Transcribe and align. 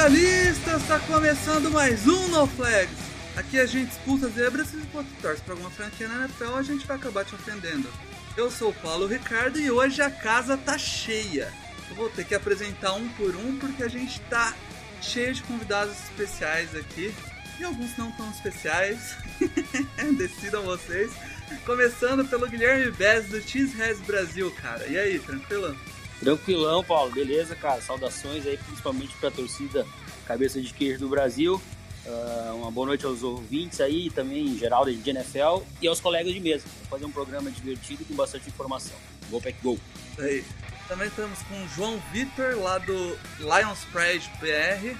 Seus 0.00 0.12
especialistas! 0.14 0.82
Tá 0.86 0.98
começando 1.00 1.70
mais 1.70 2.06
um 2.06 2.28
No 2.28 2.46
Flags. 2.46 2.96
Aqui 3.36 3.58
a 3.58 3.66
gente 3.66 3.90
expulsa 3.90 4.28
zebras 4.28 4.72
e 4.72 4.78
você 4.78 5.06
torce 5.20 5.42
pra 5.42 5.52
alguma 5.52 5.70
franquia 5.70 6.08
na 6.08 6.24
NFL, 6.24 6.54
a 6.54 6.62
gente 6.62 6.86
vai 6.86 6.96
acabar 6.96 7.24
te 7.24 7.34
ofendendo. 7.34 7.88
Eu 8.36 8.50
sou 8.50 8.70
o 8.70 8.74
Paulo 8.74 9.06
Ricardo 9.06 9.58
e 9.58 9.70
hoje 9.70 10.00
a 10.00 10.10
casa 10.10 10.56
tá 10.56 10.78
cheia. 10.78 11.52
Eu 11.90 11.96
vou 11.96 12.08
ter 12.08 12.24
que 12.24 12.34
apresentar 12.34 12.94
um 12.94 13.08
por 13.10 13.36
um 13.36 13.58
porque 13.58 13.82
a 13.82 13.88
gente 13.88 14.20
tá 14.22 14.54
cheio 15.02 15.34
de 15.34 15.42
convidados 15.42 15.94
especiais 16.04 16.74
aqui. 16.74 17.14
E 17.58 17.64
alguns 17.64 17.94
não 17.98 18.10
tão 18.12 18.30
especiais. 18.30 19.16
Decidam 20.16 20.62
vocês. 20.62 21.12
Começando 21.66 22.24
pelo 22.24 22.48
Guilherme 22.48 22.90
Bez 22.92 23.26
do 23.26 23.42
Cheeseheads 23.42 24.00
Brasil, 24.02 24.50
cara. 24.62 24.86
E 24.86 24.96
aí, 24.96 25.18
tranquilo? 25.18 25.76
Tranquilão, 26.20 26.84
Paulo. 26.84 27.10
Beleza, 27.10 27.56
cara? 27.56 27.80
Saudações 27.80 28.46
aí, 28.46 28.58
principalmente 28.58 29.14
pra 29.16 29.30
torcida 29.30 29.86
Cabeça 30.26 30.60
de 30.60 30.72
Queijo 30.72 31.00
do 31.00 31.08
Brasil. 31.08 31.60
Uh, 32.06 32.56
uma 32.56 32.70
boa 32.70 32.86
noite 32.86 33.04
aos 33.04 33.22
ouvintes 33.22 33.80
aí, 33.80 34.10
também 34.10 34.46
em 34.46 34.58
geral 34.58 34.84
de 34.84 35.10
NFL 35.10 35.62
e 35.82 35.88
aos 35.88 36.00
colegas 36.00 36.32
de 36.32 36.40
mesa. 36.40 36.64
Vou 36.80 36.88
fazer 36.90 37.04
um 37.04 37.12
programa 37.12 37.50
divertido 37.50 38.04
com 38.04 38.14
bastante 38.14 38.48
informação. 38.48 38.96
Go 39.30 39.40
Pack 39.40 39.56
Go! 39.62 39.78
Isso 40.12 40.20
aí. 40.22 40.44
Também 40.88 41.08
estamos 41.08 41.38
com 41.42 41.54
o 41.62 41.68
João 41.68 42.02
Vitor, 42.12 42.58
lá 42.58 42.78
do 42.78 43.16
Lions 43.38 43.84
Pride 43.92 44.30
BR. 44.40 44.96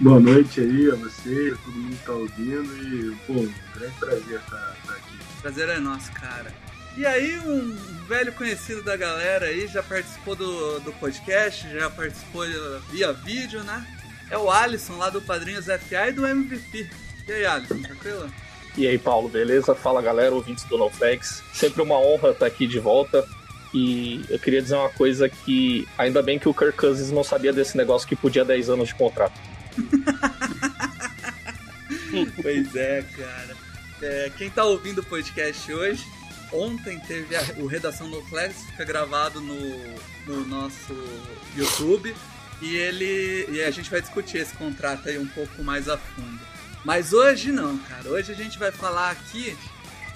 Boa 0.00 0.20
noite 0.20 0.60
aí 0.60 0.90
a 0.90 0.94
você, 0.94 1.52
a 1.54 1.64
todo 1.64 1.76
mundo 1.76 1.96
que 1.96 2.04
tá 2.04 2.12
ouvindo 2.12 2.76
e, 2.76 3.16
pô, 3.26 3.32
um 3.32 3.54
grande 3.74 3.94
prazer 3.98 4.38
estar 4.38 4.76
aqui. 4.88 5.18
Prazer 5.42 5.68
é 5.68 5.78
nosso, 5.80 6.12
cara. 6.12 6.54
E 6.98 7.06
aí, 7.06 7.38
um 7.38 7.76
velho 8.08 8.32
conhecido 8.32 8.82
da 8.82 8.96
galera 8.96 9.46
aí, 9.46 9.68
já 9.68 9.84
participou 9.84 10.34
do, 10.34 10.80
do 10.80 10.92
podcast, 10.94 11.70
já 11.70 11.88
participou 11.88 12.42
via 12.90 13.12
vídeo, 13.12 13.62
né? 13.62 13.86
É 14.28 14.36
o 14.36 14.50
Alisson, 14.50 14.96
lá 14.96 15.08
do 15.08 15.22
Padrinhos 15.22 15.66
FA 15.66 16.08
e 16.08 16.12
do 16.12 16.26
MVP. 16.26 16.90
E 17.28 17.32
aí, 17.32 17.46
Alisson, 17.46 17.80
tranquilo? 17.82 18.28
E 18.76 18.84
aí, 18.84 18.98
Paulo, 18.98 19.28
beleza? 19.28 19.76
Fala 19.76 20.02
galera, 20.02 20.34
ouvintes 20.34 20.64
do 20.64 20.76
NoFlex. 20.76 21.40
Sempre 21.52 21.82
uma 21.82 22.00
honra 22.00 22.30
estar 22.30 22.46
aqui 22.46 22.66
de 22.66 22.80
volta. 22.80 23.24
E 23.72 24.24
eu 24.28 24.40
queria 24.40 24.60
dizer 24.60 24.74
uma 24.74 24.90
coisa 24.90 25.28
que 25.28 25.86
ainda 25.96 26.20
bem 26.20 26.36
que 26.36 26.48
o 26.48 26.54
Kirk 26.54 26.76
Cousins 26.76 27.12
não 27.12 27.22
sabia 27.22 27.52
desse 27.52 27.76
negócio 27.76 28.08
que 28.08 28.16
podia 28.16 28.44
10 28.44 28.70
anos 28.70 28.88
de 28.88 28.96
contrato. 28.96 29.38
pois 32.42 32.74
é, 32.74 33.04
cara. 33.16 33.56
É, 34.02 34.32
quem 34.36 34.50
tá 34.50 34.64
ouvindo 34.64 35.00
o 35.00 35.04
podcast 35.04 35.72
hoje, 35.72 36.04
ontem 36.52 36.98
teve 37.00 37.34
a, 37.36 37.42
o 37.58 37.66
Redação 37.66 38.10
do 38.10 38.22
Flex, 38.24 38.62
fica 38.70 38.84
gravado 38.84 39.40
no, 39.40 39.94
no 40.26 40.44
nosso 40.46 40.94
YouTube. 41.56 42.14
E 42.60 42.76
ele. 42.76 43.46
E 43.50 43.62
a 43.62 43.70
gente 43.70 43.88
vai 43.88 44.00
discutir 44.00 44.38
esse 44.38 44.52
contrato 44.54 45.08
aí 45.08 45.16
um 45.18 45.28
pouco 45.28 45.62
mais 45.62 45.88
a 45.88 45.96
fundo. 45.96 46.40
Mas 46.84 47.12
hoje 47.12 47.52
não, 47.52 47.78
cara. 47.78 48.08
Hoje 48.08 48.32
a 48.32 48.34
gente 48.34 48.58
vai 48.58 48.72
falar 48.72 49.10
aqui 49.10 49.56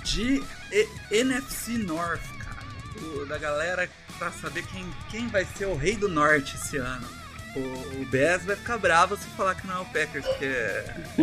de 0.03 0.43
E- 0.73 0.89
NFC 1.11 1.73
North, 1.79 2.21
cara. 2.39 2.67
Do- 2.99 3.27
da 3.27 3.39
galera 3.39 3.89
pra 4.19 4.33
saber 4.33 4.65
quem, 4.67 4.85
quem 5.11 5.29
vai 5.29 5.45
ser 5.57 5.67
o 5.67 5.77
rei 5.77 5.97
do 5.97 6.09
norte 6.09 6.57
esse 6.57 6.77
ano. 6.79 7.07
O, 7.55 7.61
o 7.61 8.07
vai 8.47 8.57
ficar 8.57 8.79
bravo 8.79 9.17
se 9.17 9.27
falar 9.37 9.55
que 9.55 9.67
não 9.67 9.77
é 9.77 9.81
o 9.81 9.85
Packers, 9.87 10.25
porque 10.25 10.51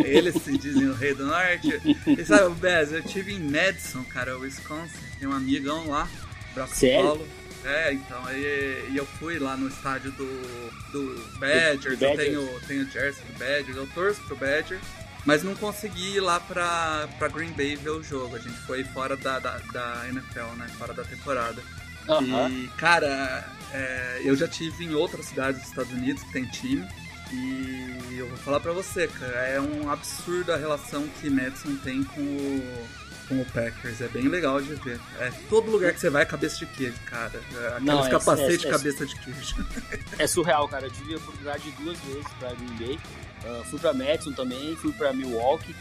eles 0.08 0.40
se 0.42 0.56
dizem 0.56 0.86
o 0.86 0.94
rei 0.94 1.14
do 1.14 1.26
norte. 1.26 1.80
E 2.06 2.24
sabe, 2.24 2.44
o 2.44 2.54
Bez, 2.54 2.92
eu 2.92 3.02
tive 3.02 3.34
em 3.34 3.40
Madison, 3.40 4.04
cara, 4.04 4.38
Wisconsin. 4.38 4.94
Tem 5.18 5.28
um 5.28 5.32
amigão 5.32 5.88
lá, 5.88 6.08
Braço 6.54 6.74
Sério? 6.76 7.02
Paulo. 7.04 7.28
É, 7.64 7.92
então, 7.92 8.24
aí 8.24 8.88
e 8.90 8.96
eu 8.96 9.04
fui 9.04 9.38
lá 9.38 9.56
no 9.56 9.68
estádio 9.68 10.10
do, 10.12 10.70
do 10.92 11.38
Badgers, 11.38 11.98
Do 11.98 12.04
eu 12.06 12.16
Badgers. 12.16 12.16
tenho, 12.16 12.60
tenho 12.66 12.84
o 12.86 12.90
jersey 12.90 13.22
do 13.26 13.38
Badgers, 13.38 13.76
eu 13.76 13.86
torço 13.88 14.20
pro 14.22 14.36
Badgers, 14.36 14.80
mas 15.26 15.42
não 15.42 15.54
consegui 15.54 16.16
ir 16.16 16.20
lá 16.20 16.40
pra, 16.40 17.06
pra 17.18 17.28
Green 17.28 17.52
Bay 17.52 17.76
ver 17.76 17.90
o 17.90 18.02
jogo. 18.02 18.36
A 18.36 18.38
gente 18.38 18.56
foi 18.60 18.82
fora 18.84 19.14
da, 19.16 19.38
da, 19.38 19.58
da 19.72 20.06
NFL, 20.08 20.54
né? 20.56 20.68
Fora 20.78 20.94
da 20.94 21.04
temporada. 21.04 21.62
Aham. 22.08 22.48
E, 22.50 22.68
cara, 22.78 23.46
é, 23.72 24.20
eu 24.24 24.34
já 24.36 24.46
tive 24.48 24.84
em 24.84 24.94
outras 24.94 25.26
cidades 25.26 25.60
dos 25.60 25.70
Estados 25.70 25.92
Unidos 25.92 26.22
que 26.24 26.32
tem 26.32 26.44
time. 26.46 26.86
E 27.32 28.16
eu 28.18 28.28
vou 28.28 28.36
falar 28.38 28.58
pra 28.60 28.72
você, 28.72 29.06
cara, 29.06 29.32
é 29.46 29.60
um 29.60 29.88
absurdo 29.90 30.52
a 30.52 30.56
relação 30.56 31.06
que 31.20 31.30
Madison 31.30 31.76
tem 31.76 32.02
com 32.02 32.20
o, 32.20 32.88
com 33.28 33.40
o 33.40 33.44
Packers. 33.46 34.00
É 34.00 34.08
bem 34.08 34.26
legal 34.26 34.60
de 34.60 34.74
ver. 34.74 34.98
É 35.20 35.30
todo 35.48 35.70
lugar 35.70 35.92
que 35.92 36.00
você 36.00 36.10
vai 36.10 36.22
é 36.22 36.26
cabeça 36.26 36.56
de 36.58 36.66
queijo, 36.66 36.98
cara. 37.06 37.40
É, 37.54 37.66
Aqueles 37.68 37.84
Não, 37.84 38.04
é- 38.04 38.10
capacetes 38.10 38.64
é- 38.64 38.68
é- 38.68 38.70
cabeça 38.72 39.06
de 39.06 39.14
queijo. 39.16 39.66
É 40.18 40.26
surreal, 40.26 40.66
cara. 40.68 40.86
Eu 40.86 40.90
tive 40.90 41.14
a 41.14 41.18
oportunidade 41.18 41.70
duas 41.80 41.98
vezes 42.00 42.26
pra 42.40 42.52
Green 42.52 42.76
Bay. 42.76 42.98
Uh, 43.42 43.64
fui 43.70 43.78
pra 43.78 43.94
Madison 43.94 44.32
também, 44.32 44.74
fui 44.76 44.92
pra 44.92 45.12
Milwaukee. 45.12 45.74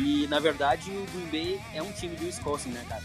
e, 0.00 0.26
na 0.30 0.38
verdade, 0.38 0.90
o 0.90 1.06
Green 1.12 1.26
Bay 1.30 1.60
é 1.74 1.82
um 1.82 1.90
time 1.92 2.14
do 2.16 2.24
Wisconsin, 2.24 2.70
né, 2.70 2.82
cara? 2.88 3.02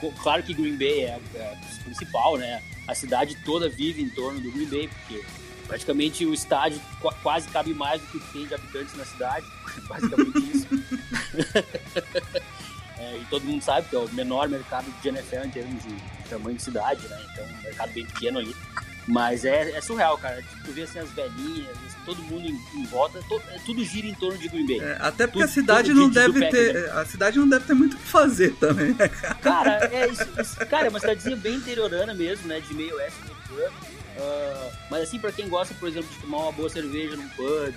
Co- 0.00 0.12
Claro 0.22 0.42
que 0.44 0.54
Green 0.54 0.78
Bay 0.78 1.00
é, 1.00 1.20
é 1.34 1.58
o 1.80 1.84
principal, 1.84 2.38
né? 2.38 2.62
A 2.90 2.94
cidade 2.94 3.36
toda 3.44 3.68
vive 3.68 4.02
em 4.02 4.08
torno 4.08 4.40
do 4.40 4.50
Green 4.50 4.66
Bay, 4.68 4.88
porque 4.88 5.24
praticamente 5.66 6.26
o 6.26 6.34
estádio 6.34 6.80
qu- 7.00 7.14
quase 7.22 7.48
cabe 7.48 7.72
mais 7.72 8.00
do 8.00 8.06
que 8.08 8.18
tem 8.32 8.46
de 8.46 8.54
habitantes 8.54 8.96
na 8.96 9.04
cidade. 9.04 9.46
Basicamente 9.86 10.56
isso. 10.56 10.66
É, 13.02 13.16
e 13.16 13.24
todo 13.30 13.46
mundo 13.46 13.62
sabe 13.62 13.88
que 13.88 13.96
é 13.96 13.98
o 13.98 14.06
menor 14.12 14.46
mercado 14.46 14.84
de 15.00 15.08
NFL 15.08 15.46
em 15.46 15.50
termos 15.50 15.82
de 15.82 15.96
tamanho 16.28 16.54
de 16.58 16.62
cidade, 16.62 17.08
né? 17.08 17.18
Então, 17.32 17.46
um 17.46 17.62
mercado 17.62 17.92
bem 17.94 18.04
pequeno 18.04 18.38
ali. 18.40 18.54
Mas 19.06 19.44
é, 19.44 19.70
é 19.72 19.80
surreal, 19.80 20.16
cara. 20.18 20.40
Tipo, 20.42 20.64
tu 20.64 20.72
vê 20.72 20.82
assim 20.82 20.98
as 20.98 21.10
velhinhas, 21.10 21.70
assim, 21.70 21.96
todo 22.04 22.22
mundo 22.22 22.46
em, 22.46 22.60
em 22.80 22.84
volta, 22.86 23.20
to- 23.28 23.42
é, 23.50 23.58
tudo 23.64 23.82
gira 23.84 24.06
em 24.06 24.14
torno 24.14 24.38
de 24.38 24.48
Green 24.48 24.66
Bay. 24.66 24.80
É, 24.80 24.96
até 25.00 25.26
porque 25.26 25.40
Tudo- 25.40 25.50
a 25.50 25.52
cidade 25.52 25.92
não 25.92 26.08
deve 26.08 26.48
ter. 26.48 26.90
A 26.92 27.04
cidade 27.04 27.38
não 27.38 27.48
deve 27.48 27.64
ter 27.64 27.74
muito 27.74 27.94
o 27.94 27.96
que 27.98 28.06
fazer 28.06 28.54
também, 28.56 28.92
né, 28.94 29.08
cara? 29.08 29.34
Cara, 29.36 29.88
é 29.92 30.06
isso, 30.08 30.26
isso- 30.40 30.56
cara, 30.66 30.86
é 30.86 30.90
uma 30.90 31.00
cidadezinha 31.00 31.36
bem 31.36 31.54
interiorana 31.56 32.14
mesmo, 32.14 32.46
né? 32.46 32.60
De 32.60 32.72
meio 32.74 32.94
oeste 32.96 33.18
americano. 33.22 33.74
Ah, 34.18 34.70
mas 34.90 35.02
assim, 35.04 35.18
pra 35.18 35.32
quem 35.32 35.48
gosta, 35.48 35.74
por 35.74 35.88
exemplo, 35.88 36.08
de 36.10 36.18
tomar 36.20 36.38
uma 36.38 36.52
boa 36.52 36.68
cerveja 36.68 37.16
num 37.16 37.28
pub, 37.30 37.74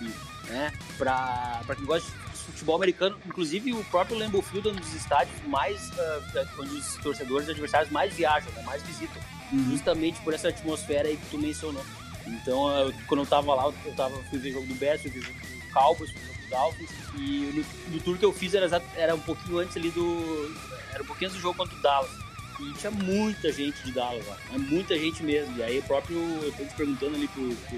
né? 0.49 0.71
Pra, 0.97 1.61
pra 1.65 1.75
quem 1.75 1.85
gosta 1.85 2.09
de 2.09 2.17
futebol 2.43 2.75
americano, 2.75 3.17
inclusive 3.25 3.73
o 3.73 3.83
próprio 3.85 4.17
Lambeau 4.17 4.41
Field 4.41 4.69
é 4.69 4.71
um 4.71 4.75
dos 4.75 4.93
estádios 4.93 5.35
mais, 5.47 5.91
ah, 5.97 6.45
onde 6.59 6.75
os 6.75 6.95
torcedores 6.97 7.49
adversários 7.49 7.91
mais 7.91 8.13
viajam, 8.13 8.51
né? 8.53 8.61
Mais 8.63 8.81
visitam. 8.83 9.21
Uhum. 9.51 9.71
Justamente 9.71 10.19
por 10.21 10.33
essa 10.33 10.49
atmosfera 10.49 11.07
aí 11.07 11.17
que 11.17 11.25
tu 11.29 11.37
mencionou. 11.37 11.83
Então, 12.27 12.67
ah, 12.67 12.91
quando 13.07 13.21
eu 13.21 13.25
tava 13.25 13.53
lá, 13.53 13.71
eu 13.85 13.95
tava, 13.95 14.15
fui 14.29 14.39
ver 14.39 14.51
jogo 14.51 14.67
do 14.67 14.75
Bears, 14.75 15.01
fui 15.01 15.11
ver 15.11 15.21
jogo 15.21 15.39
do 15.39 15.73
Cowboys, 15.73 16.11
fui 16.11 16.19
ver 16.19 16.27
jogo 16.27 16.41
do 16.41 16.49
Dolphins, 16.49 16.91
e 17.17 17.65
no, 17.87 17.95
no 17.95 18.01
tour 18.01 18.17
que 18.17 18.25
eu 18.25 18.33
fiz 18.33 18.53
era, 18.53 18.81
era 18.95 19.15
um 19.15 19.19
pouquinho 19.19 19.59
antes 19.59 19.75
ali 19.75 19.89
do... 19.91 20.55
Era 20.93 21.01
um 21.01 21.07
pouquinho 21.07 21.29
antes 21.29 21.41
do 21.41 21.43
jogo 21.43 21.57
contra 21.57 21.75
o 21.75 21.81
Dallas. 21.81 22.11
E 22.59 22.71
tinha 22.73 22.91
muita 22.91 23.51
gente 23.51 23.83
de 23.83 23.91
Dallas 23.91 24.25
lá, 24.27 24.37
mas 24.51 24.61
muita 24.61 24.97
gente 24.97 25.23
mesmo. 25.23 25.57
E 25.57 25.63
aí 25.63 25.79
o 25.79 25.83
próprio, 25.83 26.17
eu 26.17 26.51
tô 26.51 26.63
te 26.63 26.73
perguntando 26.75 27.15
ali 27.15 27.27
pro, 27.27 27.55
pro, 27.55 27.77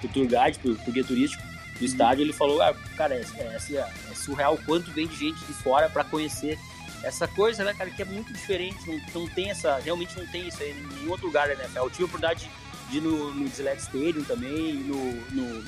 pro 0.00 0.08
tour 0.10 0.26
guide, 0.26 0.58
pro, 0.60 0.76
pro 0.76 0.92
guia 0.92 1.04
turístico 1.04 1.51
do 1.78 1.84
estádio, 1.84 2.22
ele 2.22 2.32
falou, 2.32 2.60
ah, 2.62 2.74
cara, 2.96 3.14
é, 3.14 3.24
é, 3.36 3.56
assim, 3.56 3.76
é, 3.76 3.80
é 4.10 4.14
surreal 4.14 4.54
o 4.54 4.64
quanto 4.64 4.90
vem 4.92 5.06
de 5.06 5.16
gente 5.16 5.44
de 5.44 5.52
fora 5.52 5.88
pra 5.88 6.04
conhecer 6.04 6.58
essa 7.02 7.26
coisa, 7.26 7.64
né, 7.64 7.74
cara, 7.74 7.90
que 7.90 8.02
é 8.02 8.04
muito 8.04 8.32
diferente, 8.32 8.78
não, 8.86 9.22
não 9.22 9.28
tem 9.28 9.50
essa, 9.50 9.78
realmente 9.78 10.16
não 10.16 10.26
tem 10.26 10.46
isso 10.46 10.62
aí 10.62 10.70
em 10.70 10.96
nenhum 10.96 11.10
outro 11.10 11.26
lugar 11.26 11.50
NFL. 11.50 11.78
Eu 11.78 11.90
tive 11.90 12.02
a 12.04 12.06
oportunidade 12.06 12.50
de 12.88 12.98
ir 12.98 13.00
no, 13.00 13.34
no 13.34 13.48
Gillette 13.48 13.82
Stadium 13.82 14.22
também, 14.24 14.74
no, 14.74 15.12
no, 15.30 15.64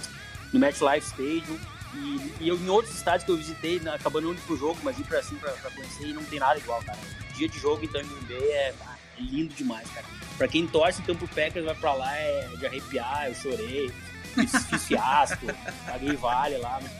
no 0.52 0.60
MetLife 0.60 1.08
Stadium, 1.08 1.58
e, 1.94 2.32
e 2.40 2.48
eu, 2.48 2.56
em 2.56 2.68
outros 2.68 2.94
estádios 2.94 3.24
que 3.24 3.30
eu 3.30 3.36
visitei, 3.36 3.80
né, 3.80 3.94
acabando 3.94 4.30
indo 4.30 4.40
pro 4.42 4.56
jogo, 4.56 4.78
mas 4.82 4.98
ir 4.98 5.04
pra 5.04 5.18
assim 5.18 5.36
pra, 5.36 5.50
pra 5.52 5.70
conhecer 5.70 6.08
e 6.08 6.12
não 6.12 6.24
tem 6.24 6.38
nada 6.38 6.58
igual, 6.58 6.82
cara. 6.82 6.98
Dia 7.34 7.48
de 7.48 7.58
jogo, 7.58 7.84
então, 7.84 8.00
em 8.00 8.06
Green 8.06 8.38
Bay 8.38 8.48
é, 8.50 8.74
ah, 8.86 8.96
é 9.18 9.22
lindo 9.22 9.54
demais, 9.54 9.88
cara. 9.90 10.06
Pra 10.36 10.48
quem 10.48 10.66
torce 10.66 11.00
então 11.00 11.16
pro 11.16 11.28
Packers, 11.28 11.64
vai 11.64 11.74
pra 11.74 11.94
lá, 11.94 12.16
é 12.16 12.48
de 12.58 12.66
arrepiar, 12.66 13.28
eu 13.28 13.34
chorei, 13.34 13.92
fiz, 14.34 14.64
fiz 14.66 14.84
fiasco, 14.86 15.46
paguei 15.86 16.16
vale 16.16 16.56
lá, 16.58 16.80
mas, 16.82 16.92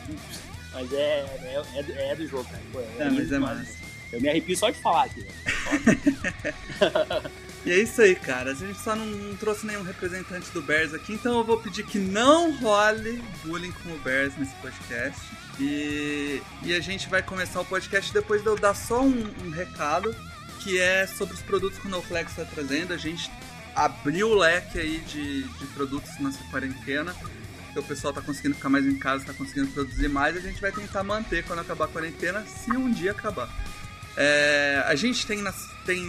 mas 0.73 0.93
é, 0.93 0.97
é, 0.97 1.63
é, 1.79 1.83
do- 1.83 1.93
é 1.93 2.15
do 2.17 2.27
jogo, 2.27 2.45
cara. 2.45 2.63
Pô, 2.73 2.81
É, 2.81 3.05
lindo 3.09 3.15
mas 3.17 3.33
é 3.33 3.39
massa. 3.39 3.85
Eu 4.13 4.21
me 4.21 4.29
arrepio 4.29 4.57
só 4.57 4.71
de 4.71 4.79
falar 4.79 5.05
aqui. 5.05 5.21
velho. 5.23 5.35
E 7.67 7.73
é 7.73 7.79
isso 7.79 8.03
aí, 8.03 8.15
cara. 8.15 8.51
A 8.51 8.55
gente 8.55 8.79
só 8.79 8.95
não, 8.95 9.07
não 9.07 9.35
trouxe 9.37 9.65
nenhum 9.67 9.83
representante 9.83 10.51
do 10.51 10.61
Bears 10.61 10.93
aqui, 10.93 11.15
então 11.15 11.39
eu 11.39 11.45
vou 11.45 11.59
pedir 11.59 11.83
que 11.83 11.99
não 11.99 12.55
role 12.59 13.23
bullying 13.43 13.73
com 13.83 13.89
o 13.89 13.99
Bears 14.01 14.37
nesse 14.37 14.55
podcast. 14.57 15.19
E, 15.59 16.43
e 16.63 16.75
a 16.75 16.81
gente 16.81 17.09
vai 17.09 17.23
começar 17.23 17.63
o 17.63 17.65
podcast 17.65 18.13
depois 18.13 18.43
de 18.43 18.49
eu 18.49 18.57
dar 18.59 18.75
só 18.75 19.01
um, 19.01 19.25
um 19.47 19.49
recado, 19.51 20.15
que 20.61 20.79
é 20.79 21.07
sobre 21.07 21.33
os 21.33 21.41
produtos 21.41 21.79
que 21.79 21.87
o 21.87 21.91
NoFlex 21.91 22.33
está 22.33 22.45
trazendo. 22.45 22.93
A 22.93 22.99
gente 22.99 23.31
abriu 23.75 24.31
o 24.31 24.35
leque 24.35 24.79
aí 24.79 25.01
de, 25.01 25.43
de 25.43 25.67
produtos 25.75 26.11
nessa 26.19 26.43
quarentena. 26.51 27.15
Que 27.73 27.79
o 27.79 27.83
pessoal 27.83 28.13
está 28.13 28.23
conseguindo 28.23 28.55
ficar 28.55 28.69
mais 28.69 28.87
em 28.87 28.97
casa, 28.97 29.23
está 29.23 29.35
conseguindo 29.35 29.69
produzir 29.73 30.09
mais. 30.09 30.37
A 30.37 30.41
gente 30.41 30.61
vai 30.61 30.71
tentar 30.71 31.03
manter 31.03 31.45
quando 31.45 31.59
acabar 31.59 31.87
a 31.87 31.89
quarentena, 31.89 32.45
se 32.47 32.71
um 32.71 32.91
dia 32.91 33.11
acabar. 33.11 33.49
É, 34.17 34.85
a 34.87 34.95
gente 34.95 35.27
tem, 35.27 35.43
nas, 35.43 35.69
tem 35.85 36.05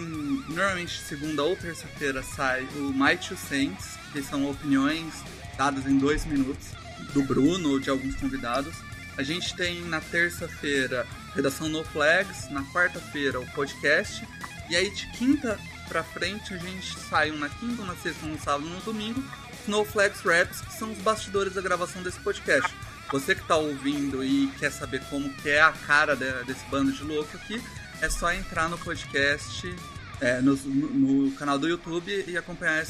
normalmente 0.48 1.00
segunda 1.00 1.42
ou 1.42 1.56
terça-feira 1.56 2.22
sai 2.22 2.62
o 2.76 2.92
My 2.92 3.16
Two 3.16 3.36
Cents, 3.36 3.98
que 4.12 4.22
são 4.22 4.48
opiniões 4.48 5.12
dadas 5.58 5.86
em 5.86 5.98
dois 5.98 6.24
minutos 6.24 6.68
do 7.12 7.22
Bruno 7.22 7.70
ou 7.70 7.80
de 7.80 7.90
alguns 7.90 8.14
convidados. 8.14 8.74
A 9.16 9.22
gente 9.22 9.56
tem 9.56 9.80
na 9.86 10.00
terça-feira 10.00 11.06
redação 11.34 11.68
No 11.68 11.82
Flags, 11.84 12.48
na 12.50 12.62
quarta-feira 12.64 13.40
o 13.40 13.46
podcast 13.52 14.26
e 14.70 14.76
aí 14.76 14.90
de 14.94 15.06
quinta 15.12 15.58
pra 15.88 16.02
frente 16.02 16.54
a 16.54 16.58
gente 16.58 16.98
sai 16.98 17.30
um 17.30 17.38
na 17.38 17.48
quinta, 17.48 17.82
na 17.82 17.94
sexta, 17.96 18.26
um 18.26 18.30
no 18.30 18.38
sábado, 18.38 18.66
um 18.66 18.70
no 18.70 18.80
domingo. 18.80 19.22
No 19.66 19.84
Flags 19.84 20.20
Raps, 20.20 20.60
que 20.60 20.72
são 20.74 20.92
os 20.92 20.98
bastidores 20.98 21.54
da 21.54 21.60
gravação 21.60 22.02
desse 22.02 22.20
podcast. 22.20 22.72
Você 23.10 23.34
que 23.34 23.44
tá 23.44 23.56
ouvindo 23.56 24.24
e 24.24 24.48
quer 24.58 24.70
saber 24.70 25.02
como 25.10 25.32
que 25.34 25.50
é 25.50 25.60
a 25.60 25.72
cara 25.72 26.14
de, 26.14 26.30
desse 26.44 26.64
bando 26.66 26.92
de 26.92 27.02
louco 27.02 27.36
aqui, 27.36 27.62
é 28.00 28.08
só 28.08 28.32
entrar 28.32 28.68
no 28.68 28.78
podcast, 28.78 29.74
é, 30.20 30.40
no, 30.40 30.56
no, 30.56 31.32
canal 31.32 31.58
do 31.58 31.68
YouTube 31.68 32.24
e 32.26 32.36
acompanhar 32.36 32.84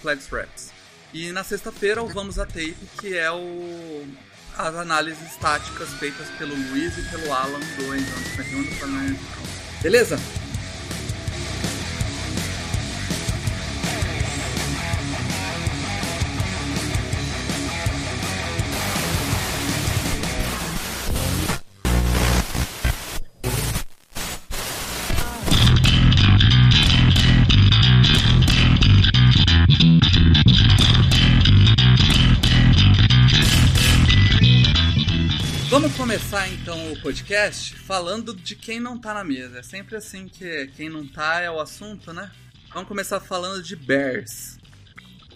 Flags 0.00 0.28
Raps. 0.28 0.72
E 1.12 1.32
na 1.32 1.44
sexta-feira 1.44 2.02
o 2.02 2.08
Vamos 2.08 2.38
a 2.38 2.46
Tape, 2.46 2.76
que 2.98 3.16
é 3.16 3.30
o 3.30 4.06
as 4.58 4.74
análises 4.74 5.32
estáticas 5.32 5.88
feitas 5.94 6.28
pelo 6.38 6.54
Luiz 6.54 6.96
e 6.96 7.02
pelo 7.10 7.32
Alan 7.32 7.60
do 7.60 7.94
Então, 7.94 8.18
Beleza? 9.82 10.18
Começar 36.16 36.48
então 36.48 36.92
o 36.94 37.02
podcast 37.02 37.74
falando 37.74 38.34
de 38.34 38.56
quem 38.56 38.80
não 38.80 38.98
tá 38.98 39.12
na 39.12 39.22
mesa. 39.22 39.58
É 39.58 39.62
sempre 39.62 39.96
assim 39.96 40.28
que 40.28 40.66
quem 40.68 40.88
não 40.88 41.06
tá 41.06 41.42
é 41.42 41.50
o 41.50 41.60
assunto, 41.60 42.10
né? 42.10 42.32
Vamos 42.72 42.88
começar 42.88 43.20
falando 43.20 43.62
de 43.62 43.76
Bears. 43.76 44.58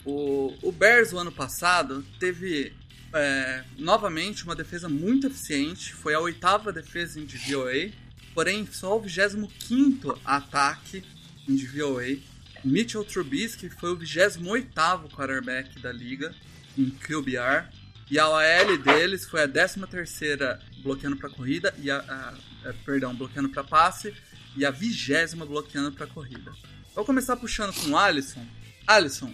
O, 0.06 0.56
o 0.62 0.72
Bears, 0.72 1.12
o 1.12 1.18
ano 1.18 1.30
passado, 1.30 2.02
teve 2.18 2.72
é, 3.12 3.62
novamente 3.76 4.44
uma 4.44 4.56
defesa 4.56 4.88
muito 4.88 5.26
eficiente. 5.26 5.92
Foi 5.92 6.14
a 6.14 6.20
oitava 6.20 6.72
defesa 6.72 7.20
em 7.20 7.26
DVOA, 7.26 7.90
porém 8.32 8.66
só 8.72 8.96
o 8.96 9.02
25 9.02 10.18
ataque 10.24 11.04
em 11.46 11.56
DVOA. 11.56 12.16
Mitchell 12.64 13.04
Trubisky 13.04 13.68
foi 13.68 13.90
o 13.90 13.96
28 13.96 14.70
quarterback 15.14 15.78
da 15.78 15.92
liga 15.92 16.34
em 16.78 16.88
QBR. 16.88 17.68
E 18.10 18.18
a 18.18 18.28
OL 18.28 18.78
deles 18.78 19.24
foi 19.24 19.42
a 19.42 19.48
13 19.48 19.86
terceira 19.86 20.58
bloqueando 20.82 21.16
para 21.16 21.30
corrida 21.30 21.72
e 21.78 21.90
a, 21.90 21.98
a, 21.98 22.68
a, 22.68 22.72
perdão, 22.84 23.14
bloqueando 23.14 23.48
para 23.48 23.62
passe 23.62 24.12
e 24.56 24.64
a 24.64 24.70
vigésima 24.70 25.46
bloqueando 25.46 25.92
para 25.92 26.08
corrida. 26.08 26.52
Vou 26.92 27.04
começar 27.04 27.36
puxando 27.36 27.72
com 27.72 27.90
o 27.90 27.96
Alisson. 27.96 28.44
Alisson, 28.84 29.32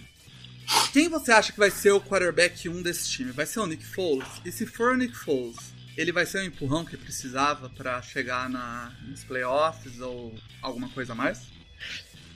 quem 0.93 1.09
você 1.09 1.31
acha 1.31 1.51
que 1.51 1.57
vai 1.57 1.71
ser 1.71 1.91
o 1.91 1.99
quarterback 1.99 2.69
1 2.69 2.83
desse 2.83 3.09
time? 3.09 3.31
Vai 3.31 3.47
ser 3.47 3.61
o 3.61 3.65
Nick 3.65 3.83
Foles? 3.83 4.27
E 4.45 4.51
se 4.51 4.67
for 4.67 4.93
o 4.93 4.97
Nick 4.97 5.15
Foles, 5.15 5.73
ele 5.97 6.11
vai 6.11 6.27
ser 6.27 6.39
o 6.39 6.45
empurrão 6.45 6.85
que 6.85 6.95
precisava 6.95 7.69
para 7.69 7.99
chegar 8.03 8.47
na, 8.47 8.93
nos 9.01 9.23
playoffs 9.23 9.99
ou 9.99 10.35
alguma 10.61 10.87
coisa 10.89 11.13
a 11.13 11.15
mais? 11.15 11.47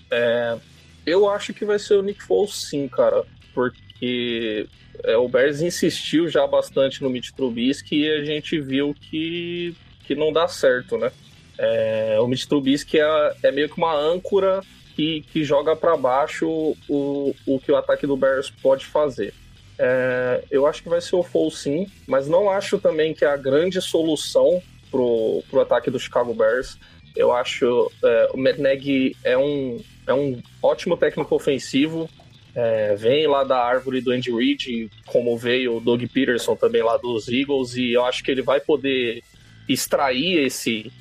É, 0.10 0.58
eu 1.06 1.30
acho 1.30 1.54
que 1.54 1.66
vai 1.66 1.78
ser 1.78 1.96
o 1.96 2.02
Nick 2.02 2.24
Foles 2.24 2.56
sim, 2.56 2.88
cara. 2.88 3.24
Porque 3.54 4.68
é, 5.04 5.18
o 5.18 5.28
Bears 5.28 5.62
insistiu 5.62 6.28
já 6.28 6.46
bastante 6.46 7.02
no 7.02 7.10
Mitch 7.10 7.32
Trubisky 7.32 8.04
e 8.04 8.12
a 8.12 8.24
gente 8.24 8.60
viu 8.60 8.94
que, 8.94 9.76
que 10.06 10.16
não 10.16 10.32
dá 10.32 10.48
certo, 10.48 10.98
né? 10.98 11.12
É, 11.58 12.18
o 12.20 12.28
Mitch 12.28 12.46
Trubisky 12.46 13.00
é, 13.00 13.36
é 13.44 13.52
meio 13.52 13.70
que 13.70 13.78
uma 13.78 13.96
âncora 13.96 14.62
que, 14.96 15.22
que 15.32 15.44
joga 15.44 15.76
para 15.76 15.98
baixo 15.98 16.48
o, 16.90 17.36
o 17.46 17.60
que 17.60 17.72
o 17.72 17.76
ataque 17.76 18.06
do 18.06 18.18
Bears 18.18 18.50
pode 18.50 18.86
fazer. 18.86 19.34
É, 19.78 20.44
eu 20.52 20.68
acho 20.68 20.84
que 20.84 20.90
vai 20.90 21.02
ser 21.02 21.16
o 21.16 21.24
Foles 21.24 21.58
sim, 21.58 21.88
mas 22.08 22.28
não 22.28 22.50
acho 22.50 22.78
também 22.78 23.14
que 23.14 23.26
é 23.26 23.28
a 23.28 23.38
grande 23.38 23.82
solução 23.82 24.62
pro, 24.92 25.44
pro 25.50 25.62
ataque 25.62 25.90
do 25.90 26.00
Chicago 26.00 26.34
Bears. 26.34 26.78
Eu 27.16 27.32
acho 27.32 27.92
é, 28.04 28.30
o 28.34 28.38
Matt 28.38 28.58
Nagy 28.58 29.16
é 29.24 29.38
um, 29.38 29.82
é 30.06 30.14
um 30.14 30.42
ótimo 30.62 30.96
técnico 30.96 31.34
ofensivo, 31.34 32.10
é, 32.54 32.96
vem 32.96 33.28
lá 33.28 33.44
da 33.44 33.58
árvore 33.64 34.02
do 34.02 34.12
Andy 34.12 34.32
Reid, 34.32 34.90
como 35.06 35.38
veio 35.38 35.78
o 35.78 35.80
Doug 35.80 36.04
Peterson 36.14 36.56
também 36.56 36.84
lá 36.84 36.98
dos 36.98 37.28
Eagles, 37.28 37.76
e 37.76 37.94
eu 37.94 38.04
acho 38.06 38.24
que 38.24 38.32
ele 38.32 38.42
vai 38.42 38.60
poder 38.60 39.24
extrair 39.68 40.46
esse, 40.46 40.92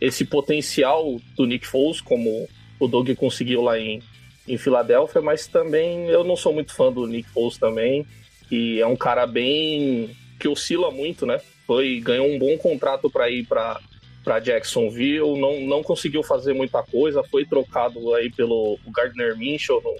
esse 0.00 0.24
potencial 0.24 1.20
do 1.36 1.46
Nick 1.46 1.66
Foles, 1.66 2.00
como 2.00 2.48
o 2.80 2.88
Doug 2.88 3.10
conseguiu 3.16 3.62
lá 3.62 3.78
em, 3.78 4.02
em 4.48 4.56
Filadélfia, 4.56 5.20
mas 5.20 5.46
também 5.46 6.06
eu 6.08 6.24
não 6.24 6.36
sou 6.36 6.52
muito 6.52 6.74
fã 6.74 6.90
do 6.90 7.06
Nick 7.06 7.28
Foles 7.28 7.58
também, 7.58 8.06
e 8.50 8.80
é 8.80 8.86
um 8.86 8.96
cara 8.96 9.26
bem 9.26 10.16
que 10.38 10.48
oscila 10.48 10.90
muito, 10.90 11.26
né? 11.26 11.40
Foi 11.66 12.00
ganhou 12.00 12.28
um 12.28 12.38
bom 12.38 12.56
contrato 12.58 13.10
para 13.10 13.30
ir 13.30 13.46
para 13.46 13.80
para 14.22 14.40
Jacksonville, 14.40 15.38
não, 15.38 15.60
não 15.60 15.82
conseguiu 15.82 16.22
fazer 16.22 16.54
muita 16.54 16.82
coisa, 16.82 17.22
foi 17.24 17.44
trocado 17.44 18.14
aí 18.14 18.30
pelo 18.30 18.78
Gardner 18.86 19.36
Minshew 19.36 19.82
no, 19.82 19.96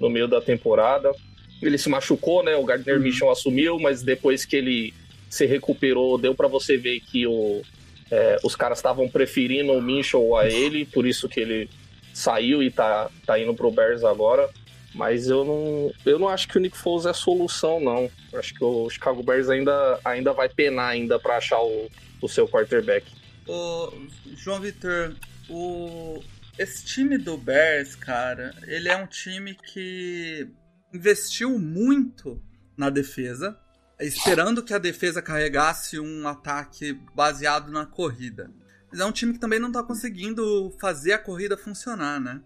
no 0.00 0.08
meio 0.08 0.28
da 0.28 0.40
temporada. 0.40 1.12
Ele 1.60 1.76
se 1.76 1.88
machucou, 1.88 2.42
né? 2.42 2.56
O 2.56 2.64
Gardner 2.64 2.96
uhum. 2.96 3.02
Minshew 3.02 3.30
assumiu, 3.30 3.78
mas 3.78 4.02
depois 4.02 4.44
que 4.44 4.56
ele 4.56 4.94
se 5.28 5.44
recuperou, 5.46 6.16
deu 6.18 6.34
para 6.34 6.48
você 6.48 6.76
ver 6.76 7.00
que 7.00 7.26
o, 7.26 7.62
é, 8.10 8.38
os 8.42 8.56
caras 8.56 8.78
estavam 8.78 9.08
preferindo 9.08 9.72
o 9.72 9.82
Minshew 9.82 10.36
a 10.36 10.48
ele, 10.48 10.86
por 10.86 11.06
isso 11.06 11.28
que 11.28 11.40
ele 11.40 11.68
saiu 12.14 12.62
e 12.62 12.70
tá, 12.70 13.10
tá 13.26 13.38
indo 13.38 13.54
pro 13.54 13.70
Bears 13.70 14.04
agora. 14.04 14.48
Mas 14.94 15.28
eu 15.28 15.44
não, 15.44 15.92
eu 16.04 16.18
não 16.18 16.28
acho 16.28 16.48
que 16.48 16.56
o 16.56 16.60
Nick 16.60 16.76
Foles 16.76 17.06
é 17.06 17.10
a 17.10 17.14
solução, 17.14 17.78
não. 17.78 18.10
Eu 18.32 18.38
acho 18.38 18.54
que 18.54 18.64
o 18.64 18.88
Chicago 18.88 19.22
Bears 19.22 19.48
ainda, 19.48 20.00
ainda 20.04 20.32
vai 20.32 20.48
penar 20.48 20.90
ainda 20.90 21.18
para 21.18 21.36
achar 21.36 21.60
o, 21.60 21.88
o 22.22 22.28
seu 22.28 22.48
quarterback. 22.48 23.06
Ô, 23.46 23.92
João 24.34 24.60
Vitor, 24.60 25.14
o, 25.48 26.22
esse 26.58 26.84
time 26.84 27.16
do 27.16 27.36
Bears, 27.36 27.94
cara, 27.94 28.52
ele 28.66 28.88
é 28.88 28.96
um 28.96 29.06
time 29.06 29.54
que 29.54 30.48
investiu 30.92 31.58
muito 31.58 32.42
na 32.76 32.90
defesa, 32.90 33.58
esperando 34.00 34.62
que 34.62 34.74
a 34.74 34.78
defesa 34.78 35.22
carregasse 35.22 36.00
um 36.00 36.26
ataque 36.26 37.00
baseado 37.14 37.70
na 37.70 37.86
corrida. 37.86 38.50
Mas 38.90 39.00
é 39.00 39.04
um 39.04 39.12
time 39.12 39.34
que 39.34 39.38
também 39.38 39.58
não 39.58 39.70
tá 39.70 39.82
conseguindo 39.82 40.74
fazer 40.80 41.12
a 41.12 41.18
corrida 41.18 41.56
funcionar, 41.56 42.20
né? 42.20 42.40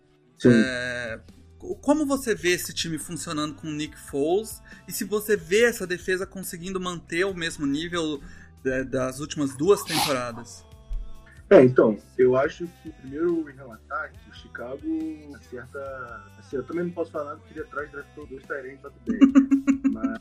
É, 0.44 1.20
como 1.80 2.04
você 2.04 2.34
vê 2.34 2.50
esse 2.50 2.72
time 2.74 2.98
funcionando 2.98 3.54
com 3.54 3.68
o 3.68 3.72
Nick 3.72 3.96
Foles? 3.98 4.60
E 4.88 4.92
se 4.92 5.04
você 5.04 5.36
vê 5.36 5.64
essa 5.64 5.86
defesa 5.86 6.26
conseguindo 6.26 6.80
manter 6.80 7.24
o 7.24 7.34
mesmo 7.34 7.64
nível 7.64 8.20
é, 8.64 8.82
das 8.82 9.20
últimas 9.20 9.56
duas 9.56 9.82
temporadas? 9.84 10.64
É, 11.52 11.62
então, 11.62 11.98
eu 12.16 12.34
acho 12.34 12.66
que 12.82 12.90
primeiro 12.90 13.46
em 13.50 13.54
relatar 13.54 14.10
que 14.10 14.30
o 14.30 14.34
Chicago 14.34 14.80
acerta. 15.34 16.24
Assim, 16.38 16.56
eu 16.56 16.62
também 16.62 16.84
não 16.84 16.92
posso 16.92 17.10
falar 17.10 17.36
porque 17.36 17.52
ele 17.52 17.66
atrás 17.66 17.92
draftou 17.92 18.26
dois 18.26 18.42
Tyrants 18.44 18.80
tudo 18.80 19.18
bem. 19.18 19.20
mas 19.92 20.18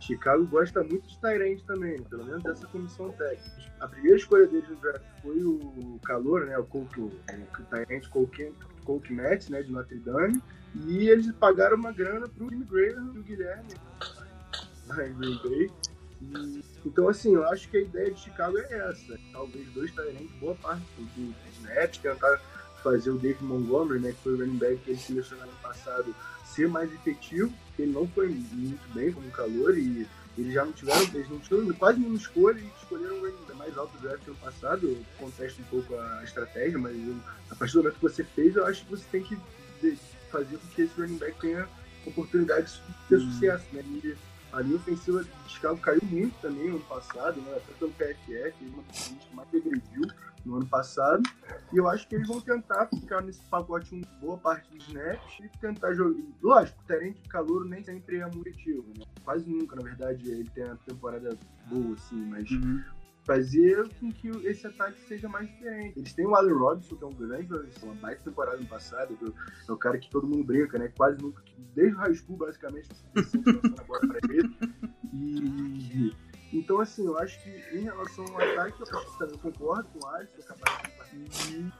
Chicago 0.00 0.46
gosta 0.46 0.82
muito 0.82 1.06
de 1.06 1.20
Tyrant 1.20 1.60
também, 1.66 2.02
pelo 2.04 2.24
menos 2.24 2.42
dessa 2.42 2.66
comissão 2.68 3.10
técnica. 3.10 3.70
A 3.80 3.88
primeira 3.88 4.16
escolha 4.16 4.46
dele 4.46 4.66
no 4.70 4.76
draft 4.76 5.04
foi 5.20 5.42
o 5.44 6.00
Calor, 6.06 6.46
né? 6.46 6.56
O 6.56 6.64
Colt, 6.64 6.96
o 6.96 7.10
Tyrant 7.70 8.08
Colt 8.84 9.10
Metz, 9.10 9.50
né? 9.50 9.62
De 9.62 9.70
Notre 9.70 9.98
Dame. 9.98 10.40
E 10.86 11.10
eles 11.10 11.30
pagaram 11.32 11.76
uma 11.76 11.92
grana 11.92 12.26
pro 12.28 12.48
Jimmy 12.48 12.64
Graham 12.64 13.12
e 13.14 13.18
o 13.18 13.22
Guilherme 13.22 13.74
lá 14.86 15.06
em 15.06 15.14
Green 15.14 15.38
Bay. 15.42 15.70
E, 16.20 16.62
então, 16.84 17.08
assim, 17.08 17.34
eu 17.34 17.46
acho 17.48 17.68
que 17.68 17.76
a 17.76 17.80
ideia 17.80 18.10
de 18.10 18.20
Chicago 18.20 18.58
é 18.58 18.90
essa. 18.90 19.18
Talvez 19.32 19.68
dois 19.72 19.92
talentos, 19.94 20.30
boa 20.40 20.54
parte 20.54 20.82
do, 20.96 21.04
do 21.04 21.34
snap, 21.58 21.96
tentar 21.96 22.40
fazer 22.82 23.10
o 23.10 23.18
Dave 23.18 23.42
Montgomery, 23.42 24.00
né, 24.00 24.12
que 24.12 24.22
foi 24.22 24.34
o 24.34 24.38
running 24.38 24.58
back 24.58 24.76
que 24.78 24.90
eles 24.90 25.02
selecionaram 25.02 25.50
no 25.50 25.58
passado, 25.58 26.14
ser 26.44 26.68
mais 26.68 26.92
efetivo, 26.92 27.52
porque 27.66 27.82
ele 27.82 27.92
não 27.92 28.06
foi 28.08 28.28
muito 28.28 28.94
bem 28.94 29.12
como 29.12 29.28
calor 29.30 29.76
e 29.76 30.06
eles 30.38 30.52
já 30.52 30.64
não 30.64 30.72
tiveram, 30.72 31.02
eles 31.14 31.28
não 31.28 31.40
tinham 31.40 31.72
quase 31.74 31.98
nenhuma 31.98 32.16
escolha 32.16 32.60
e 32.60 32.70
escolheram 32.80 33.16
o 33.16 33.56
mais 33.56 33.76
alto 33.76 33.96
do 33.96 34.06
draft 34.06 34.26
ano 34.28 34.36
passado. 34.36 34.86
Eu 34.86 35.04
contesto 35.18 35.60
um 35.62 35.64
pouco 35.64 35.94
a 35.96 36.22
estratégia, 36.22 36.78
mas 36.78 36.94
eu, 36.94 37.16
a 37.50 37.56
partir 37.56 37.72
do 37.72 37.78
momento 37.78 37.96
que 37.96 38.02
você 38.02 38.22
fez, 38.22 38.54
eu 38.54 38.66
acho 38.66 38.84
que 38.84 38.90
você 38.90 39.04
tem 39.10 39.22
que 39.22 39.36
fazer 40.30 40.58
com 40.58 40.68
que 40.68 40.82
esse 40.82 41.00
running 41.00 41.18
back 41.18 41.40
tenha 41.40 41.68
oportunidade 42.06 42.66
de 42.66 43.08
ter 43.08 43.16
hum. 43.16 43.32
sucesso, 43.32 43.64
né? 43.72 43.82
E 43.82 44.16
a 44.56 44.62
linha 44.62 44.76
ofensiva 44.76 45.22
de 45.22 45.30
Chicago 45.52 45.78
caiu 45.78 46.00
muito 46.04 46.34
também 46.40 46.68
no 46.68 46.76
ano 46.76 46.84
passado, 46.84 47.40
né? 47.42 47.56
Até 47.56 47.72
pelo 47.74 47.92
PFF, 47.92 48.64
uma 48.64 48.82
das 48.82 49.08
que 49.08 49.36
mais 49.36 49.48
regrediu 49.52 50.02
no 50.46 50.56
ano 50.56 50.66
passado. 50.66 51.22
E 51.72 51.76
eu 51.76 51.86
acho 51.88 52.08
que 52.08 52.14
eles 52.14 52.26
vão 52.26 52.40
tentar 52.40 52.86
ficar 52.86 53.20
nesse 53.20 53.42
pacote 53.50 53.94
uma 53.94 54.06
boa 54.20 54.38
parte 54.38 54.70
dos 54.70 54.88
snaps 54.88 55.40
e 55.40 55.48
tentar 55.58 55.92
jogar. 55.92 56.18
Lógico, 56.42 56.82
o 56.82 56.86
de 57.20 57.28
calor 57.28 57.66
nem 57.66 57.84
sempre 57.84 58.16
é 58.16 58.26
muito 58.26 58.58
né? 58.96 59.04
Quase 59.22 59.48
nunca, 59.50 59.76
na 59.76 59.82
verdade, 59.82 60.30
ele 60.30 60.48
tem 60.54 60.64
uma 60.64 60.76
temporada 60.76 61.36
boa, 61.68 61.94
assim, 61.94 62.24
mas 62.24 62.50
uhum 62.50 62.95
fazer 63.26 63.88
com 63.98 64.12
que 64.12 64.28
esse 64.46 64.66
ataque 64.66 65.00
seja 65.00 65.28
mais 65.28 65.48
diferente. 65.48 65.98
Eles 65.98 66.14
têm 66.14 66.26
o 66.26 66.34
Allen 66.34 66.54
Robinson, 66.54 66.96
que 66.96 67.04
é 67.04 67.06
um 67.06 67.14
grande 67.14 67.52
uma 67.82 67.94
baita 67.94 68.22
temporada 68.22 68.56
no 68.56 68.66
passado, 68.66 69.18
é 69.68 69.72
o 69.72 69.76
cara 69.76 69.98
que 69.98 70.08
todo 70.08 70.26
mundo 70.26 70.44
brinca, 70.44 70.78
né? 70.78 70.92
Quase 70.96 71.20
nunca, 71.20 71.42
desde 71.74 71.96
o 71.96 71.98
high 71.98 72.14
school, 72.14 72.36
basicamente, 72.36 72.88
você 72.88 73.04
lançando 73.14 73.80
a 73.80 73.84
bola 73.84 74.00
pra 74.00 74.20
ele. 74.32 74.56
E, 75.12 76.14
então, 76.52 76.80
assim, 76.80 77.04
eu 77.06 77.18
acho 77.18 77.42
que 77.42 77.50
em 77.76 77.82
relação 77.82 78.24
ao 78.26 78.40
ataque, 78.40 78.80
eu 78.80 79.38
concordo 79.38 79.88
com 79.88 80.06
o 80.06 80.08
Alisson, 80.08 80.54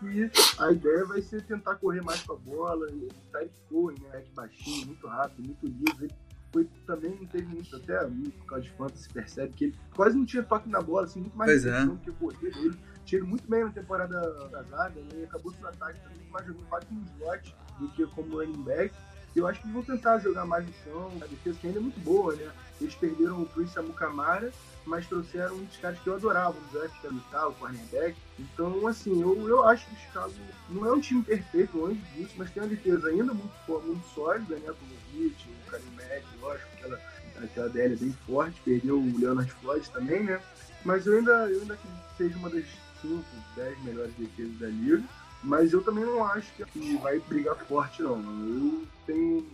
e 0.03 0.31
a 0.59 0.73
ideia 0.73 1.05
vai 1.05 1.23
ser 1.23 1.43
tentar 1.45 1.77
correr 1.77 2.03
mais 2.03 2.23
com 2.23 2.33
a 2.33 2.37
bola, 2.37 2.91
e 2.91 3.09
Tyreek 3.31 3.55
Cohen, 3.69 3.99
né? 4.01 4.25
Baixinho, 4.35 4.87
muito 4.89 5.07
rápido, 5.07 5.47
muito 5.47 5.67
livre. 5.67 6.05
Ele 6.05 6.15
foi, 6.57 6.69
também 6.87 7.11
não 7.11 7.27
teve 7.27 7.47
muito, 7.47 7.77
até 7.77 7.99
por 8.07 8.47
causa 8.47 8.65
de 8.65 8.71
fantasy, 8.71 9.09
percebe 9.11 9.53
que 9.53 9.65
ele 9.67 9.79
quase 9.95 10.17
não 10.17 10.25
tinha 10.25 10.43
toque 10.43 10.69
na 10.71 10.81
bola, 10.81 11.05
assim, 11.05 11.21
muito 11.21 11.37
mais 11.37 11.67
é. 11.67 11.85
do 11.85 11.99
que 11.99 12.09
o 12.09 12.15
poder 12.15 12.51
dele. 12.51 12.79
Tinha 13.05 13.23
muito 13.23 13.49
bem 13.49 13.63
na 13.63 13.71
temporada 13.71 14.19
atrasada, 14.19 15.01
né? 15.13 15.25
acabou 15.25 15.53
no 15.61 15.69
ataque 15.69 16.01
também, 16.01 16.27
mais 16.31 16.47
jogando 16.47 16.67
quase 16.67 16.87
no 16.91 17.05
slot 17.19 17.57
do 17.79 17.89
que 17.91 18.07
como 18.07 18.39
running 18.39 18.63
back. 18.63 18.95
Eu 19.35 19.47
acho 19.47 19.61
que 19.61 19.69
vão 19.69 19.83
tentar 19.83 20.19
jogar 20.19 20.47
mais 20.47 20.67
no 20.67 20.73
chão, 20.83 21.13
a 21.21 21.27
defesa 21.27 21.59
que 21.61 21.67
ainda 21.67 21.79
é 21.79 21.83
muito 21.83 22.01
boa, 22.01 22.35
né? 22.35 22.51
Eles 22.81 22.95
perderam 22.95 23.43
o 23.43 23.47
Prince 23.47 23.79
Amukamara, 23.79 24.51
mas 24.87 25.07
trouxeram 25.07 25.57
um 25.57 25.65
dos 25.65 25.77
caras 25.77 25.99
que 25.99 26.07
eu 26.07 26.15
adorava, 26.15 26.57
o 26.57 26.79
da 26.79 27.09
Vital, 27.11 27.51
o 27.51 27.55
cornerback. 27.55 28.17
Então, 28.39 28.87
assim, 28.87 29.21
eu, 29.21 29.47
eu 29.47 29.63
acho 29.65 29.87
que 29.87 29.95
o 29.95 29.99
Chicago 29.99 30.33
não 30.71 30.87
é 30.87 30.93
um 30.93 31.01
time 31.01 31.23
perfeito, 31.23 31.77
longe 31.77 32.01
disso, 32.15 32.33
mas 32.39 32.51
tem 32.51 32.63
uma 32.63 32.69
defesa 32.69 33.09
ainda 33.09 33.35
muito, 33.35 33.83
muito 33.85 34.09
sólida, 34.15 34.57
né? 34.57 34.73
Com 34.73 34.87
o 34.87 35.23
Hit, 35.23 35.49
Karim 35.71 35.91
Mack, 35.97 36.25
lógico, 36.41 36.69
aquela, 36.75 37.01
aquela 37.43 37.69
DL 37.69 37.95
é 37.95 37.97
bem 37.97 38.17
forte, 38.27 38.61
perdeu 38.65 38.99
o 38.99 39.19
Leonard 39.19 39.51
Floyd 39.61 39.91
também, 39.91 40.25
né? 40.25 40.41
Mas 40.85 41.07
eu 41.07 41.19
ainda, 41.19 41.51
eu 41.51 41.61
ainda 41.61 41.77
que 41.77 41.89
seja 42.17 42.37
uma 42.37 42.51
das 42.51 42.65
5, 43.03 43.25
10 43.57 43.85
melhores 43.85 44.13
defesas 44.15 44.59
da 44.59 44.69
liga. 44.69 45.03
Mas 45.43 45.73
eu 45.73 45.83
também 45.83 46.05
não 46.05 46.25
acho 46.25 46.51
que 46.55 46.97
vai 46.97 47.19
brigar 47.21 47.57
forte, 47.67 48.03
não. 48.03 48.19
Eu 48.19 48.87
tenho 49.07 49.47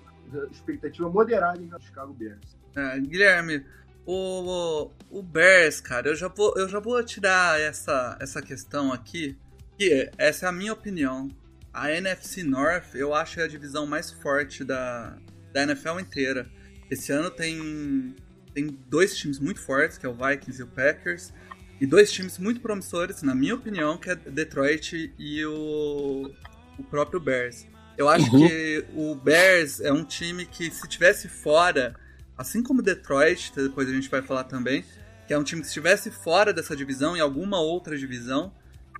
expectativa 0.51 1.09
moderada 1.11 1.61
em 1.61 1.71
Chicago 1.81 2.15
Bears. 2.15 2.57
É, 2.75 2.99
Guilherme, 2.99 3.65
o, 4.07 4.91
o 5.11 5.23
Bears, 5.23 5.81
cara, 5.81 6.09
eu 6.09 6.17
já 6.17 6.29
vou, 6.29 6.55
eu 6.57 6.69
já 6.69 6.81
vou 6.81 7.03
tirar 7.05 7.61
essa, 7.61 8.17
essa 8.21 8.41
questão 8.41 8.93
aqui, 8.93 9.37
que 9.79 10.11
essa 10.17 10.47
é 10.47 10.49
a 10.49 10.53
minha 10.53 10.73
opinião. 10.73 11.29
A 11.73 11.91
NFC 11.91 12.43
North, 12.43 12.95
eu 12.95 13.15
acho 13.15 13.41
é 13.41 13.45
a 13.45 13.49
divisão 13.49 13.87
mais 13.87 14.11
forte 14.11 14.65
da, 14.65 15.17
da 15.53 15.63
NFL 15.63 16.01
inteira. 16.01 16.47
Esse 16.91 17.13
ano 17.13 17.31
tem, 17.31 18.15
tem 18.55 18.79
dois 18.89 19.17
times 19.17 19.39
muito 19.39 19.61
fortes, 19.61 19.99
que 19.99 20.07
é 20.07 20.09
o 20.09 20.15
Vikings 20.15 20.61
e 20.61 20.65
o 20.65 20.67
Packers, 20.67 21.33
e 21.81 21.87
dois 21.87 22.13
times 22.13 22.39
muito 22.39 22.61
promissores, 22.61 23.23
na 23.23 23.35
minha 23.35 23.55
opinião, 23.55 23.97
que 23.97 24.11
é 24.11 24.15
Detroit 24.15 25.13
e 25.19 25.45
o, 25.45 26.31
o 26.79 26.85
próprio 26.85 27.19
Bears. 27.19 27.67
Eu 27.97 28.09
acho 28.09 28.31
uhum. 28.33 28.49
que 28.49 28.85
o 28.95 29.15
Bears 29.15 29.81
é 29.81 29.93
um 29.93 30.05
time 30.05 30.47
que, 30.47 30.71
se 30.71 30.89
tivesse 30.89 31.29
fora 31.29 31.95
assim 32.37 32.63
como 32.63 32.83
Detroit, 32.83 33.53
depois 33.55 33.89
a 33.89 33.93
gente 33.93 34.09
vai 34.09 34.23
falar 34.23 34.45
também, 34.45 34.85
que 35.27 35.35
é 35.35 35.39
um 35.39 35.45
time 35.45 35.61
que 35.61 35.69
estivesse 35.69 36.11
fora 36.11 36.53
dessa 36.53 36.75
divisão, 36.75 37.17
em 37.17 37.21
alguma 37.21 37.61
outra 37.61 37.97
divisão, 37.97 38.53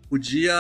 podia 0.09 0.55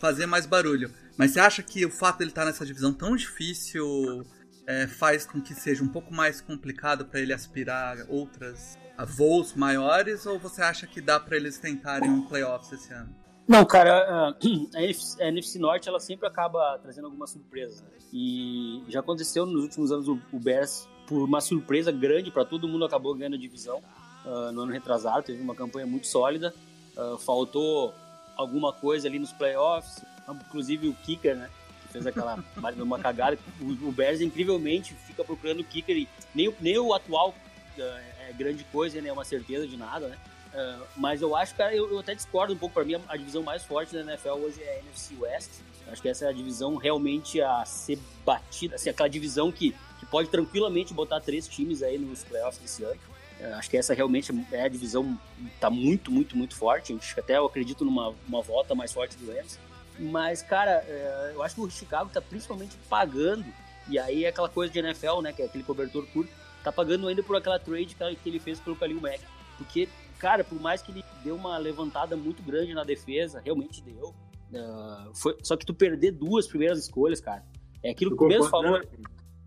fazer 0.00 0.26
mais 0.26 0.46
barulho. 0.46 0.90
Mas 1.16 1.30
você 1.30 1.40
acha 1.40 1.62
que 1.62 1.84
o 1.84 1.90
fato 1.90 2.18
dele 2.18 2.30
estar 2.30 2.44
nessa 2.44 2.64
divisão 2.66 2.92
tão 2.92 3.16
difícil 3.16 4.26
é, 4.66 4.86
faz 4.86 5.24
com 5.24 5.40
que 5.40 5.54
seja 5.54 5.82
um 5.82 5.88
pouco 5.88 6.12
mais 6.12 6.40
complicado 6.40 7.04
para 7.04 7.20
ele 7.20 7.32
aspirar 7.32 7.98
outras 8.08 8.76
a 8.96 9.04
voos 9.04 9.54
maiores 9.54 10.26
ou 10.26 10.38
você 10.38 10.62
acha 10.62 10.86
que 10.86 11.00
dá 11.00 11.20
para 11.20 11.36
eles 11.36 11.58
tentarem 11.58 12.10
um 12.10 12.22
playoffs 12.22 12.72
esse 12.72 12.92
ano? 12.92 13.14
Não, 13.46 13.64
cara, 13.64 14.34
a 14.74 14.82
NFC, 14.82 15.22
a 15.22 15.28
NFC 15.28 15.58
Norte 15.58 15.88
ela 15.88 16.00
sempre 16.00 16.26
acaba 16.26 16.78
trazendo 16.82 17.06
algumas 17.06 17.30
surpresas. 17.30 17.82
Né? 17.82 17.88
E 18.12 18.82
já 18.88 19.00
aconteceu 19.00 19.46
nos 19.46 19.62
últimos 19.62 19.92
anos 19.92 20.08
o, 20.08 20.18
o 20.32 20.38
Bears 20.38 20.88
por 21.06 21.22
uma 21.22 21.40
surpresa 21.40 21.92
grande 21.92 22.30
para 22.30 22.44
todo 22.44 22.66
mundo, 22.66 22.84
acabou 22.84 23.14
ganhando 23.14 23.36
a 23.36 23.38
divisão 23.38 23.80
uh, 24.24 24.50
no 24.52 24.62
ano 24.62 24.72
retrasado. 24.72 25.22
Teve 25.22 25.40
uma 25.40 25.54
campanha 25.54 25.86
muito 25.86 26.06
sólida. 26.06 26.52
Uh, 26.96 27.16
faltou 27.18 27.94
alguma 28.36 28.72
coisa 28.72 29.06
ali 29.06 29.18
nos 29.18 29.32
playoffs, 29.32 30.04
inclusive 30.28 30.88
o 30.88 30.94
kicker, 30.94 31.36
né? 31.36 31.48
Que 31.96 32.02
fez 32.02 32.06
aquela 32.06 32.42
uma 32.78 32.98
cagada. 32.98 33.38
O, 33.60 33.88
o 33.88 33.92
Bears, 33.92 34.20
incrivelmente, 34.20 34.94
fica 35.06 35.24
procurando 35.24 35.60
o 35.60 35.64
kicker 35.64 35.96
e 35.96 36.08
nem, 36.34 36.54
nem 36.60 36.78
o 36.78 36.92
atual 36.92 37.34
uh, 37.78 37.82
é 38.28 38.32
grande 38.32 38.64
coisa, 38.64 39.00
né? 39.00 39.08
É 39.08 39.12
uma 39.12 39.24
certeza 39.24 39.66
de 39.66 39.76
nada, 39.76 40.08
né? 40.08 40.18
Uh, 40.54 40.86
mas 40.96 41.20
eu 41.20 41.36
acho, 41.36 41.54
cara, 41.54 41.74
eu, 41.74 41.90
eu, 41.90 41.98
até 41.98 42.14
discordo 42.14 42.54
um 42.54 42.58
pouco. 42.58 42.74
Para 42.74 42.84
mim, 42.84 42.96
a 43.08 43.16
divisão 43.16 43.42
mais 43.42 43.62
forte 43.64 43.92
da 43.92 44.00
NFL 44.00 44.30
hoje 44.30 44.62
é 44.62 44.76
a 44.76 44.78
NFC 44.80 45.14
West. 45.18 45.50
Acho 45.88 46.02
que 46.02 46.08
essa 46.08 46.24
é 46.24 46.28
a 46.28 46.32
divisão 46.32 46.76
realmente 46.76 47.40
a 47.40 47.64
ser 47.64 47.98
batida, 48.24 48.74
assim, 48.74 48.90
aquela 48.90 49.08
divisão 49.08 49.52
que 49.52 49.72
que 49.98 50.06
pode 50.06 50.28
tranquilamente 50.28 50.94
botar 50.94 51.20
três 51.20 51.48
times 51.48 51.82
aí 51.82 51.98
nos 51.98 52.22
playoffs 52.24 52.60
desse 52.60 52.84
ano. 52.84 52.98
É, 53.38 53.52
acho 53.52 53.68
que 53.68 53.76
essa 53.76 53.92
realmente 53.92 54.32
é 54.50 54.62
a 54.62 54.68
divisão 54.68 55.18
tá 55.60 55.68
muito, 55.68 56.10
muito, 56.10 56.36
muito 56.36 56.56
forte. 56.56 56.94
Acho 56.94 57.20
até 57.20 57.36
eu 57.36 57.46
acredito 57.46 57.84
numa 57.84 58.14
uma 58.26 58.40
volta 58.40 58.74
mais 58.74 58.92
forte 58.92 59.16
do 59.16 59.30
Rams. 59.30 59.58
Mas, 59.98 60.42
cara, 60.42 60.84
é, 60.86 61.32
eu 61.34 61.42
acho 61.42 61.54
que 61.54 61.60
o 61.60 61.70
Chicago 61.70 62.10
tá 62.12 62.20
principalmente 62.20 62.76
pagando, 62.88 63.44
e 63.88 63.98
aí 63.98 64.24
é 64.24 64.28
aquela 64.28 64.48
coisa 64.48 64.72
de 64.72 64.78
NFL, 64.78 65.20
né, 65.22 65.32
que 65.32 65.42
é 65.42 65.46
aquele 65.46 65.64
cobertor 65.64 66.06
curto, 66.08 66.30
tá 66.62 66.72
pagando 66.72 67.06
ainda 67.08 67.22
por 67.22 67.36
aquela 67.36 67.58
trade 67.58 67.94
que 67.94 68.28
ele 68.28 68.40
fez 68.40 68.60
pelo 68.60 68.76
Khalil 68.76 69.00
Mack. 69.00 69.20
Porque, 69.56 69.88
cara, 70.18 70.44
por 70.44 70.60
mais 70.60 70.82
que 70.82 70.92
ele 70.92 71.04
deu 71.24 71.34
uma 71.34 71.56
levantada 71.56 72.16
muito 72.16 72.42
grande 72.42 72.74
na 72.74 72.84
defesa, 72.84 73.40
realmente 73.44 73.82
deu, 73.82 74.08
uh, 74.08 75.14
foi, 75.14 75.36
só 75.42 75.56
que 75.56 75.64
tu 75.64 75.72
perder 75.72 76.12
duas 76.12 76.46
primeiras 76.46 76.78
escolhas, 76.78 77.20
cara, 77.20 77.44
é 77.82 77.90
aquilo 77.90 78.16
que 78.16 78.24
o 78.24 78.28
mesmo 78.28 78.48
falou... 78.48 78.80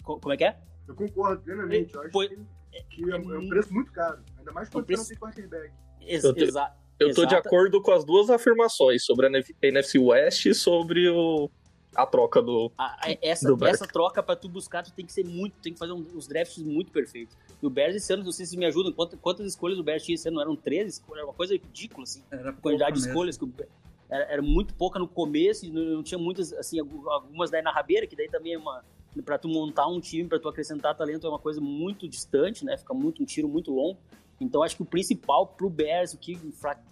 Como 0.04 0.34
é 0.34 0.38
que 0.38 0.46
é? 0.46 0.58
Eu 0.88 0.96
concordo 0.96 1.44
plenamente. 1.44 1.94
Eu 1.94 2.02
acho 2.02 2.12
Foi... 2.12 2.28
que, 2.90 3.12
é, 3.12 3.16
é, 3.16 3.18
um 3.18 3.48
preço 3.48 3.72
muito 3.72 3.92
caro. 3.92 4.24
Ainda 4.38 4.52
mais 4.52 4.70
quando 4.70 4.86
preço... 4.86 5.04
você 5.04 5.14
não 5.14 5.32
tem 5.32 5.46
quarterback. 5.48 5.74
Ex 6.02 6.24
eu, 7.00 7.10
eu 7.10 7.16
tô 7.16 7.26
de 7.26 7.36
acordo 7.36 7.82
com 7.82 7.92
as 7.92 8.04
duas 8.04 8.30
afirmações 8.30 9.04
sobre 9.04 9.28
a 9.28 9.30
NFC 9.62 9.98
West 9.98 10.46
e 10.46 10.54
sobre 10.54 11.10
o, 11.10 11.50
a 11.96 12.06
troca 12.06 12.42
do. 12.42 12.72
A, 12.78 12.98
essa, 13.22 13.54
do 13.54 13.66
essa 13.66 13.88
troca 13.88 14.22
para 14.22 14.36
tu 14.36 14.48
buscar, 14.48 14.84
tu 14.84 14.92
tem 14.92 15.06
que 15.06 15.14
ser 15.14 15.26
muito, 15.26 15.56
tem 15.62 15.74
que 15.74 15.80
fazer 15.80 15.94
um, 15.94 16.06
uns 16.16 16.28
drafts 16.28 16.64
muito 16.64 16.92
perfeitos. 16.92 17.36
E 17.62 17.66
o 17.66 17.70
Bears 17.70 17.96
esse 17.96 18.12
ano, 18.14 18.24
não 18.24 18.32
sei 18.32 18.46
se 18.46 18.58
me 18.58 18.66
ajudam, 18.66 18.92
quantas, 18.92 19.20
quantas 19.20 19.48
escolhas 19.48 19.80
o 19.80 19.84
Bears 19.84 20.04
tinha 20.04 20.16
esse 20.16 20.28
ano? 20.28 20.42
Eram 20.42 20.56
13 20.56 20.90
escolhas, 20.90 21.20
era 21.20 21.28
uma 21.28 21.34
coisa 21.34 21.54
ridícula, 21.54 22.04
assim. 22.04 22.24
Era 22.32 22.50
a 22.50 22.54
quantidade 22.54 23.00
de 23.00 23.08
escolhas 23.08 23.38
que 23.38 23.46
o, 23.46 23.54
era, 24.10 24.24
era, 24.26 24.42
muito 24.42 24.74
pouca 24.74 25.00
no 25.00 25.08
começo, 25.08 25.66
e 25.66 25.70
não, 25.70 25.84
não, 25.84 26.04
tinha 26.04 26.18
muitas, 26.18 26.54
assim, 26.54 26.80
algumas 26.80 27.50
daí 27.50 27.62
na 27.62 27.72
rabeira, 27.72 28.08
que 28.08 28.16
daí 28.16 28.28
também 28.28 28.54
é 28.54 28.58
uma, 28.58 28.84
para 29.24 29.38
tu 29.38 29.48
montar 29.48 29.88
um 29.88 30.00
time, 30.00 30.28
para 30.28 30.40
tu 30.40 30.48
acrescentar 30.48 30.96
talento 30.96 31.26
é 31.26 31.30
uma 31.30 31.40
coisa 31.40 31.60
muito 31.60 32.08
distante, 32.08 32.64
né? 32.64 32.78
Fica 32.78 32.94
muito 32.94 33.22
um 33.22 33.26
tiro 33.26 33.48
muito 33.48 33.72
longo. 33.72 34.00
Então 34.40 34.64
acho 34.64 34.76
que 34.76 34.82
o 34.82 34.86
principal 34.86 35.48
pro 35.48 35.70
Bears, 35.70 36.14
o 36.14 36.18
que, 36.18 36.40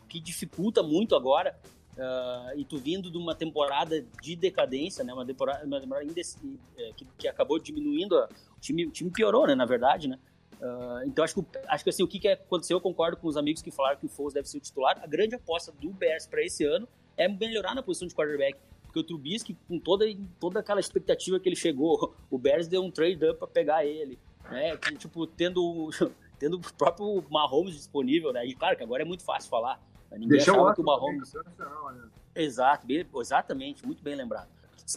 que 0.10 0.20
dificulta 0.20 0.84
muito 0.84 1.16
agora, 1.16 1.58
uh, 1.98 2.60
e 2.60 2.66
tu 2.66 2.78
vindo 2.78 3.10
de 3.10 3.18
uma 3.18 3.36
temporada 3.36 4.06
de 4.22 4.36
decadência, 4.36 5.04
né? 5.04 5.14
Uma 5.14 5.26
temporada, 5.26 5.66
uma 5.66 5.80
temporada 5.80 6.06
é, 6.06 6.92
que, 6.94 7.06
que, 7.18 7.28
acabou 7.28 7.60
diminuindo, 7.60 8.18
a, 8.18 8.26
o, 8.26 8.60
time, 8.60 8.86
o 8.86 8.92
time 8.92 9.10
piorou, 9.10 9.48
né? 9.48 9.56
Na 9.56 9.66
verdade, 9.66 10.08
né? 10.08 10.20
Uh, 10.62 11.06
então 11.06 11.24
acho 11.24 11.36
que, 11.36 11.46
acho 11.68 11.84
que 11.84 11.90
assim, 11.90 12.04
o 12.04 12.08
que, 12.08 12.20
que 12.20 12.28
aconteceu, 12.28 12.78
eu 12.78 12.82
concordo 12.82 13.18
com 13.18 13.28
os 13.28 13.38
amigos 13.38 13.62
que 13.62 13.70
falaram 13.70 13.98
que 13.98 14.06
o 14.06 14.10
Foles 14.10 14.34
deve 14.34 14.48
ser 14.50 14.58
o 14.58 14.62
titular. 14.62 15.00
A 15.04 15.08
grande 15.08 15.36
aposta 15.36 15.72
do 15.72 15.90
Bears 15.92 16.26
para 16.26 16.44
esse 16.44 16.64
ano 16.64 16.88
é 17.16 17.28
melhorar 17.28 17.76
na 17.76 17.84
posição 17.84 18.08
de 18.08 18.16
quarterback. 18.16 18.58
Porque 18.84 19.00
o 19.00 19.04
Trubisky, 19.04 19.56
com 19.68 19.80
toda, 19.80 20.06
toda 20.40 20.60
aquela 20.60 20.80
expectativa 20.80 21.40
que 21.40 21.50
ele 21.50 21.56
chegou, 21.56 22.16
o 22.32 22.38
Bears 22.38 22.68
deu 22.68 22.84
um 22.84 22.90
trade-up 22.90 23.38
para 23.38 23.48
pegar 23.48 23.86
ele. 23.86 24.18
Né? 24.50 24.78
Tipo, 24.98 25.28
tendo, 25.28 25.90
tendo 26.40 26.58
o 26.58 26.74
próprio 26.74 27.24
Mahomes 27.30 27.76
disponível, 27.76 28.32
né? 28.32 28.46
E 28.46 28.54
claro 28.54 28.78
que 28.78 28.84
agora 28.84 29.04
é 29.04 29.06
muito 29.06 29.24
fácil 29.24 29.50
falar. 29.50 29.82
Ninguém 30.12 30.30
Deixa 30.30 30.52
achava 30.52 30.74
que 30.74 30.82
o 30.82 30.84
Mahomes. 30.84 31.34
Né? 31.34 32.10
Exato, 32.36 32.88
bem, 32.88 33.06
exatamente, 33.20 33.86
muito 33.86 34.02
bem 34.02 34.16
lembrado. 34.16 34.48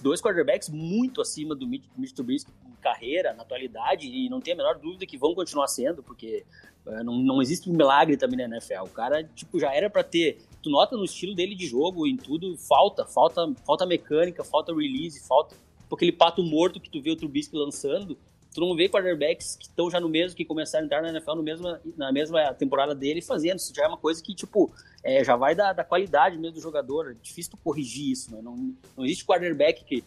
dois 0.02 0.20
quarterbacks 0.20 0.68
muito 0.68 1.20
acima 1.20 1.54
do 1.54 1.66
Mitch, 1.66 1.84
Mitch 1.96 2.12
Trubisky 2.12 2.52
em 2.66 2.72
carreira, 2.80 3.32
na 3.32 3.42
atualidade, 3.42 4.06
e 4.06 4.28
não 4.28 4.40
tem 4.40 4.54
a 4.54 4.56
menor 4.56 4.78
dúvida 4.78 5.04
que 5.06 5.18
vão 5.18 5.34
continuar 5.34 5.66
sendo, 5.66 6.02
porque 6.02 6.44
uh, 6.86 7.02
não, 7.02 7.18
não 7.18 7.42
existe 7.42 7.68
um 7.68 7.72
milagre 7.72 8.16
também 8.16 8.36
na 8.36 8.56
NFL. 8.56 8.84
O 8.84 8.90
cara, 8.90 9.24
tipo, 9.24 9.58
já 9.58 9.74
era 9.74 9.90
para 9.90 10.04
ter. 10.04 10.38
Tu 10.62 10.70
nota 10.70 10.96
no 10.96 11.04
estilo 11.04 11.34
dele 11.34 11.54
de 11.54 11.66
jogo, 11.66 12.06
em 12.06 12.16
tudo, 12.16 12.56
falta, 12.56 13.04
falta, 13.04 13.52
falta 13.66 13.86
mecânica, 13.86 14.44
falta 14.44 14.72
release, 14.72 15.26
falta 15.26 15.56
aquele 15.94 16.12
pato 16.12 16.42
morto 16.42 16.80
que 16.80 16.88
tu 16.88 17.00
vê 17.00 17.10
o 17.10 17.16
Trubisky 17.16 17.56
lançando 17.56 18.16
tu 18.52 18.60
não 18.60 18.74
vê 18.74 18.88
quarterbacks 18.88 19.56
que 19.56 19.64
estão 19.64 19.90
já 19.90 20.00
no 20.00 20.08
mesmo, 20.08 20.36
que 20.36 20.44
começaram 20.44 20.84
a 20.84 20.86
entrar 20.86 21.02
na 21.02 21.10
NFL 21.10 21.34
no 21.34 21.42
mesma, 21.42 21.80
na 21.96 22.12
mesma 22.12 22.52
temporada 22.54 22.94
dele 22.94 23.22
fazendo. 23.22 23.58
Isso 23.58 23.72
já 23.74 23.84
é 23.84 23.88
uma 23.88 23.96
coisa 23.96 24.22
que, 24.22 24.34
tipo, 24.34 24.72
é, 25.02 25.22
já 25.24 25.36
vai 25.36 25.54
da, 25.54 25.72
da 25.72 25.84
qualidade 25.84 26.36
mesmo 26.36 26.56
do 26.56 26.60
jogador. 26.60 27.12
É 27.12 27.14
difícil 27.22 27.52
tu 27.52 27.56
corrigir 27.58 28.10
isso, 28.10 28.30
né? 28.34 28.40
Não, 28.42 28.74
não 28.96 29.04
existe 29.04 29.24
quarterback 29.24 29.84
que. 29.84 30.04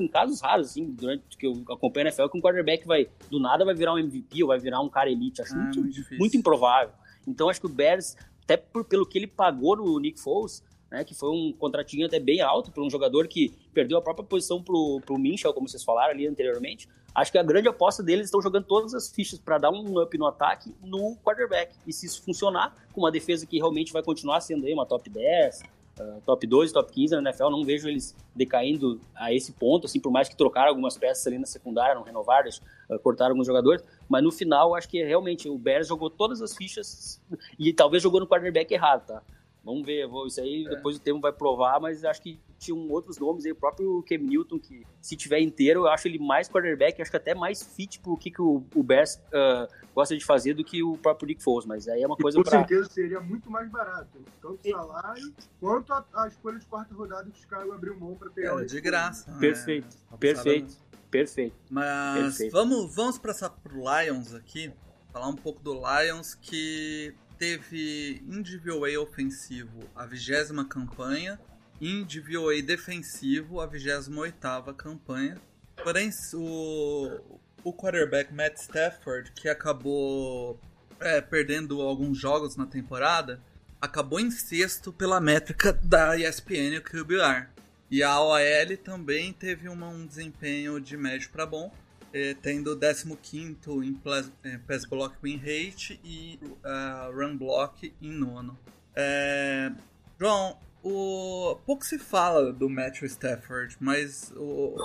Em 0.00 0.08
casos 0.08 0.40
raros, 0.40 0.70
assim, 0.70 0.86
durante 0.90 1.36
que 1.36 1.46
eu 1.46 1.62
acompanho 1.68 2.06
a 2.06 2.08
NFL, 2.08 2.28
que 2.28 2.38
um 2.38 2.40
quarterback 2.40 2.86
vai, 2.86 3.08
do 3.30 3.38
nada, 3.38 3.64
vai 3.64 3.74
virar 3.74 3.92
um 3.92 3.98
MVP 3.98 4.42
ou 4.42 4.48
vai 4.48 4.58
virar 4.58 4.80
um 4.80 4.88
cara 4.88 5.10
elite. 5.10 5.42
Acho 5.42 5.54
ah, 5.54 5.58
muito, 5.58 5.80
muito, 5.80 6.14
muito 6.18 6.36
improvável. 6.36 6.94
Então, 7.28 7.48
acho 7.48 7.60
que 7.60 7.66
o 7.66 7.68
Bears, 7.68 8.16
até 8.42 8.56
por, 8.56 8.84
pelo 8.84 9.06
que 9.06 9.18
ele 9.18 9.26
pagou 9.26 9.76
no 9.76 10.00
Nick 10.00 10.18
Foles, 10.18 10.64
né, 10.92 11.04
que 11.04 11.14
foi 11.14 11.30
um 11.30 11.52
contratinho 11.52 12.06
até 12.06 12.20
bem 12.20 12.42
alto 12.42 12.70
para 12.70 12.82
um 12.82 12.90
jogador 12.90 13.26
que 13.26 13.52
perdeu 13.72 13.96
a 13.96 14.02
própria 14.02 14.26
posição 14.26 14.62
pro, 14.62 15.00
pro 15.04 15.18
Minchel, 15.18 15.54
como 15.54 15.66
vocês 15.66 15.82
falaram 15.82 16.12
ali 16.12 16.26
anteriormente. 16.26 16.86
Acho 17.14 17.30
que 17.30 17.38
a 17.38 17.42
grande 17.42 17.68
aposta 17.68 18.02
deles 18.02 18.26
estão 18.26 18.40
jogando 18.40 18.64
todas 18.64 18.94
as 18.94 19.10
fichas 19.10 19.38
para 19.38 19.58
dar 19.58 19.70
um 19.70 20.00
up 20.00 20.16
no 20.16 20.26
ataque 20.26 20.74
no 20.82 21.16
quarterback. 21.16 21.74
E 21.86 21.92
se 21.92 22.06
isso 22.06 22.22
funcionar, 22.22 22.74
com 22.92 23.00
uma 23.00 23.10
defesa 23.10 23.46
que 23.46 23.58
realmente 23.58 23.92
vai 23.92 24.02
continuar 24.02 24.40
sendo 24.40 24.66
aí 24.66 24.72
uma 24.72 24.86
top 24.86 25.10
10, 25.10 25.60
uh, 25.60 25.64
ah, 26.00 26.18
top 26.24 26.46
12, 26.46 26.72
top 26.72 26.90
15 26.90 27.14
na 27.16 27.30
NFL, 27.30 27.50
não 27.50 27.64
vejo 27.64 27.86
eles 27.86 28.16
decaindo 28.34 28.98
a 29.14 29.32
esse 29.32 29.52
ponto, 29.52 29.86
assim, 29.86 30.00
por 30.00 30.10
mais 30.10 30.28
que 30.28 30.36
trocaram 30.36 30.70
algumas 30.70 30.96
peças 30.96 31.26
ali 31.26 31.38
na 31.38 31.46
secundária, 31.46 31.94
não 31.94 32.02
renovaram, 32.02 32.48
uh, 32.88 32.98
cortaram 33.00 33.32
alguns 33.32 33.46
jogadores, 33.46 33.84
mas 34.08 34.22
no 34.22 34.32
final 34.32 34.74
acho 34.74 34.88
que 34.88 35.04
realmente 35.04 35.48
o 35.50 35.58
Bears 35.58 35.88
jogou 35.88 36.08
todas 36.08 36.40
as 36.40 36.56
fichas 36.56 37.20
e 37.58 37.72
talvez 37.74 38.02
jogou 38.02 38.20
no 38.20 38.26
quarterback 38.26 38.72
errado, 38.72 39.06
tá? 39.06 39.22
Vamos 39.64 39.84
ver, 39.84 40.06
vou, 40.08 40.26
isso 40.26 40.40
aí 40.40 40.64
é. 40.66 40.70
depois 40.70 40.96
o 40.96 41.00
tempo 41.00 41.20
vai 41.20 41.32
provar, 41.32 41.78
mas 41.78 42.04
acho 42.04 42.22
que 42.22 42.40
tinham 42.62 42.88
outros 42.88 43.18
nomes 43.18 43.44
aí, 43.44 43.52
o 43.52 43.56
próprio 43.56 44.02
Cam 44.08 44.18
Newton, 44.18 44.58
que 44.58 44.86
se 45.00 45.16
tiver 45.16 45.40
inteiro, 45.40 45.80
eu 45.80 45.88
acho 45.88 46.06
ele 46.06 46.18
mais 46.18 46.48
quarterback, 46.48 47.02
acho 47.02 47.10
que 47.10 47.16
até 47.16 47.34
mais 47.34 47.62
fit 47.62 47.98
pro 47.98 48.16
que, 48.16 48.30
que 48.30 48.40
o, 48.40 48.64
o 48.74 48.82
Bears 48.82 49.16
uh, 49.16 49.68
gosta 49.94 50.16
de 50.16 50.24
fazer 50.24 50.54
do 50.54 50.64
que 50.64 50.82
o 50.82 50.96
próprio 50.96 51.26
Nick 51.26 51.42
Foles, 51.42 51.66
mas 51.66 51.88
aí 51.88 52.02
é 52.02 52.06
uma 52.06 52.16
coisa 52.16 52.40
para... 52.42 52.44
Com 52.44 52.50
pra... 52.50 52.68
certeza 52.68 52.90
seria 52.90 53.20
muito 53.20 53.50
mais 53.50 53.68
barato, 53.68 54.18
tanto 54.40 54.60
o 54.64 54.70
salário 54.70 55.34
quanto 55.60 55.92
a, 55.92 56.04
a, 56.14 56.28
escolha 56.28 56.58
de 56.58 56.66
quarta 56.66 56.94
rodada 56.94 57.28
que 57.30 57.38
os 57.38 57.44
caras 57.44 57.70
abriu 57.70 57.98
mão 57.98 58.14
para 58.14 58.30
pegar. 58.30 58.60
É, 58.62 58.64
de 58.64 58.80
graça. 58.80 59.30
Né? 59.32 59.40
Perfeito, 59.40 59.96
é, 60.12 60.16
perfeito, 60.16 60.76
perfeito. 61.10 61.56
Mas 61.68 62.22
perfeito. 62.22 62.52
vamos, 62.52 62.94
vamos 62.94 63.18
passar 63.18 63.50
pro 63.50 63.80
Lions 63.80 64.34
aqui, 64.34 64.72
falar 65.12 65.28
um 65.28 65.36
pouco 65.36 65.60
do 65.60 65.74
Lions, 65.74 66.34
que 66.34 67.14
teve 67.38 68.22
DVOA 68.24 69.00
ofensivo 69.00 69.80
a 69.96 70.06
vigésima 70.06 70.64
campanha, 70.64 71.40
em 71.82 72.04
DVOA 72.04 72.62
defensivo 72.62 73.60
a 73.60 73.66
28 73.66 74.72
campanha. 74.76 75.36
Porém, 75.82 76.10
o, 76.32 77.40
o 77.64 77.72
quarterback 77.72 78.32
Matt 78.32 78.56
Stafford, 78.58 79.32
que 79.32 79.48
acabou 79.48 80.60
é, 81.00 81.20
perdendo 81.20 81.82
alguns 81.82 82.16
jogos 82.16 82.54
na 82.54 82.66
temporada, 82.66 83.40
acabou 83.80 84.20
em 84.20 84.30
sexto 84.30 84.92
pela 84.92 85.20
métrica 85.20 85.72
da 85.72 86.16
ESPN 86.16 86.78
o 86.78 86.82
QBR. 86.82 87.48
E 87.90 88.00
a 88.00 88.20
OL 88.20 88.76
também 88.84 89.32
teve 89.32 89.68
uma, 89.68 89.88
um 89.88 90.06
desempenho 90.06 90.80
de 90.80 90.96
médio 90.96 91.30
para 91.30 91.44
bom, 91.44 91.70
eh, 92.14 92.36
tendo 92.40 92.78
15 92.78 93.56
em 93.84 94.00
eh, 94.44 94.58
Pass 94.66 94.84
Block 94.84 95.16
Win 95.20 95.36
Rate 95.36 96.00
e 96.04 96.38
uh, 96.42 97.12
Run 97.12 97.36
Block 97.36 97.92
em 98.00 98.12
nono. 98.12 98.56
É, 98.94 99.72
João, 100.18 100.58
o, 100.82 101.56
pouco 101.64 101.84
se 101.86 101.98
fala 101.98 102.52
do 102.52 102.68
Matthew 102.68 103.06
Stafford, 103.06 103.76
mas 103.80 104.32
o, 104.36 104.76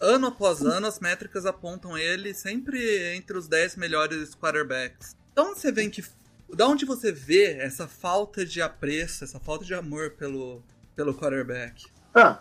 ano 0.00 0.28
após 0.28 0.62
ano 0.62 0.86
as 0.86 1.00
métricas 1.00 1.44
apontam 1.44 1.98
ele 1.98 2.32
sempre 2.32 3.14
entre 3.16 3.36
os 3.36 3.48
10 3.48 3.76
melhores 3.76 4.34
quarterbacks. 4.34 5.16
Então 5.32 5.54
você 5.54 5.72
vê 5.72 5.88
que. 5.88 6.04
Da 6.54 6.66
onde 6.66 6.84
você 6.84 7.12
vê 7.12 7.58
essa 7.58 7.86
falta 7.86 8.44
de 8.44 8.60
apreço, 8.60 9.22
essa 9.22 9.38
falta 9.38 9.64
de 9.64 9.72
amor 9.72 10.10
pelo, 10.10 10.62
pelo 10.96 11.14
quarterback? 11.14 11.86
Ah, 12.12 12.40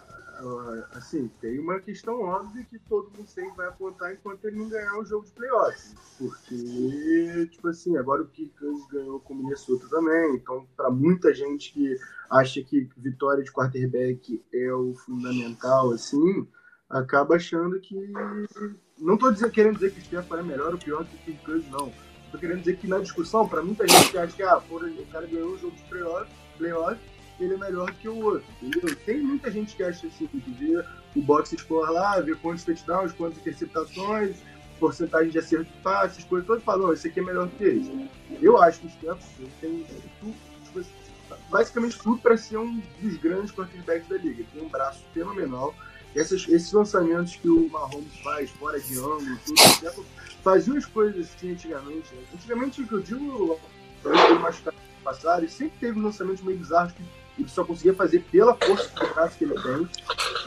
assim, 0.91 1.29
tem 1.41 1.59
uma 1.59 1.79
questão 1.79 2.21
óbvia 2.21 2.63
que 2.63 2.79
todo 2.79 3.11
mundo 3.15 3.27
sempre 3.27 3.55
vai 3.57 3.67
apontar 3.67 4.13
enquanto 4.13 4.45
ele 4.45 4.57
não 4.57 4.69
ganhar 4.69 4.97
o 4.97 5.05
jogo 5.05 5.25
de 5.25 5.31
playoffs. 5.31 5.95
Porque, 6.17 7.47
tipo 7.51 7.67
assim, 7.67 7.97
agora 7.97 8.21
o 8.21 8.27
Cousins 8.27 8.87
ganhou 8.87 9.19
com 9.19 9.33
o 9.33 9.37
Minnesota 9.37 9.87
também, 9.89 10.35
então 10.35 10.67
para 10.75 10.89
muita 10.89 11.33
gente 11.33 11.73
que 11.73 11.97
acha 12.29 12.61
que 12.63 12.89
vitória 12.97 13.43
de 13.43 13.51
quarterback 13.51 14.43
é 14.53 14.73
o 14.73 14.93
fundamental, 14.95 15.91
assim, 15.91 16.47
acaba 16.89 17.35
achando 17.35 17.79
que... 17.79 17.95
Não 18.97 19.17
tô 19.17 19.31
dizendo, 19.31 19.51
querendo 19.51 19.75
dizer 19.75 19.93
que 19.93 19.99
o 19.99 20.03
Stefan 20.03 20.39
é 20.39 20.43
melhor 20.43 20.73
ou 20.73 20.79
pior 20.79 21.05
que 21.05 21.31
o 21.31 21.37
Cousins, 21.37 21.71
não. 21.71 21.91
Tô 22.31 22.37
querendo 22.37 22.59
dizer 22.59 22.77
que 22.77 22.87
na 22.87 22.99
discussão, 22.99 23.47
para 23.47 23.63
muita 23.63 23.87
gente 23.87 24.11
que 24.11 24.17
acha 24.17 24.35
que 24.35 24.43
ah, 24.43 24.57
o 24.57 25.05
cara 25.11 25.25
ganhou 25.25 25.53
o 25.53 25.57
jogo 25.57 25.75
de 25.75 25.83
playoffs, 25.83 26.33
playoff, 26.57 26.99
ele 27.39 27.53
é 27.53 27.57
melhor 27.57 27.91
que 27.93 28.07
o 28.09 28.17
outro, 28.17 28.45
entendeu? 28.61 28.95
Tem 29.05 29.21
muita 29.21 29.49
gente 29.49 29.75
que 29.75 29.83
acha 29.83 30.07
assim, 30.07 30.27
que 30.27 30.51
vê 30.51 30.83
o 31.15 31.21
boxe 31.21 31.57
score 31.57 31.91
lá, 31.91 32.19
vê 32.19 32.35
quantos 32.35 32.63
touchdowns, 32.63 33.11
quantas 33.13 33.39
interceptações, 33.39 34.37
porcentagem 34.79 35.29
de 35.29 35.39
acerto 35.39 35.65
de 35.65 35.77
passes, 35.81 36.23
coisas 36.23 36.47
todas, 36.47 36.63
falam, 36.63 36.93
esse 36.93 37.07
aqui 37.07 37.19
é 37.19 37.23
melhor 37.23 37.49
que 37.49 37.63
esse. 37.63 38.09
Eu 38.41 38.61
acho 38.61 38.79
que 38.79 38.87
o 38.87 38.89
Stanford 38.89 39.51
tem 39.61 39.85
tudo, 40.19 40.35
tipo, 40.65 40.85
basicamente 41.49 41.99
tudo 41.99 42.21
para 42.21 42.37
ser 42.37 42.57
um 42.57 42.81
dos 43.01 43.17
grandes 43.17 43.51
quarterbacks 43.51 44.07
da 44.07 44.17
liga. 44.17 44.43
Tem 44.53 44.63
um 44.63 44.69
braço 44.69 45.03
fenomenal. 45.13 45.75
Essas, 46.15 46.47
esses 46.49 46.71
lançamentos 46.71 47.35
que 47.35 47.47
o 47.47 47.69
Mahomes 47.69 48.19
faz, 48.23 48.49
fora 48.51 48.79
de 48.79 48.97
ângulo, 48.97 49.37
tudo, 49.45 50.05
fazia 50.43 50.73
umas 50.73 50.85
coisas 50.85 51.27
assim 51.27 51.51
antigamente. 51.51 52.13
Né? 52.15 52.23
Antigamente, 52.33 52.81
o 52.81 52.87
que 52.87 52.93
eu 52.93 53.01
digo, 53.01 53.59
ele 54.05 54.39
machucado 54.39 54.77
passado, 55.03 55.41
ele 55.41 55.51
sempre 55.51 55.77
teve 55.79 55.99
lançamentos 55.99 56.43
meio 56.43 56.57
bizarros 56.57 56.91
que 56.93 57.03
ele 57.39 57.49
só 57.49 57.63
conseguia 57.63 57.93
fazer 57.93 58.23
pela 58.31 58.55
força 58.55 58.89
de 58.89 59.13
braço 59.13 59.37
que 59.37 59.43
ele 59.43 59.55
tem. 59.55 59.89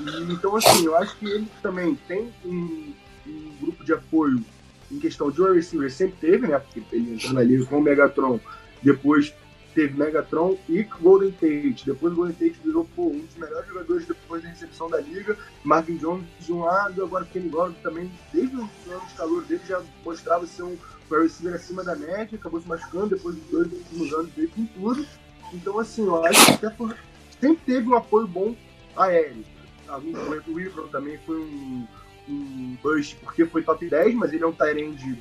E, 0.00 0.32
então, 0.32 0.56
assim, 0.56 0.84
eu 0.84 0.96
acho 0.96 1.16
que 1.16 1.26
ele 1.26 1.48
também 1.62 1.94
tem 2.06 2.32
um, 2.44 2.92
um 3.26 3.56
grupo 3.60 3.84
de 3.84 3.92
apoio 3.92 4.44
em 4.90 4.98
questão 4.98 5.30
de 5.30 5.40
wide 5.40 5.56
receiver, 5.56 5.90
sempre 5.90 6.16
teve, 6.20 6.46
né? 6.46 6.58
Porque 6.58 6.82
ele 6.94 7.14
entrou 7.14 7.32
na 7.32 7.42
liga 7.42 7.64
com 7.64 7.78
o 7.78 7.82
Megatron, 7.82 8.38
depois 8.82 9.34
teve 9.74 9.98
Megatron 9.98 10.58
e 10.68 10.82
Golden 10.82 11.30
Tate. 11.32 11.86
Depois 11.86 12.12
o 12.12 12.16
Golden 12.16 12.34
Tate 12.34 12.60
virou 12.62 12.86
pô, 12.94 13.06
um 13.06 13.20
dos 13.20 13.36
melhores 13.36 13.66
jogadores 13.66 14.06
depois 14.06 14.42
da 14.42 14.50
recepção 14.50 14.90
da 14.90 15.00
liga. 15.00 15.36
Marvin 15.64 15.96
Jones 15.96 16.26
de 16.40 16.52
um 16.52 16.60
lado, 16.60 17.02
agora 17.02 17.24
Kenny 17.24 17.48
Gordon 17.48 17.74
também, 17.82 18.10
desde 18.32 18.54
os 18.54 18.68
anos 18.90 19.08
de 19.08 19.14
calor 19.14 19.42
dele, 19.44 19.62
já 19.66 19.82
mostrava 20.04 20.46
ser 20.46 20.62
um 20.62 20.76
wide 21.10 21.22
receiver 21.22 21.54
acima 21.54 21.82
da 21.82 21.96
média, 21.96 22.38
acabou 22.38 22.60
se 22.60 22.68
machucando 22.68 23.16
depois 23.16 23.34
dos 23.34 23.50
dois 23.50 23.72
últimos 23.72 24.12
anos 24.12 24.30
dele 24.32 24.52
com 24.54 24.66
tudo. 24.66 25.06
Então, 25.52 25.78
assim, 25.78 26.04
eu 26.06 26.24
acho 26.24 26.44
que 26.46 26.52
até 26.52 26.70
por... 26.70 26.96
sempre 27.40 27.62
teve 27.64 27.88
um 27.88 27.94
apoio 27.94 28.26
bom 28.26 28.54
aéreo. 28.96 29.44
Alguns 29.88 30.18
momentos 30.18 30.48
o 30.48 30.54
Wilbur 30.54 30.88
também 30.88 31.18
foi 31.18 31.38
um, 31.38 31.86
um 32.28 32.76
bust 32.82 33.16
porque 33.16 33.44
foi 33.44 33.62
top 33.62 33.86
10, 33.86 34.14
mas 34.14 34.32
ele 34.32 34.44
é 34.44 34.46
um 34.46 34.52
Tyrande 34.52 35.18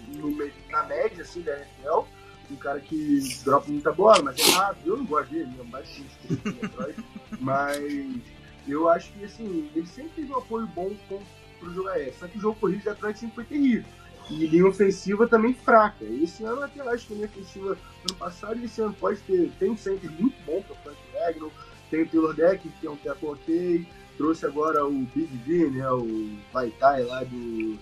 na 0.69 0.83
média 0.83 1.23
assim, 1.23 1.41
da 1.41 1.57
NFL. 1.57 2.07
Um 2.49 2.55
cara 2.55 2.79
que 2.79 3.19
dropa 3.43 3.71
muita 3.71 3.91
bola, 3.91 4.21
mas 4.23 4.39
é 4.39 4.51
rápido. 4.51 4.87
Eu 4.87 4.97
não 4.97 5.05
gosto 5.05 5.31
dele, 5.31 5.49
difícil 5.83 7.05
Mas 7.39 8.21
eu 8.67 8.89
acho 8.89 9.11
que 9.13 9.25
assim, 9.25 9.69
ele 9.75 9.87
sempre 9.87 10.11
teve 10.15 10.31
um 10.31 10.37
apoio 10.37 10.67
bom 10.67 10.91
para 11.07 11.69
o 11.69 11.73
jogo 11.73 11.89
aéreo. 11.89 12.13
Só 12.19 12.27
que 12.27 12.37
o 12.37 12.41
jogo 12.41 12.59
corrido 12.59 12.79
de 12.79 12.85
Detroit 12.85 13.19
sempre 13.19 13.35
foi 13.35 13.45
terrível. 13.45 13.85
E 14.29 14.45
linha 14.45 14.67
ofensiva 14.67 15.27
também 15.27 15.53
fraca. 15.53 16.05
Esse 16.05 16.43
ano 16.43 16.63
até 16.63 16.81
acho 16.81 17.07
que 17.07 17.13
a 17.13 17.15
linha 17.15 17.27
ofensiva 17.27 17.71
ano 17.71 18.17
passado 18.17 18.59
e 18.59 18.65
esse 18.65 18.81
ano 18.81 18.93
pode 18.93 19.19
ter. 19.21 19.51
Tem 19.59 19.69
um 19.69 19.77
center 19.77 20.11
muito 20.11 20.35
bom, 20.45 20.63
é 20.67 20.71
o 20.71 20.75
Frank 20.75 20.97
Magno, 21.13 21.51
tem 21.89 22.03
o 22.03 22.07
Taylor 22.07 22.33
Deck, 22.33 22.69
que 22.79 22.87
é 22.87 22.89
um 22.89 22.95
tackle 22.95 23.29
ok, 23.29 23.87
trouxe 24.17 24.45
agora 24.45 24.85
o 24.85 24.91
Big 24.91 25.35
V, 25.45 25.69
né, 25.71 25.91
o 25.91 26.37
Vaitai 26.53 27.03
lá 27.03 27.23
do, 27.23 27.77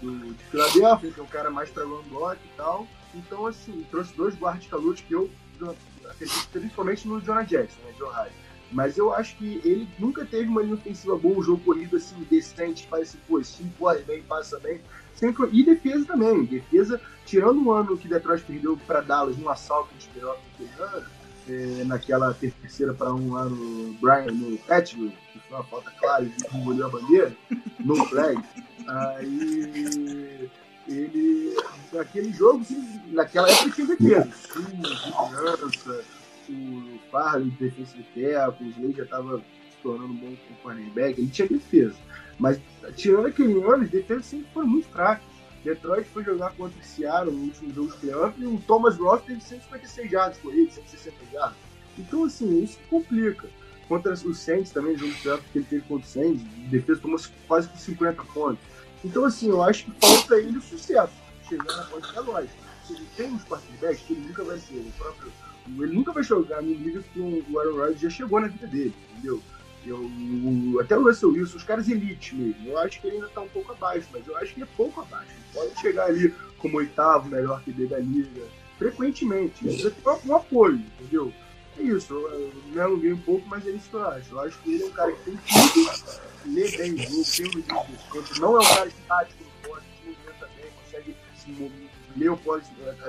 do, 0.00 0.34
de 0.34 1.12
que 1.12 1.20
é 1.20 1.22
um 1.22 1.26
cara 1.26 1.50
mais 1.50 1.70
para 1.70 1.84
run 1.84 2.02
block 2.10 2.38
e 2.44 2.56
tal. 2.56 2.86
Então, 3.14 3.46
assim, 3.46 3.86
trouxe 3.90 4.14
dois 4.14 4.34
guardas 4.36 4.66
calouros 4.66 5.00
que 5.00 5.12
eu 5.12 5.30
acredito 6.08 6.48
principalmente 6.52 7.08
no 7.08 7.20
Jonah 7.20 7.42
Jackson, 7.42 7.80
né, 7.84 7.92
Hyde. 7.98 8.34
Mas 8.70 8.98
eu 8.98 9.14
acho 9.14 9.34
que 9.36 9.60
ele 9.64 9.88
nunca 9.98 10.26
teve 10.26 10.48
uma 10.48 10.62
linha 10.62 10.74
ofensiva 10.74 11.16
boa, 11.16 11.38
um 11.38 11.42
jogo 11.42 11.64
corrido 11.64 11.96
assim, 11.96 12.14
decente, 12.30 12.86
parece, 12.88 13.16
pô, 13.26 13.40
esse 13.40 13.64
corre 13.78 14.02
bem, 14.02 14.22
passa 14.22 14.58
bem. 14.58 14.80
E 15.52 15.64
defesa 15.64 16.04
também. 16.06 16.44
Defesa, 16.44 17.00
tirando 17.26 17.62
o 17.64 17.72
ano 17.72 17.96
que 17.96 18.08
Detroit 18.08 18.42
perdeu 18.42 18.78
para 18.86 19.00
Dallas 19.00 19.36
no 19.36 19.48
assalto 19.48 19.90
de 19.98 20.06
playoff 20.08 20.40
é, 21.48 21.84
naquela 21.84 22.34
terceira 22.34 22.92
para 22.92 23.12
um 23.12 23.32
lá 23.32 23.44
no 23.46 23.94
Brian, 23.94 24.32
no 24.32 24.58
Pettville, 24.58 25.14
que 25.32 25.38
foi 25.40 25.56
uma 25.56 25.64
falta 25.64 25.90
clara, 25.92 26.24
ele 26.24 26.34
engoliu 26.54 26.86
a 26.86 26.90
bandeira, 26.90 27.32
no 27.80 28.04
flag. 28.06 28.42
Aí 28.86 30.50
ele, 30.86 31.56
naquele 31.92 32.32
jogo, 32.32 32.64
naquela 33.08 33.50
época 33.50 33.70
tinha 33.70 33.86
defesa. 33.86 34.30
Segurança, 35.02 36.04
o 36.48 36.98
Farley, 37.10 37.50
defesa 37.58 37.96
de 37.96 38.02
teco, 38.14 38.64
o 38.64 38.66
Slade 38.68 38.96
já 38.96 39.04
estava 39.04 39.38
se 39.38 39.82
tornando 39.82 40.12
um 40.12 40.16
bom 40.16 40.36
cornerback, 40.62 41.20
ele 41.20 41.30
tinha 41.30 41.48
defesa. 41.48 41.96
Mas, 42.38 42.60
tirando 42.96 43.26
aquele 43.26 43.52
ano, 43.62 43.84
as 43.84 43.90
defesas 43.90 44.26
sempre 44.26 44.46
foram 44.52 44.68
muito 44.68 44.88
fracas. 44.88 45.26
Detroit 45.64 46.08
foi 46.08 46.24
jogar 46.24 46.52
contra 46.52 46.80
o 46.80 46.84
Seattle 46.84 47.34
no 47.34 47.44
último 47.44 47.74
jogo 47.74 47.92
de 47.92 47.98
playoff 47.98 48.40
e 48.40 48.46
o 48.46 48.58
Thomas 48.66 48.96
Ross 48.96 49.22
teve 49.22 49.40
156 49.40 50.10
jardas 50.10 50.38
corridas, 50.38 50.74
160 50.74 51.16
jardas. 51.32 51.56
Então, 51.98 52.24
assim, 52.24 52.62
isso 52.62 52.78
complica. 52.88 53.48
Contra 53.88 54.12
o 54.12 54.34
Saints 54.34 54.70
também, 54.70 54.96
jogo 54.96 55.12
de 55.12 55.20
playoff 55.22 55.44
que 55.50 55.58
ele 55.58 55.66
teve 55.68 55.82
contra 55.82 56.06
o 56.06 56.10
Saints, 56.10 56.42
a 56.42 56.70
defesa 56.70 57.00
tomou 57.00 57.18
quase 57.48 57.68
50 57.76 58.22
pontos. 58.24 58.60
Então, 59.04 59.24
assim, 59.24 59.48
eu 59.48 59.62
acho 59.62 59.86
que 59.86 59.92
falta 60.06 60.36
ele 60.36 60.58
o 60.58 60.62
sucesso. 60.62 61.12
Chegar 61.48 61.64
na 61.64 61.84
ponta 61.84 62.12
da 62.12 62.20
lógica. 62.20 62.54
Se 62.86 62.92
ele 62.94 63.06
tem 63.16 63.32
uns 63.32 63.44
quarterbacks, 63.44 64.04
ele 64.10 64.20
nunca 64.20 64.44
vai 64.44 64.58
ser 64.58 64.76
o 64.76 64.92
próprio. 64.96 65.32
Ele 65.66 65.94
nunca 65.94 66.12
vai 66.12 66.22
jogar 66.22 66.62
no 66.62 66.68
nível 66.68 67.02
que 67.12 67.20
o 67.20 67.58
Aaron 67.58 67.76
Rodgers 67.76 68.00
já 68.00 68.10
chegou 68.10 68.40
na 68.40 68.48
vida 68.48 68.66
dele, 68.66 68.94
entendeu? 69.12 69.42
Eu, 69.86 69.98
o, 69.98 70.80
até 70.80 70.96
o 70.96 71.04
Russell 71.04 71.30
Wilson, 71.30 71.56
os 71.56 71.64
caras 71.64 71.88
elite 71.88 72.34
mesmo. 72.34 72.68
Eu 72.68 72.78
acho 72.78 73.00
que 73.00 73.06
ele 73.06 73.16
ainda 73.16 73.28
tá 73.28 73.40
um 73.40 73.48
pouco 73.48 73.72
abaixo, 73.72 74.06
mas 74.12 74.26
eu 74.26 74.36
acho 74.36 74.54
que 74.54 74.62
é 74.62 74.66
pouco 74.76 75.00
abaixo. 75.00 75.30
Ele 75.30 75.44
pode 75.54 75.80
chegar 75.80 76.06
ali 76.06 76.34
como 76.58 76.78
oitavo 76.78 77.28
melhor 77.28 77.62
QB 77.62 77.86
da 77.86 77.98
liga, 77.98 78.42
frequentemente. 78.78 79.64
Precisa 79.64 79.90
ter 79.90 80.28
um 80.28 80.36
apoio, 80.36 80.82
entendeu? 81.00 81.32
É 81.78 81.82
isso, 81.82 82.12
eu, 82.12 82.52
me 82.72 82.80
alonguei 82.80 83.12
um 83.12 83.20
pouco, 83.20 83.48
mas 83.48 83.64
é 83.66 83.70
isso 83.70 83.88
que 83.88 83.94
eu 83.94 84.06
acho. 84.08 84.32
Eu 84.32 84.40
acho 84.40 84.58
que 84.58 84.74
ele 84.74 84.82
é 84.82 84.86
um 84.86 84.90
cara 84.90 85.12
que 85.12 85.30
tem 85.30 85.36
tudo, 85.36 85.90
lê 86.46 86.76
bem 86.76 86.94
o 86.94 86.98
jogo, 86.98 87.30
tem 87.30 87.46
um 87.46 87.50
livro, 87.52 88.40
não 88.40 88.56
é 88.56 88.58
um 88.58 88.74
cara 88.74 88.88
estático 88.88 89.44
no 89.44 89.68
poste, 89.68 89.86
se 89.96 90.08
movimenta 90.08 90.48
bem, 90.56 90.70
consegue 90.82 91.16
se 91.36 91.72
ler 92.16 92.30
o 92.30 92.36
poste. 92.36 92.68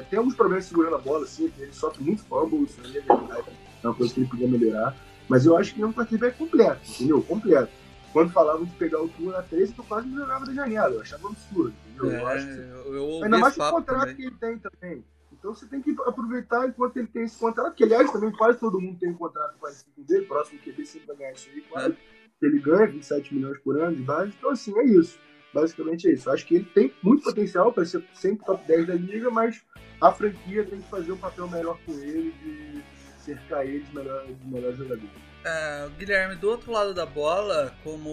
Tem 0.10 0.20
alguns 0.20 0.36
problemas 0.36 0.66
segurando 0.66 0.96
a 0.96 1.00
bola, 1.00 1.26
assim, 1.26 1.52
ele 1.58 1.74
sofre 1.74 2.04
muito 2.04 2.24
fumble, 2.26 2.64
isso 2.64 2.80
aí 2.84 2.98
é 2.98 3.02
verdade. 3.02 3.50
É 3.84 3.88
uma 3.88 3.96
coisa 3.96 4.14
que 4.14 4.20
ele 4.20 4.30
podia 4.30 4.48
melhorar. 4.48 4.96
Mas 5.30 5.46
eu 5.46 5.56
acho 5.56 5.76
que 5.76 5.82
é 5.82 5.86
um 5.86 5.94
quarterback 5.94 6.38
completo, 6.38 6.82
entendeu? 6.90 7.22
Completo. 7.22 7.72
Quando 8.12 8.32
falavam 8.32 8.66
de 8.66 8.72
pegar 8.72 9.02
o 9.02 9.08
Tua 9.08 9.34
na 9.34 9.44
13, 9.44 9.76
eu 9.78 9.84
quase 9.84 10.08
me 10.08 10.18
jogava 10.18 10.46
da 10.46 10.54
janela. 10.54 10.96
Eu 10.96 11.02
achava 11.02 11.30
absurdo, 11.30 11.74
entendeu? 11.88 12.12
É, 12.12 12.22
eu 12.22 12.28
acho 12.28 12.46
que... 12.48 12.54
eu, 12.54 12.96
eu 12.96 13.24
Ainda 13.24 13.38
mais 13.38 13.56
o 13.56 13.70
contrato 13.70 14.00
também. 14.00 14.16
que 14.16 14.22
ele 14.24 14.36
tem 14.40 14.58
também. 14.58 15.04
Então 15.32 15.54
você 15.54 15.68
tem 15.68 15.82
que 15.82 15.96
aproveitar 16.06 16.68
enquanto 16.68 16.98
ele 16.98 17.08
tem 17.08 17.24
esse 17.24 17.38
contrato, 17.38 17.76
que 17.76 17.84
aliás 17.84 18.12
também 18.12 18.32
quase 18.32 18.60
todo 18.60 18.82
mundo 18.82 19.00
tem 19.00 19.12
um 19.12 19.14
contrato 19.14 19.56
parecido 19.62 19.92
com 19.96 20.02
o 20.02 20.06
dele, 20.06 20.26
próximo 20.26 20.60
QB 20.60 20.86
sempre 20.86 21.08
vai 21.08 21.16
ganhar 21.18 21.34
isso 21.34 21.50
aí, 21.54 21.62
quase. 21.62 21.96
Ele 22.42 22.60
ganha 22.60 22.88
27 22.88 23.36
milhões 23.36 23.58
por 23.60 23.80
ano 23.80 23.96
de 23.96 24.02
base. 24.02 24.34
Então, 24.38 24.50
assim, 24.50 24.78
é 24.78 24.84
isso. 24.86 25.20
Basicamente 25.54 26.08
é 26.08 26.14
isso. 26.14 26.30
Eu 26.30 26.34
acho 26.34 26.46
que 26.46 26.56
ele 26.56 26.66
tem 26.66 26.94
muito 27.04 27.24
potencial 27.24 27.72
para 27.72 27.86
ser 27.86 28.04
sempre 28.14 28.46
top 28.46 28.66
10 28.66 28.88
da 28.88 28.94
liga, 28.96 29.30
mas 29.30 29.62
a 30.02 30.12
franquia 30.12 30.64
tem 30.66 30.80
que 30.80 30.90
fazer 30.90 31.12
um 31.12 31.18
papel 31.18 31.50
melhor 31.50 31.78
com 31.86 31.92
ele, 31.94 32.32
de 32.44 32.82
cercar 33.30 33.66
ele 33.66 33.80
de 33.80 33.96
melhor, 33.96 34.26
de 34.26 34.48
melhor 34.48 34.74
jogador. 34.76 35.10
É, 35.44 35.90
Guilherme, 35.98 36.36
do 36.36 36.50
outro 36.50 36.72
lado 36.72 36.94
da 36.94 37.06
bola, 37.06 37.76
como 37.84 38.10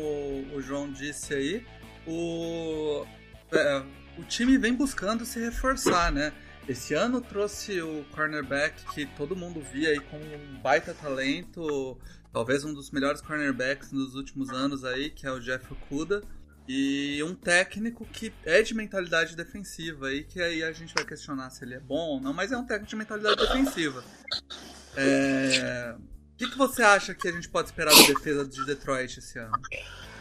o 0.55 0.61
João 0.61 0.91
disse 0.91 1.35
aí, 1.35 1.67
o, 2.07 3.05
é, 3.53 3.83
o 4.19 4.25
time 4.25 4.57
vem 4.57 4.75
buscando 4.75 5.25
se 5.25 5.41
reforçar, 5.41 6.13
né? 6.13 6.33
Esse 6.69 6.95
ano 6.95 7.21
trouxe 7.21 7.81
o 7.81 8.05
cornerback 8.13 8.85
que 8.93 9.07
todo 9.07 9.37
mundo 9.37 9.61
via 9.61 9.91
aí 9.91 10.01
como 10.01 10.25
um 10.25 10.59
baita 10.61 10.93
talento, 10.93 11.97
talvez 12.33 12.65
um 12.65 12.75
dos 12.75 12.91
melhores 12.91 13.21
cornerbacks 13.21 13.93
nos 13.93 14.15
últimos 14.15 14.51
anos 14.51 14.85
aí, 14.85 15.11
que 15.11 15.27
é 15.27 15.31
o 15.31 15.41
Jeff 15.41 15.73
Okuda. 15.73 16.23
E 16.69 17.23
um 17.23 17.33
técnico 17.33 18.05
que 18.05 18.33
é 18.45 18.61
de 18.61 18.75
mentalidade 18.75 19.37
defensiva 19.37 20.09
aí, 20.09 20.25
que 20.25 20.43
aí 20.43 20.65
a 20.65 20.73
gente 20.73 20.93
vai 20.93 21.05
questionar 21.05 21.49
se 21.51 21.65
ele 21.65 21.75
é 21.75 21.81
bom 21.81 22.09
ou 22.09 22.21
não, 22.21 22.33
mas 22.33 22.51
é 22.51 22.59
um 22.59 22.67
técnico 22.67 22.91
de 22.91 22.97
mentalidade 22.97 23.37
defensiva. 23.37 24.03
É... 24.97 25.95
O 25.99 26.39
que, 26.39 26.51
que 26.51 26.59
você 26.59 26.83
acha 26.83 27.15
que 27.15 27.29
a 27.29 27.33
gente 27.33 27.49
pode 27.49 27.69
esperar 27.69 27.95
da 27.95 28.03
defesa 28.03 28.45
de 28.45 28.67
Detroit 28.67 29.19
esse 29.19 29.39
ano? 29.39 29.53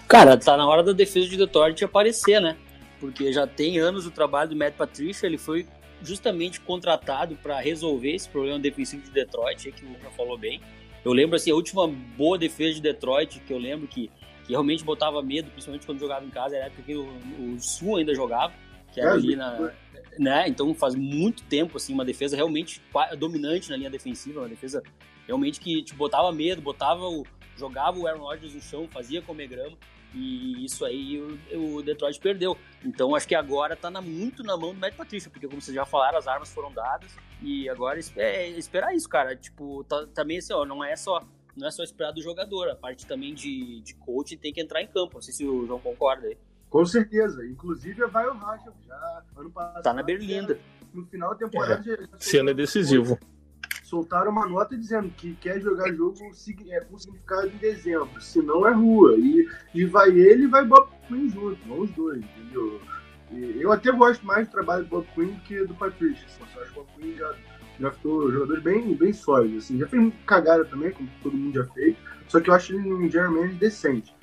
Cara, 0.08 0.38
tá 0.38 0.56
na 0.56 0.66
hora 0.66 0.82
da 0.82 0.94
defesa 0.94 1.28
de 1.28 1.36
Detroit 1.36 1.84
aparecer, 1.84 2.40
né? 2.40 2.56
Porque 3.00 3.34
já 3.34 3.46
tem 3.46 3.80
anos 3.80 4.06
o 4.06 4.12
trabalho 4.12 4.52
do 4.52 4.56
Matt 4.56 4.76
Patricia, 4.76 5.28
ele 5.28 5.38
foi 5.38 5.68
justamente 6.02 6.62
contratado 6.62 7.36
para 7.36 7.60
resolver 7.60 8.14
esse 8.14 8.30
problema 8.30 8.60
defensivo 8.60 9.04
de 9.04 9.12
Detroit, 9.12 9.72
que 9.72 9.86
o 9.86 9.90
Lucas 9.90 10.14
falou 10.16 10.38
bem. 10.38 10.62
Eu 11.04 11.12
lembro 11.12 11.36
assim, 11.36 11.52
a 11.52 11.56
última 11.56 11.88
boa 11.88 12.38
defesa 12.38 12.76
de 12.76 12.82
Detroit 12.82 13.40
que 13.40 13.52
eu 13.52 13.58
lembro 13.58 13.88
que, 13.88 14.10
que 14.46 14.52
realmente 14.52 14.84
botava 14.84 15.22
medo, 15.22 15.50
principalmente 15.52 15.86
quando 15.86 16.00
jogava 16.00 16.26
em 16.26 16.30
casa, 16.30 16.56
era 16.56 16.66
a 16.66 16.68
época 16.68 16.84
que 16.84 16.96
o, 16.96 17.08
o 17.54 17.60
Sul 17.60 17.98
ainda 17.98 18.16
jogava, 18.16 18.54
que 18.94 19.02
era 19.02 19.12
É, 19.12 19.14
ali 19.14 19.36
na, 19.36 19.72
né? 20.20 20.48
Então 20.48 20.74
faz 20.74 20.96
muito 20.96 21.44
tempo 21.44 21.78
assim 21.78 21.94
uma 21.94 22.06
defesa 22.06 22.36
realmente 22.36 22.82
dominante 23.18 23.70
na 23.70 23.78
linha 23.78 23.90
defensiva, 23.90 24.42
uma 24.42 24.50
defesa 24.50 24.82
realmente 25.28 25.60
que 25.60 25.82
te 25.84 25.94
botava 25.94 26.32
medo, 26.32 26.62
botava 26.62 27.08
o 27.08 27.24
jogava 27.58 27.98
o 27.98 28.06
Aaron 28.08 28.22
Rodgers 28.22 28.54
no 28.54 28.62
chão, 28.62 28.88
fazia 28.92 29.22
comer 29.22 29.48
grama 29.48 29.78
e 30.14 30.64
isso 30.66 30.86
aí 30.86 31.20
o, 31.54 31.76
o 31.78 31.82
Detroit 31.84 32.20
perdeu. 32.20 32.58
Então 32.84 33.16
acho 33.16 33.28
que 33.28 33.36
agora 33.36 33.76
tá 33.76 33.90
na- 33.90 34.02
muito 34.02 34.44
na 34.44 34.56
mão 34.58 34.74
do 34.74 34.80
Matt 34.80 34.96
Patricia, 34.96 35.30
porque 35.32 35.48
como 35.48 35.62
vocês 35.62 35.74
já 35.76 35.86
falaram, 35.86 36.18
as 36.18 36.28
armas 36.28 36.54
foram 36.54 36.72
dadas 36.72 37.16
e 37.42 37.68
agora 37.70 37.98
es- 38.00 38.16
é 38.18 38.48
esperar 38.50 38.94
isso, 38.96 39.08
cara. 39.10 39.36
Tipo, 39.36 39.84
tá- 39.86 40.06
também 40.14 40.38
assim, 40.38 40.54
ó, 40.54 40.66
não 40.66 40.84
é 40.84 40.96
só 40.96 41.22
não 41.56 41.66
é 41.68 41.72
só 41.72 41.84
esperar 41.84 42.12
do 42.12 42.22
jogador, 42.22 42.70
a 42.70 42.76
parte 42.76 43.06
também 43.06 43.34
de, 43.34 43.80
de 43.80 43.96
coaching 43.96 44.36
tem 44.36 44.52
que 44.52 44.60
entrar 44.60 44.82
em 44.82 44.88
campo. 44.88 45.14
Não 45.16 45.22
sei 45.22 45.34
se 45.34 45.46
o 45.46 45.66
João 45.66 45.80
concorda 45.80 46.28
aí. 46.28 46.38
Com 46.76 46.86
certeza. 46.86 47.46
Inclusive 47.46 48.06
vai 48.08 48.28
o 48.28 48.34
Racha 48.34 48.70
já 48.86 49.24
ano 49.38 49.50
passado. 49.50 49.82
Tá 49.82 49.94
na 49.94 50.04
berlinda. 50.04 50.60
No 50.94 51.06
final 51.06 51.30
da 51.30 51.38
temporada 51.38 51.82
já- 51.82 51.96
já 52.42 52.52
é 52.52 52.54
decisivo. 52.54 53.18
soltaram 53.82 54.30
uma 54.30 54.46
nota 54.46 54.76
dizendo 54.78 55.10
que 55.12 55.36
quer 55.36 55.62
jogar 55.62 55.94
jogo 55.94 56.18
é, 56.70 56.82
com 56.82 56.98
significado 56.98 57.48
em 57.48 57.58
dezembro, 57.58 58.20
se 58.20 58.42
não 58.42 58.68
é 58.68 58.74
rua. 58.74 59.16
E, 59.16 59.48
e 59.74 59.86
vai 59.86 60.10
ele 60.10 60.44
e 60.44 60.48
vai 60.48 60.66
Bob 60.66 60.90
Quinn 61.08 61.30
junto, 61.30 61.66
vão 61.66 61.80
os 61.80 61.92
dois, 61.92 62.22
entendeu? 62.22 62.82
E 63.32 63.62
eu 63.62 63.72
até 63.72 63.90
gosto 63.94 64.26
mais 64.26 64.46
do 64.46 64.52
trabalho 64.52 64.84
do 64.84 64.90
Bob 64.90 65.08
Quinn 65.16 65.28
do 65.34 65.40
que 65.44 65.64
do 65.66 65.76
Patricia. 65.76 66.26
Assim, 66.26 66.42
eu 66.58 66.62
acho 66.62 66.74
que 66.74 66.80
o 66.80 66.84
Bob 66.84 66.90
Quinn 66.98 67.16
já 67.18 67.36
draftou 67.80 68.32
jogadores 68.34 68.64
bem, 68.64 68.96
bem 68.96 69.14
sólidos. 69.14 69.64
Assim. 69.64 69.78
Já 69.78 69.88
fez 69.88 70.14
cagada 70.26 70.66
também, 70.66 70.92
como 70.92 71.08
todo 71.24 71.38
mundo 71.38 71.54
já 71.56 71.66
fez. 71.74 71.96
Só 72.28 72.42
que 72.42 72.50
eu 72.50 72.54
acho 72.54 72.74
ele 72.74 72.92
um 72.94 73.10
Jeremy 73.10 73.54
decente. 73.56 74.15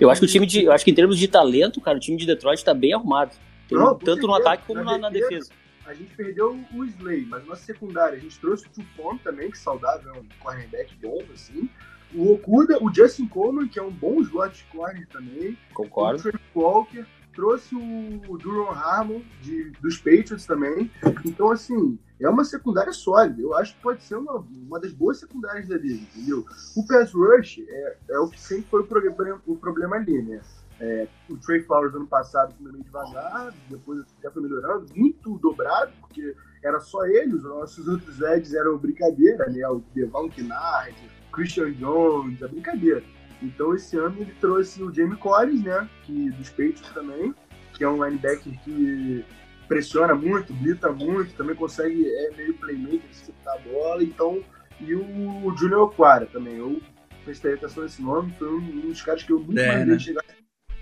Eu 0.00 0.10
acho 0.10 0.20
que 0.20 0.26
o 0.26 0.30
time 0.30 0.46
de. 0.46 0.64
Eu 0.64 0.72
acho 0.72 0.84
que 0.84 0.90
em 0.90 0.94
termos 0.94 1.18
de 1.18 1.28
talento, 1.28 1.80
cara, 1.80 1.96
o 1.96 2.00
time 2.00 2.16
de 2.16 2.26
Detroit 2.26 2.64
tá 2.64 2.72
bem 2.74 2.92
arrumado. 2.92 3.32
Tem- 3.68 3.78
Não, 3.78 3.94
tanto 3.96 4.26
no 4.26 4.34
ataque 4.34 4.64
como 4.66 4.82
na, 4.84 4.98
na 4.98 5.10
defesa. 5.10 5.50
A 5.86 5.92
gente 5.92 6.14
perdeu 6.14 6.58
o 6.72 6.84
Slay, 6.84 7.26
mas 7.26 7.44
nossa 7.46 7.62
secundária, 7.62 8.16
a 8.16 8.20
gente 8.20 8.38
trouxe 8.38 8.66
o 8.66 8.70
Tufon 8.70 9.18
também, 9.18 9.50
que 9.50 9.58
saudável, 9.58 10.14
é 10.14 10.18
um 10.18 10.24
cornerback 10.40 10.94
bom, 11.02 11.22
assim. 11.32 11.68
O 12.14 12.32
Okuda, 12.34 12.82
o 12.82 12.94
Justin 12.94 13.26
Coleman, 13.26 13.68
que 13.68 13.78
é 13.78 13.82
um 13.82 13.90
bom 13.90 14.20
slot 14.22 14.64
corner 14.72 15.06
também. 15.08 15.58
Concordo. 15.74 16.20
O 16.20 16.22
Trey 16.22 16.40
Walker, 16.54 17.04
trouxe 17.34 17.74
o 17.74 18.38
Duron 18.38 18.70
Harmon 18.70 19.20
de, 19.42 19.70
dos 19.80 19.98
Patriots 19.98 20.46
também. 20.46 20.90
Então, 21.24 21.50
assim, 21.50 21.98
é 22.20 22.28
uma 22.28 22.44
secundária 22.44 22.92
sólida. 22.92 23.40
Eu 23.40 23.54
acho 23.54 23.74
que 23.74 23.82
pode 23.82 24.02
ser 24.02 24.16
uma, 24.16 24.44
uma 24.66 24.80
das 24.80 24.92
boas 24.92 25.18
secundárias 25.18 25.68
da 25.68 25.76
liga, 25.76 26.02
entendeu? 26.02 26.44
O 26.76 26.86
pass 26.86 27.12
rush 27.12 27.62
é, 27.68 27.96
é 28.10 28.18
o 28.18 28.28
que 28.28 28.40
sempre 28.40 28.66
foi 28.70 28.80
o 28.80 28.86
problema, 28.86 29.42
o 29.46 29.56
problema 29.56 29.96
ali, 29.96 30.22
né? 30.22 30.40
É, 30.80 31.06
o 31.30 31.36
Trey 31.36 31.62
Flowers 31.62 31.94
ano 31.94 32.06
passado 32.06 32.52
foi 32.60 32.72
meio 32.72 32.84
devagar, 32.84 33.54
depois 33.70 34.04
até 34.18 34.28
foi 34.28 34.42
melhorando, 34.42 34.86
muito 34.94 35.38
dobrado, 35.38 35.92
porque 36.00 36.34
era 36.62 36.80
só 36.80 37.06
ele, 37.06 37.34
os 37.34 37.44
nossos 37.44 37.86
outros 37.86 38.20
Eds 38.20 38.52
eram 38.54 38.76
brincadeira, 38.78 39.48
né? 39.50 39.66
O 39.68 39.82
Devon 39.94 40.28
Kennard, 40.30 40.96
Christian 41.32 41.72
Jones, 41.72 42.42
é 42.42 42.48
brincadeira. 42.48 43.04
Então 43.42 43.74
esse 43.74 43.96
ano 43.96 44.16
ele 44.20 44.32
trouxe 44.40 44.82
o 44.82 44.92
Jamie 44.92 45.16
Collins, 45.16 45.62
né? 45.62 45.88
Que, 46.04 46.30
dos 46.30 46.50
Patriots 46.50 46.90
também, 46.92 47.34
que 47.74 47.84
é 47.84 47.88
um 47.88 48.04
linebacker 48.04 48.52
que 48.62 49.24
pressiona 49.68 50.14
muito, 50.14 50.52
grita 50.54 50.92
muito, 50.92 51.34
também 51.34 51.56
consegue, 51.56 52.06
é 52.06 52.36
meio 52.36 52.54
playmaker, 52.54 53.08
acertar 53.10 53.54
a 53.54 53.58
bola, 53.58 54.02
então. 54.02 54.42
E 54.80 54.94
o 54.94 55.54
Junior 55.56 55.82
Oquara 55.82 56.26
também. 56.26 56.56
Eu 56.56 56.80
prestei 57.24 57.54
atenção 57.54 57.82
nesse 57.82 58.02
nome, 58.02 58.32
foi 58.38 58.48
um, 58.48 58.58
um 58.58 58.80
dos 58.88 59.00
caras 59.00 59.22
que 59.22 59.32
eu 59.32 59.38
nunca 59.38 59.60
É, 59.60 59.84
né? 59.84 59.98
chegar. 59.98 60.22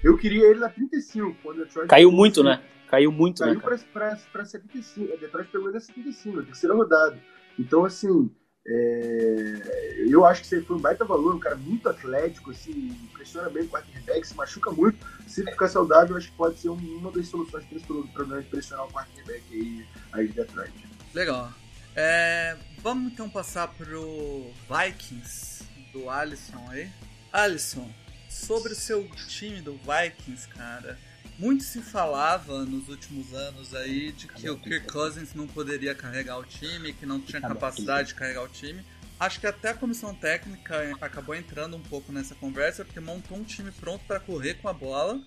Eu 0.03 0.17
queria 0.17 0.47
ele 0.51 0.59
na 0.59 0.69
35, 0.69 1.37
quando 1.43 1.59
o 1.61 1.65
Detroit 1.65 1.89
Caiu 1.89 2.11
muito, 2.11 2.43
né? 2.43 2.61
Caiu 2.89 3.13
muito, 3.13 3.41
né? 3.45 3.55
Caiu 3.55 3.61
pra, 3.61 3.79
pra, 3.93 4.17
pra 4.33 4.45
75. 4.45 5.13
A 5.13 5.17
Detroit 5.17 5.49
pegou 5.51 5.69
ele 5.69 5.75
na 5.75 5.81
75, 5.81 6.37
na 6.39 6.43
terceira 6.43 6.75
rodada. 6.75 7.17
Então, 7.59 7.85
assim, 7.85 8.31
é, 8.67 10.05
eu 10.09 10.25
acho 10.25 10.43
que 10.43 10.55
aí 10.55 10.63
foi 10.63 10.77
um 10.77 10.81
baita 10.81 11.05
valor, 11.05 11.35
um 11.35 11.39
cara 11.39 11.57
muito 11.57 11.89
atlético, 11.89 12.51
assim, 12.51 12.97
pressiona 13.13 13.49
bem 13.49 13.65
o 13.65 13.69
quarterback, 13.69 14.27
se 14.27 14.35
machuca 14.35 14.71
muito. 14.71 15.05
Se 15.27 15.41
ele 15.41 15.51
ficar 15.51 15.69
saudável, 15.69 16.17
acho 16.17 16.31
que 16.31 16.37
pode 16.37 16.59
ser 16.59 16.69
um- 16.69 16.97
uma 16.99 17.11
das 17.11 17.27
soluções 17.29 17.65
para 17.65 17.77
esse 17.77 17.87
problema 17.87 18.43
de 18.43 18.49
pressionar 18.49 18.87
o 18.87 18.93
quarterback 18.93 19.43
aí, 19.51 19.87
aí 20.13 20.29
de 20.29 20.35
Detroit. 20.35 20.73
Legal. 21.15 21.53
É, 21.95 22.57
vamos 22.79 23.13
então 23.13 23.29
passar 23.29 23.69
pro 23.69 24.51
Vikings 24.69 25.65
do 25.93 26.09
Alisson 26.09 26.65
aí. 26.71 26.91
Alisson, 27.33 27.91
sobre 28.29 28.73
o 28.73 28.77
seu 28.77 29.07
time 29.29 29.61
do 29.61 29.79
Vikings, 29.79 30.49
cara. 30.49 30.99
Muito 31.39 31.65
se 31.65 31.81
falava 31.81 32.65
nos 32.65 32.89
últimos 32.89 33.33
anos 33.33 33.75
aí 33.75 34.13
de 34.13 34.29
que 34.29 34.49
o 34.49 34.59
Kirk 34.59 34.87
Cousins 34.87 35.35
não 35.35 35.47
poderia 35.47 35.95
carregar 35.95 36.39
o 36.39 36.45
time, 36.45 36.93
que 36.93 37.07
não 37.07 37.21
tinha 37.21 37.41
capacidade 37.41 38.09
de 38.09 38.15
carregar 38.15 38.43
o 38.43 38.49
time. 38.49 38.85
Acho 39.19 39.41
que 39.41 39.47
até 39.47 39.71
a 39.71 39.75
comissão 39.75 40.15
técnica 40.15 40.97
acabou 41.01 41.35
entrando 41.35 41.77
um 41.77 41.81
pouco 41.81 42.13
nessa 42.13 42.35
conversa, 42.35 42.85
porque 42.85 43.01
montou 43.01 43.37
um 43.37 43.45
time 43.45 43.71
pronto 43.71 44.05
para 44.05 44.21
correr 44.21 44.55
com 44.55 44.69
a 44.69 44.73
bola. 44.73 45.21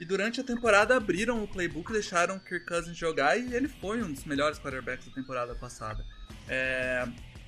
E 0.00 0.04
durante 0.04 0.40
a 0.40 0.44
temporada 0.44 0.96
abriram 0.96 1.42
o 1.42 1.48
playbook, 1.48 1.92
deixaram 1.92 2.36
o 2.36 2.40
Kirk 2.40 2.66
Cousins 2.66 2.96
jogar 2.96 3.38
e 3.38 3.54
ele 3.54 3.68
foi 3.68 4.02
um 4.02 4.12
dos 4.12 4.24
melhores 4.24 4.58
quarterbacks 4.58 5.06
da 5.06 5.14
temporada 5.14 5.54
passada. 5.54 6.04
É... 6.48 7.06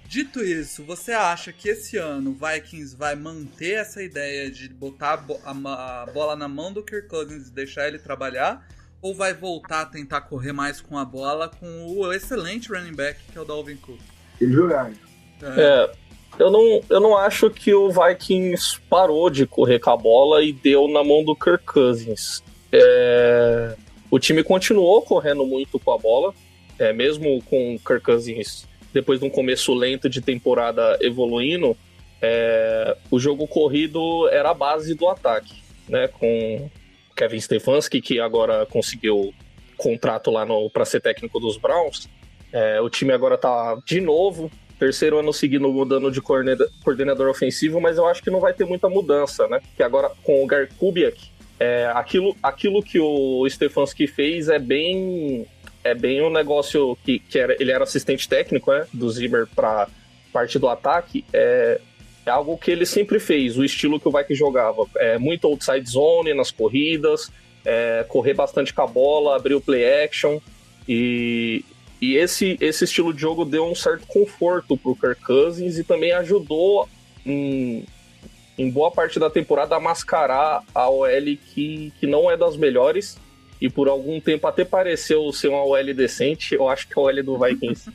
Dito 0.08 0.42
isso, 0.42 0.84
você 0.84 1.12
acha 1.12 1.52
que 1.52 1.68
esse 1.68 1.96
ano 1.96 2.30
o 2.30 2.34
Vikings 2.34 2.96
vai 2.96 3.16
manter 3.16 3.74
essa 3.74 4.00
ideia 4.00 4.48
de 4.48 4.68
botar 4.68 5.14
a, 5.14 5.16
bo 5.16 5.40
a 5.44 6.06
bola 6.14 6.36
na 6.36 6.46
mão 6.46 6.72
do 6.72 6.82
Kirk 6.82 7.08
Cousins 7.08 7.48
e 7.48 7.52
deixar 7.52 7.88
ele 7.88 7.98
trabalhar? 7.98 8.64
Ou 9.02 9.12
vai 9.12 9.34
voltar 9.34 9.82
a 9.82 9.86
tentar 9.86 10.20
correr 10.22 10.52
mais 10.52 10.80
com 10.80 10.96
a 10.96 11.04
bola 11.04 11.48
com 11.48 11.86
o 11.88 12.12
excelente 12.12 12.72
running 12.72 12.94
back 12.94 13.18
que 13.32 13.36
é 13.36 13.40
o 13.40 13.44
Dalvin 13.44 13.76
Cook? 13.76 13.98
Ele 14.40 14.52
jogar. 14.52 14.92
É. 15.42 15.60
é. 15.60 15.92
eu 16.38 16.50
não, 16.52 16.80
eu 16.88 17.00
não 17.00 17.16
acho 17.16 17.50
que 17.50 17.74
o 17.74 17.90
Vikings 17.90 18.80
parou 18.88 19.28
de 19.28 19.44
correr 19.44 19.80
com 19.80 19.90
a 19.90 19.96
bola 19.96 20.42
e 20.42 20.52
deu 20.52 20.86
na 20.86 21.02
mão 21.02 21.24
do 21.24 21.34
Kirk 21.34 21.64
Cousins. 21.64 22.44
É, 22.70 23.76
o 24.08 24.20
time 24.20 24.44
continuou 24.44 25.02
correndo 25.02 25.44
muito 25.44 25.80
com 25.80 25.92
a 25.92 25.98
bola, 25.98 26.32
é, 26.78 26.92
mesmo 26.92 27.42
com 27.42 27.74
o 27.74 27.78
Kirk 27.80 28.04
Cousins 28.04 28.66
depois 28.96 29.20
de 29.20 29.26
um 29.26 29.30
começo 29.30 29.74
lento 29.74 30.08
de 30.08 30.22
temporada 30.22 30.96
evoluindo, 31.02 31.76
é, 32.22 32.96
o 33.10 33.18
jogo 33.18 33.46
corrido 33.46 34.26
era 34.30 34.52
a 34.52 34.54
base 34.54 34.94
do 34.94 35.06
ataque, 35.06 35.62
né? 35.86 36.08
Com 36.08 36.70
Kevin 37.14 37.38
Stefanski, 37.38 38.00
que 38.00 38.18
agora 38.18 38.64
conseguiu 38.64 39.34
contrato 39.76 40.30
lá 40.30 40.46
para 40.72 40.86
ser 40.86 41.02
técnico 41.02 41.38
dos 41.38 41.58
Browns. 41.58 42.08
É, 42.50 42.80
o 42.80 42.88
time 42.88 43.12
agora 43.12 43.36
tá 43.36 43.78
de 43.84 44.00
novo, 44.00 44.50
terceiro 44.78 45.18
ano 45.18 45.30
seguindo 45.30 45.70
mudando 45.70 46.10
de 46.10 46.22
coordenador 46.22 47.28
ofensivo, 47.28 47.78
mas 47.78 47.98
eu 47.98 48.06
acho 48.06 48.22
que 48.22 48.30
não 48.30 48.40
vai 48.40 48.54
ter 48.54 48.64
muita 48.64 48.88
mudança, 48.88 49.46
né? 49.46 49.60
Que 49.76 49.82
agora 49.82 50.10
com 50.22 50.42
o 50.42 50.46
Gar 50.46 50.68
Kubiak, 50.78 51.20
é, 51.60 51.92
aquilo, 51.94 52.34
aquilo 52.42 52.82
que 52.82 52.98
o 52.98 53.46
Stefanski 53.46 54.06
fez 54.06 54.48
é 54.48 54.58
bem 54.58 55.46
é 55.86 55.94
bem 55.94 56.22
um 56.22 56.30
negócio 56.30 56.96
que, 57.04 57.18
que 57.18 57.38
era, 57.38 57.56
ele 57.60 57.70
era 57.70 57.84
assistente 57.84 58.28
técnico, 58.28 58.72
né, 58.72 58.86
do 58.92 59.08
Zimmer 59.10 59.46
para 59.54 59.88
parte 60.32 60.58
do 60.58 60.68
ataque, 60.68 61.24
é, 61.32 61.80
é 62.26 62.30
algo 62.30 62.58
que 62.58 62.70
ele 62.70 62.84
sempre 62.84 63.18
fez, 63.18 63.56
o 63.56 63.64
estilo 63.64 63.98
que 63.98 64.08
o 64.08 64.10
Vikings 64.10 64.34
jogava. 64.34 64.84
É 64.96 65.16
muito 65.16 65.46
outside 65.46 65.88
zone 65.88 66.34
nas 66.34 66.50
corridas, 66.50 67.30
é, 67.64 68.04
correr 68.08 68.34
bastante 68.34 68.74
com 68.74 68.82
a 68.82 68.86
bola, 68.86 69.36
abrir 69.36 69.54
o 69.54 69.60
play 69.60 70.04
action. 70.04 70.40
E, 70.88 71.64
e 72.00 72.16
esse, 72.16 72.58
esse 72.60 72.84
estilo 72.84 73.14
de 73.14 73.20
jogo 73.20 73.44
deu 73.44 73.64
um 73.64 73.74
certo 73.74 74.06
conforto 74.06 74.76
pro 74.76 74.96
Kirk 74.96 75.22
Cousins 75.22 75.78
e 75.78 75.84
também 75.84 76.12
ajudou 76.12 76.88
em, 77.24 77.86
em 78.58 78.70
boa 78.70 78.90
parte 78.90 79.18
da 79.18 79.30
temporada 79.30 79.76
a 79.76 79.80
mascarar 79.80 80.62
a 80.74 80.90
OL 80.90 81.08
que, 81.54 81.92
que 81.98 82.06
não 82.06 82.30
é 82.30 82.36
das 82.36 82.56
melhores 82.56 83.16
e 83.60 83.70
por 83.70 83.88
algum 83.88 84.20
tempo 84.20 84.46
até 84.46 84.64
pareceu 84.64 85.32
ser 85.32 85.48
uma 85.48 85.64
OL 85.64 85.94
decente. 85.94 86.54
Eu 86.54 86.68
acho 86.68 86.88
que 86.88 86.98
a 86.98 87.02
OL 87.02 87.22
do 87.22 87.38
Vikings 87.38 87.90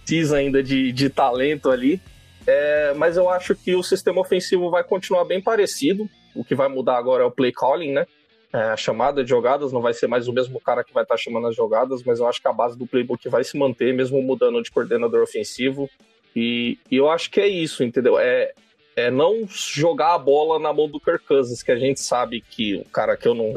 precisa 0.00 0.36
ainda 0.36 0.62
de, 0.62 0.92
de 0.92 1.10
talento 1.10 1.70
ali. 1.70 2.00
É, 2.46 2.92
mas 2.94 3.16
eu 3.16 3.28
acho 3.28 3.54
que 3.54 3.74
o 3.74 3.82
sistema 3.82 4.20
ofensivo 4.20 4.70
vai 4.70 4.84
continuar 4.84 5.24
bem 5.24 5.40
parecido. 5.40 6.08
O 6.34 6.44
que 6.44 6.54
vai 6.54 6.68
mudar 6.68 6.96
agora 6.96 7.22
é 7.22 7.26
o 7.26 7.30
play 7.30 7.52
calling, 7.52 7.92
né? 7.92 8.06
É, 8.52 8.58
a 8.58 8.76
chamada 8.76 9.24
de 9.24 9.30
jogadas 9.30 9.72
não 9.72 9.80
vai 9.80 9.92
ser 9.92 10.06
mais 10.06 10.28
o 10.28 10.32
mesmo 10.32 10.60
cara 10.60 10.84
que 10.84 10.94
vai 10.94 11.02
estar 11.02 11.16
chamando 11.16 11.48
as 11.48 11.56
jogadas, 11.56 12.04
mas 12.04 12.20
eu 12.20 12.28
acho 12.28 12.40
que 12.40 12.46
a 12.46 12.52
base 12.52 12.78
do 12.78 12.86
playbook 12.86 13.28
vai 13.28 13.42
se 13.42 13.58
manter, 13.58 13.92
mesmo 13.92 14.22
mudando 14.22 14.62
de 14.62 14.70
coordenador 14.70 15.22
ofensivo. 15.22 15.90
E, 16.36 16.78
e 16.90 16.96
eu 16.96 17.10
acho 17.10 17.30
que 17.30 17.40
é 17.40 17.48
isso, 17.48 17.82
entendeu? 17.82 18.18
É, 18.18 18.52
é 18.94 19.10
não 19.10 19.46
jogar 19.48 20.14
a 20.14 20.18
bola 20.18 20.58
na 20.58 20.72
mão 20.72 20.88
do 20.88 21.00
Kirk 21.00 21.26
Cousins, 21.26 21.62
que 21.62 21.72
a 21.72 21.76
gente 21.76 22.00
sabe 22.00 22.40
que 22.40 22.76
o 22.76 22.84
cara 22.84 23.16
que 23.16 23.26
eu 23.26 23.34
não 23.34 23.52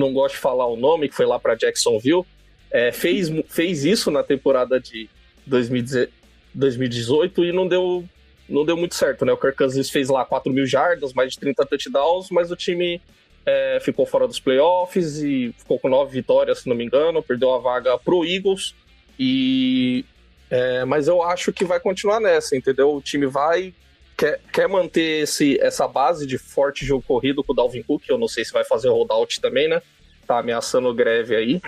não 0.00 0.12
gosto 0.12 0.34
de 0.34 0.40
falar 0.40 0.66
o 0.66 0.76
nome, 0.76 1.08
que 1.08 1.14
foi 1.14 1.26
lá 1.26 1.38
para 1.38 1.54
Jacksonville, 1.54 2.24
é, 2.70 2.90
fez, 2.90 3.30
fez 3.48 3.84
isso 3.84 4.10
na 4.10 4.22
temporada 4.22 4.80
de 4.80 5.08
2018 5.46 7.44
e 7.44 7.52
não 7.52 7.68
deu, 7.68 8.04
não 8.48 8.64
deu 8.64 8.76
muito 8.76 8.94
certo, 8.94 9.24
né? 9.24 9.32
O 9.32 9.36
Kirk 9.36 9.56
Cousins 9.56 9.90
fez 9.90 10.08
lá 10.08 10.24
4 10.24 10.52
mil 10.52 10.66
jardas, 10.66 11.12
mais 11.12 11.32
de 11.32 11.38
30 11.38 11.66
touchdowns, 11.66 12.30
mas 12.30 12.50
o 12.50 12.56
time 12.56 13.00
é, 13.44 13.78
ficou 13.80 14.06
fora 14.06 14.26
dos 14.26 14.40
playoffs 14.40 15.18
e 15.18 15.54
ficou 15.58 15.78
com 15.78 15.88
9 15.88 16.12
vitórias, 16.12 16.60
se 16.60 16.68
não 16.68 16.76
me 16.76 16.84
engano, 16.84 17.22
perdeu 17.22 17.52
a 17.52 17.58
vaga 17.58 17.98
pro 17.98 18.24
Eagles 18.24 18.74
e... 19.18 20.04
É, 20.52 20.84
mas 20.84 21.06
eu 21.06 21.22
acho 21.22 21.52
que 21.52 21.64
vai 21.64 21.78
continuar 21.78 22.18
nessa, 22.18 22.56
entendeu? 22.56 22.92
O 22.92 23.00
time 23.00 23.24
vai 23.24 23.72
quer, 24.20 24.38
quer 24.52 24.68
manter 24.68 25.22
esse, 25.22 25.58
essa 25.62 25.88
base 25.88 26.26
de 26.26 26.36
forte 26.36 26.84
jogo 26.84 27.02
corrido 27.06 27.42
com 27.42 27.54
o 27.54 27.56
Dalvin 27.56 27.82
Cook, 27.82 28.06
eu 28.06 28.18
não 28.18 28.28
sei 28.28 28.44
se 28.44 28.52
vai 28.52 28.64
fazer 28.64 28.90
holdout 28.90 29.40
também, 29.40 29.66
né? 29.66 29.80
Tá 30.26 30.38
ameaçando 30.38 30.94
greve 30.94 31.34
aí. 31.34 31.62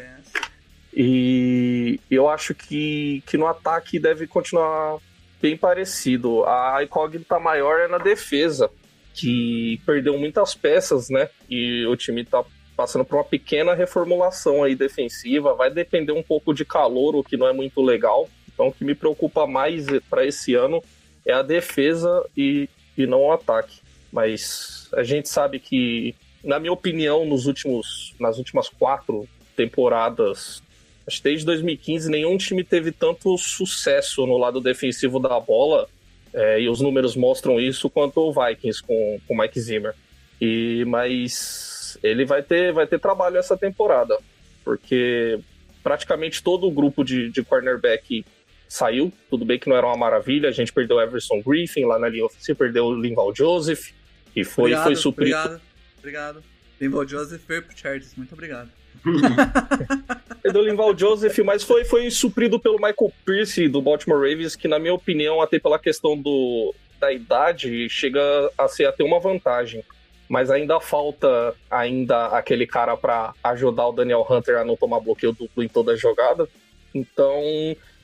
E 0.95 1.99
eu 2.11 2.29
acho 2.29 2.55
que, 2.55 3.23
que 3.27 3.39
no 3.39 3.47
ataque 3.47 3.99
deve 3.99 4.27
continuar 4.27 4.99
bem 5.41 5.57
parecido. 5.57 6.45
A 6.45 6.85
incógnita 6.85 7.41
maior 7.41 7.81
é 7.81 7.89
na 7.89 7.97
defesa, 7.97 8.71
que 9.15 9.81
perdeu 9.87 10.19
muitas 10.19 10.55
peças, 10.55 11.09
né? 11.09 11.31
E 11.49 11.87
o 11.87 11.97
time 11.97 12.23
tá 12.23 12.45
passando 12.77 13.03
por 13.03 13.17
uma 13.17 13.25
pequena 13.25 13.73
reformulação 13.73 14.63
aí 14.63 14.75
defensiva. 14.75 15.55
Vai 15.55 15.71
depender 15.71 16.13
um 16.13 16.23
pouco 16.23 16.53
de 16.53 16.67
calor, 16.67 17.17
o 17.17 17.25
que 17.25 17.39
não 17.39 17.49
é 17.49 17.53
muito 17.55 17.81
legal. 17.81 18.29
Então, 18.53 18.69
o 18.69 18.73
que 18.73 18.85
me 18.85 18.95
preocupa 18.95 19.47
mais 19.47 19.87
para 20.11 20.27
esse 20.27 20.55
ano 20.55 20.83
é 21.27 21.33
a 21.33 21.43
defesa 21.43 22.25
e, 22.37 22.69
e 22.97 23.07
não 23.07 23.23
o 23.23 23.33
ataque. 23.33 23.81
Mas 24.13 24.89
a 24.93 25.03
gente 25.03 25.29
sabe 25.29 25.59
que, 25.59 26.15
na 26.45 26.59
minha 26.59 26.73
opinião, 26.73 27.25
nos 27.25 27.47
últimos, 27.47 28.15
nas 28.21 28.39
últimas 28.39 28.69
quatro 28.69 29.27
temporadas, 29.57 30.63
acho 31.07 31.19
que 31.19 31.25
desde 31.25 31.47
2015, 31.47 32.11
nenhum 32.11 32.37
time 32.37 32.63
teve 32.63 32.93
tanto 32.93 33.37
sucesso 33.39 34.27
no 34.27 34.37
lado 34.37 34.61
defensivo 34.61 35.19
da 35.19 35.39
bola, 35.41 35.89
é, 36.35 36.61
e 36.61 36.69
os 36.69 36.81
números 36.81 37.15
mostram 37.15 37.61
isso, 37.61 37.91
quanto 37.91 38.19
o 38.19 38.33
Vikings 38.33 38.83
com 38.83 39.21
o 39.29 39.37
Mike 39.37 39.61
Zimmer. 39.61 39.95
E, 40.41 40.85
mas 40.87 41.99
ele 42.03 42.25
vai 42.25 42.43
ter, 42.43 42.73
vai 42.73 42.87
ter 42.87 42.99
trabalho 42.99 43.37
essa 43.37 43.57
temporada, 43.57 44.19
porque 44.65 45.39
praticamente 45.83 46.43
todo 46.43 46.67
o 46.67 46.71
grupo 46.71 47.05
de, 47.05 47.31
de 47.31 47.43
cornerback 47.43 48.25
saiu. 48.73 49.13
Tudo 49.29 49.45
bem 49.45 49.59
que 49.59 49.69
não 49.69 49.77
era 49.77 49.87
uma 49.87 49.97
maravilha. 49.97 50.49
A 50.49 50.53
gente 50.53 50.73
perdeu 50.73 50.97
o 50.97 51.01
Everson 51.01 51.43
Griffin 51.43 51.85
lá 51.85 51.99
na 51.99 52.09
linha 52.09 52.25
ofensiva, 52.25 52.59
perdeu 52.59 52.87
o 52.87 52.95
Linval 52.95 53.35
Joseph, 53.35 53.91
e 54.35 54.45
foi, 54.45 54.65
obrigado, 54.65 54.85
foi 54.85 54.97
suprido. 54.97 55.37
Obrigado, 55.37 55.63
obrigado. 55.99 56.45
Linval 56.81 57.07
Joseph 57.07 57.43
foi 57.47 57.61
pro 57.61 57.77
Chargers, 57.77 58.15
muito 58.17 58.33
obrigado. 58.33 58.71
perdeu 60.43 60.63
o 60.63 60.65
Linval 60.65 60.97
Joseph, 60.97 61.39
mas 61.41 61.63
foi, 61.63 61.85
foi 61.85 62.11
suprido 62.11 62.59
pelo 62.59 62.77
Michael 62.77 63.13
Pierce 63.25 63.69
do 63.69 63.83
Baltimore 63.83 64.19
Ravens, 64.19 64.57
que 64.57 64.67
na 64.67 64.79
minha 64.79 64.95
opinião, 64.95 65.43
até 65.43 65.59
pela 65.59 65.79
questão 65.79 66.17
do, 66.17 66.75
da 66.99 67.13
idade, 67.13 67.89
chega 67.91 68.21
a 68.57 68.67
ser 68.69 68.87
até 68.87 69.05
uma 69.05 69.21
vantagem. 69.21 69.85
Mas 70.29 70.51
ainda 70.51 70.81
falta 70.81 71.55
ainda 71.71 72.29
aquele 72.29 72.67
cara 72.67 72.97
para 72.97 73.35
ajudar 73.45 73.89
o 73.89 73.93
Daniel 73.93 74.27
Hunter 74.29 74.57
a 74.57 74.65
não 74.65 74.77
tomar 74.77 75.01
bloqueio 75.01 75.33
duplo 75.33 75.63
em 75.63 75.69
toda 75.69 75.93
a 75.93 75.97
jogada. 75.97 76.49
Então, 76.95 77.43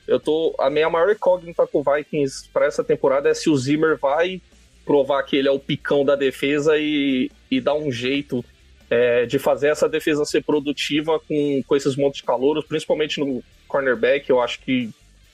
eu 0.09 0.19
tô. 0.19 0.55
A 0.59 0.69
minha 0.69 0.89
maior 0.89 1.11
incógnita 1.11 1.65
com 1.67 1.79
o 1.79 1.83
Vikings 1.83 2.49
para 2.51 2.65
essa 2.65 2.83
temporada 2.83 3.29
é 3.29 3.33
se 3.33 3.49
o 3.49 3.55
Zimmer 3.55 3.97
vai 3.97 4.41
provar 4.85 5.23
que 5.23 5.37
ele 5.37 5.47
é 5.47 5.51
o 5.51 5.59
picão 5.59 6.03
da 6.03 6.15
defesa 6.15 6.77
e, 6.77 7.29
e 7.49 7.61
dar 7.61 7.75
um 7.75 7.91
jeito 7.91 8.43
é, 8.89 9.25
de 9.25 9.37
fazer 9.37 9.67
essa 9.67 9.87
defesa 9.87 10.25
ser 10.25 10.43
produtiva 10.43 11.19
com, 11.19 11.61
com 11.65 11.75
esses 11.75 11.95
montes 11.95 12.21
de 12.21 12.25
calouros, 12.25 12.65
principalmente 12.65 13.19
no 13.19 13.43
cornerback. 13.67 14.27
Eu 14.29 14.41
acho 14.41 14.59
que 14.61 14.89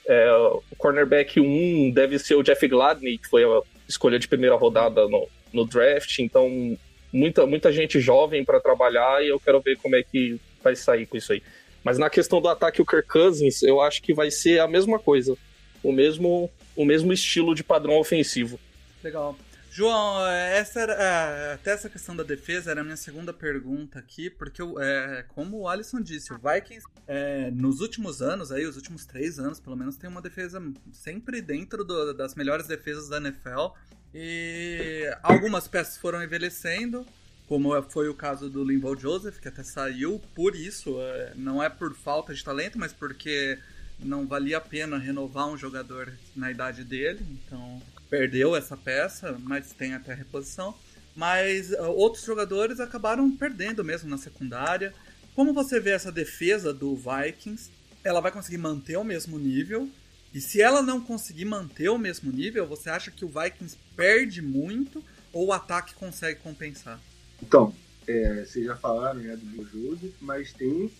é, 0.07 0.31
o 0.33 0.75
cornerback 0.77 1.39
1 1.39 1.91
deve 1.91 2.19
ser 2.19 2.35
o 2.35 2.43
Jeff 2.43 2.67
Gladney, 2.67 3.17
que 3.17 3.29
foi 3.29 3.43
a 3.45 3.61
escolha 3.87 4.19
de 4.19 4.27
primeira 4.27 4.55
rodada 4.55 5.07
no, 5.07 5.27
no 5.53 5.65
draft. 5.65 6.19
Então, 6.19 6.77
muita, 7.11 7.45
muita 7.45 7.71
gente 7.71 7.99
jovem 7.99 8.43
para 8.43 8.59
trabalhar 8.59 9.23
e 9.23 9.29
eu 9.29 9.39
quero 9.39 9.61
ver 9.61 9.77
como 9.77 9.95
é 9.95 10.03
que 10.03 10.39
vai 10.61 10.75
sair 10.75 11.05
com 11.05 11.15
isso 11.15 11.31
aí. 11.31 11.41
Mas 11.85 11.99
na 11.99 12.09
questão 12.09 12.41
do 12.41 12.47
ataque, 12.47 12.81
o 12.81 12.85
Kirk 12.85 13.07
Cousins, 13.07 13.61
eu 13.61 13.79
acho 13.79 14.01
que 14.01 14.11
vai 14.11 14.31
ser 14.31 14.59
a 14.59 14.67
mesma 14.67 14.97
coisa. 14.97 15.37
O 15.83 15.91
mesmo, 15.91 16.49
o 16.75 16.83
mesmo 16.83 17.13
estilo 17.13 17.53
de 17.53 17.63
padrão 17.63 17.99
ofensivo. 17.99 18.59
Legal. 19.03 19.37
João, 19.69 20.25
essa 20.27 20.79
era, 20.79 20.93
é, 20.93 21.53
até 21.53 21.71
essa 21.71 21.87
questão 21.87 22.15
da 22.15 22.23
defesa 22.23 22.71
era 22.71 22.81
a 22.81 22.83
minha 22.83 22.97
segunda 22.97 23.31
pergunta 23.31 23.99
aqui, 23.99 24.31
porque 24.31 24.63
é, 24.79 25.25
como 25.27 25.59
o 25.59 25.67
Alisson 25.69 26.01
disse, 26.01 26.33
o 26.33 26.39
Vikings 26.39 26.87
é, 27.07 27.51
nos 27.51 27.81
últimos 27.81 28.19
anos, 28.19 28.51
aí, 28.51 28.65
os 28.65 28.77
últimos 28.77 29.05
três 29.05 29.37
anos 29.37 29.59
pelo 29.59 29.75
menos, 29.75 29.95
tem 29.95 30.09
uma 30.09 30.21
defesa 30.23 30.59
sempre 30.91 31.39
dentro 31.39 31.83
do, 31.83 32.15
das 32.15 32.33
melhores 32.33 32.65
defesas 32.65 33.09
da 33.09 33.17
NFL. 33.17 33.75
E 34.11 35.13
algumas 35.21 35.67
peças 35.67 35.97
foram 35.97 36.23
envelhecendo, 36.23 37.05
como 37.47 37.79
foi 37.83 38.09
o 38.09 38.13
caso 38.13 38.49
do 38.49 38.63
Linval 38.63 38.97
Joseph, 38.97 39.39
que 39.39 39.47
até 39.47 39.63
saiu 39.63 40.21
por 40.33 40.55
isso, 40.55 40.99
é, 40.99 41.33
não 41.35 41.61
é 41.61 41.69
por 41.69 41.93
falta 41.93 42.33
de 42.33 42.43
talento, 42.43 42.79
mas 42.79 42.91
porque 42.91 43.59
não 43.99 44.25
valia 44.25 44.57
a 44.57 44.61
pena 44.61 44.97
renovar 44.97 45.47
um 45.47 45.57
jogador 45.57 46.11
na 46.35 46.51
idade 46.51 46.83
dele, 46.83 47.25
então 47.31 47.81
perdeu 48.09 48.55
essa 48.55 48.75
peça, 48.75 49.37
mas 49.39 49.71
tem 49.71 49.93
até 49.93 50.13
reposição. 50.13 50.75
Mas 51.15 51.71
uh, 51.71 51.83
outros 51.91 52.25
jogadores 52.25 52.79
acabaram 52.79 53.31
perdendo 53.31 53.83
mesmo 53.83 54.09
na 54.09 54.17
secundária. 54.17 54.93
Como 55.33 55.53
você 55.53 55.79
vê 55.79 55.91
essa 55.91 56.11
defesa 56.11 56.73
do 56.73 56.95
Vikings? 56.95 57.69
Ela 58.03 58.19
vai 58.19 58.31
conseguir 58.31 58.57
manter 58.57 58.97
o 58.97 59.03
mesmo 59.03 59.39
nível? 59.39 59.89
E 60.33 60.41
se 60.41 60.61
ela 60.61 60.81
não 60.81 60.99
conseguir 60.99 61.45
manter 61.45 61.89
o 61.89 61.97
mesmo 61.97 62.31
nível, 62.31 62.67
você 62.67 62.89
acha 62.89 63.09
que 63.09 63.23
o 63.23 63.29
Vikings 63.29 63.77
perde 63.95 64.41
muito 64.41 65.01
ou 65.31 65.47
o 65.47 65.53
ataque 65.53 65.93
consegue 65.93 66.39
compensar? 66.41 66.99
Então, 67.41 67.73
é, 68.07 68.45
vocês 68.45 68.65
já 68.65 68.75
falaram 68.75 69.19
né, 69.19 69.35
do 69.35 69.67
Joe 69.67 70.13
mas 70.21 70.53
tem 70.53 70.91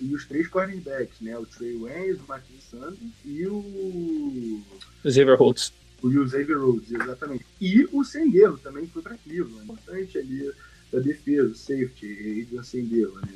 e 0.00 0.14
os 0.14 0.26
três 0.26 0.48
cornerbacks, 0.48 1.20
né? 1.20 1.38
O 1.38 1.46
Trey 1.46 1.76
Waynes, 1.76 2.18
o 2.20 2.28
Martin 2.28 2.58
Sanders 2.70 2.98
e 3.24 3.46
o... 3.46 4.62
Xavier 5.02 5.38
Holtz. 5.38 5.72
O 6.02 6.10
Xavier 6.28 6.58
Rhodes, 6.58 6.90
exatamente. 6.90 7.46
E 7.60 7.88
o 7.92 8.04
Sendero 8.04 8.58
também 8.58 8.86
foi 8.86 9.02
para 9.02 9.16
Cleveland. 9.16 9.64
Importante 9.64 10.18
ali 10.18 10.52
da 10.92 10.98
defesa, 10.98 11.52
o 11.52 11.54
safety, 11.54 12.42
Adrian 12.42 12.62
Sendero, 12.62 13.14
né? 13.22 13.34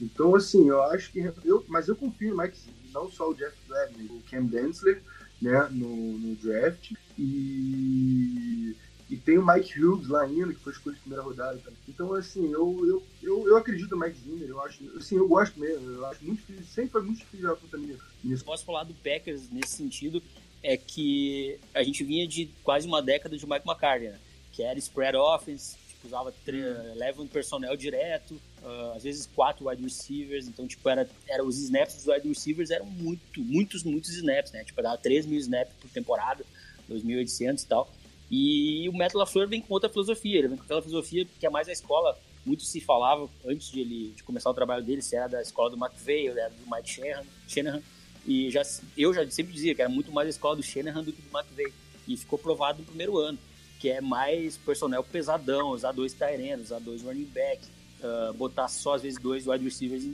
Então, 0.00 0.34
assim, 0.34 0.68
eu 0.68 0.82
acho 0.84 1.12
que... 1.12 1.20
Eu, 1.44 1.64
mas 1.68 1.88
eu 1.88 1.96
confio 1.96 2.34
mais 2.34 2.52
que 2.52 2.70
não 2.92 3.10
só 3.10 3.30
o 3.30 3.34
Jeff 3.34 3.54
Gladney, 3.68 4.06
o 4.06 4.22
Cam 4.30 4.46
Densler, 4.46 5.02
né, 5.42 5.68
no, 5.70 6.18
no 6.18 6.34
draft. 6.36 6.92
E 7.18 8.74
e 9.10 9.16
tem 9.16 9.36
o 9.36 9.44
Mike 9.44 9.78
Hughes 9.78 10.06
lá 10.06 10.22
ainda, 10.22 10.54
que 10.54 10.60
foi 10.60 10.72
escolhido 10.72 10.98
de 10.98 11.02
primeira 11.02 11.24
rodada. 11.24 11.60
Então, 11.88 12.14
assim, 12.14 12.52
eu, 12.52 12.86
eu, 12.86 13.02
eu, 13.20 13.48
eu 13.48 13.56
acredito 13.56 13.90
no 13.90 14.00
Mike 14.00 14.20
Zimmer, 14.20 14.48
eu 14.48 14.60
acho, 14.62 14.84
assim, 14.96 15.16
eu 15.16 15.26
gosto 15.26 15.58
mesmo, 15.58 15.90
eu 15.90 16.06
acho 16.06 16.24
muito 16.24 16.38
difícil, 16.38 16.64
sempre 16.72 16.90
foi 16.92 17.02
muito 17.02 17.18
difícil 17.18 17.40
jogar 17.40 17.56
contra 17.60 17.78
mim 17.78 17.98
nisso. 18.22 18.44
Posso 18.44 18.64
falar 18.64 18.84
do 18.84 18.94
Packers 18.94 19.50
nesse 19.50 19.74
sentido, 19.74 20.22
é 20.62 20.76
que 20.76 21.58
a 21.74 21.82
gente 21.82 22.04
vinha 22.04 22.26
de 22.26 22.48
quase 22.62 22.86
uma 22.86 23.02
década 23.02 23.36
de 23.36 23.44
Mike 23.44 23.66
McCarthy, 23.66 24.10
né? 24.10 24.20
que 24.52 24.62
era 24.62 24.78
spread 24.78 25.16
offense, 25.16 25.76
tipo, 25.88 26.06
usava 26.06 26.32
leva 26.94 27.20
um 27.20 27.26
personnel 27.26 27.76
direto, 27.76 28.40
uh, 28.62 28.92
às 28.94 29.02
vezes 29.02 29.26
quatro 29.34 29.68
wide 29.68 29.82
receivers, 29.82 30.46
então, 30.46 30.68
tipo, 30.68 30.88
era, 30.88 31.08
era, 31.28 31.44
os 31.44 31.58
snaps 31.58 31.96
dos 31.96 32.06
wide 32.06 32.28
receivers 32.28 32.70
eram 32.70 32.86
muito, 32.86 33.40
muitos, 33.42 33.82
muitos 33.82 34.10
snaps, 34.10 34.52
né? 34.52 34.62
Tipo, 34.62 34.82
dava 34.82 34.98
3 34.98 35.26
mil 35.26 35.38
snaps 35.40 35.74
por 35.80 35.90
temporada, 35.90 36.44
2.800 36.88 37.62
e 37.62 37.66
tal. 37.66 37.90
E 38.30 38.88
o 38.88 38.92
Matt 38.92 39.14
LaFleur 39.14 39.48
vem 39.48 39.60
com 39.60 39.74
outra 39.74 39.88
filosofia, 39.88 40.38
ele 40.38 40.48
vem 40.48 40.56
com 40.56 40.64
aquela 40.64 40.82
filosofia 40.82 41.26
que 41.38 41.46
é 41.46 41.50
mais 41.50 41.68
a 41.68 41.72
escola, 41.72 42.16
muito 42.46 42.62
se 42.62 42.80
falava 42.80 43.28
antes 43.44 43.70
de 43.70 43.80
ele 43.80 44.12
de 44.16 44.22
começar 44.22 44.48
o 44.50 44.54
trabalho 44.54 44.84
dele, 44.84 45.02
se 45.02 45.16
era 45.16 45.26
da 45.26 45.42
escola 45.42 45.70
do 45.70 45.76
McVeigh, 45.76 46.28
era 46.28 46.48
do 46.48 46.70
Mike 46.70 46.88
Shanahan, 46.88 47.26
Shanahan 47.48 47.82
e 48.26 48.50
já, 48.50 48.62
eu 48.96 49.12
já 49.12 49.28
sempre 49.30 49.52
dizia 49.52 49.74
que 49.74 49.82
era 49.82 49.90
muito 49.90 50.12
mais 50.12 50.26
a 50.26 50.30
escola 50.30 50.56
do 50.56 50.62
Shanahan 50.62 51.02
do 51.02 51.12
que 51.12 51.22
do 51.22 51.36
McVeigh, 51.36 51.72
e 52.06 52.16
ficou 52.16 52.38
provado 52.38 52.80
no 52.80 52.84
primeiro 52.84 53.18
ano, 53.18 53.38
que 53.78 53.88
é 53.88 54.00
mais 54.00 54.56
personnel 54.56 55.02
pesadão, 55.02 55.70
usar 55.70 55.92
dois 55.92 56.12
Tyrenos, 56.12 56.66
usar 56.66 56.80
dois 56.80 57.02
running 57.02 57.24
back, 57.24 57.60
uh, 58.02 58.32
botar 58.34 58.68
só 58.68 58.94
às 58.94 59.02
vezes 59.02 59.18
dois 59.18 59.46
wide 59.46 59.64
receivers 59.64 60.04
uh, 60.04 60.10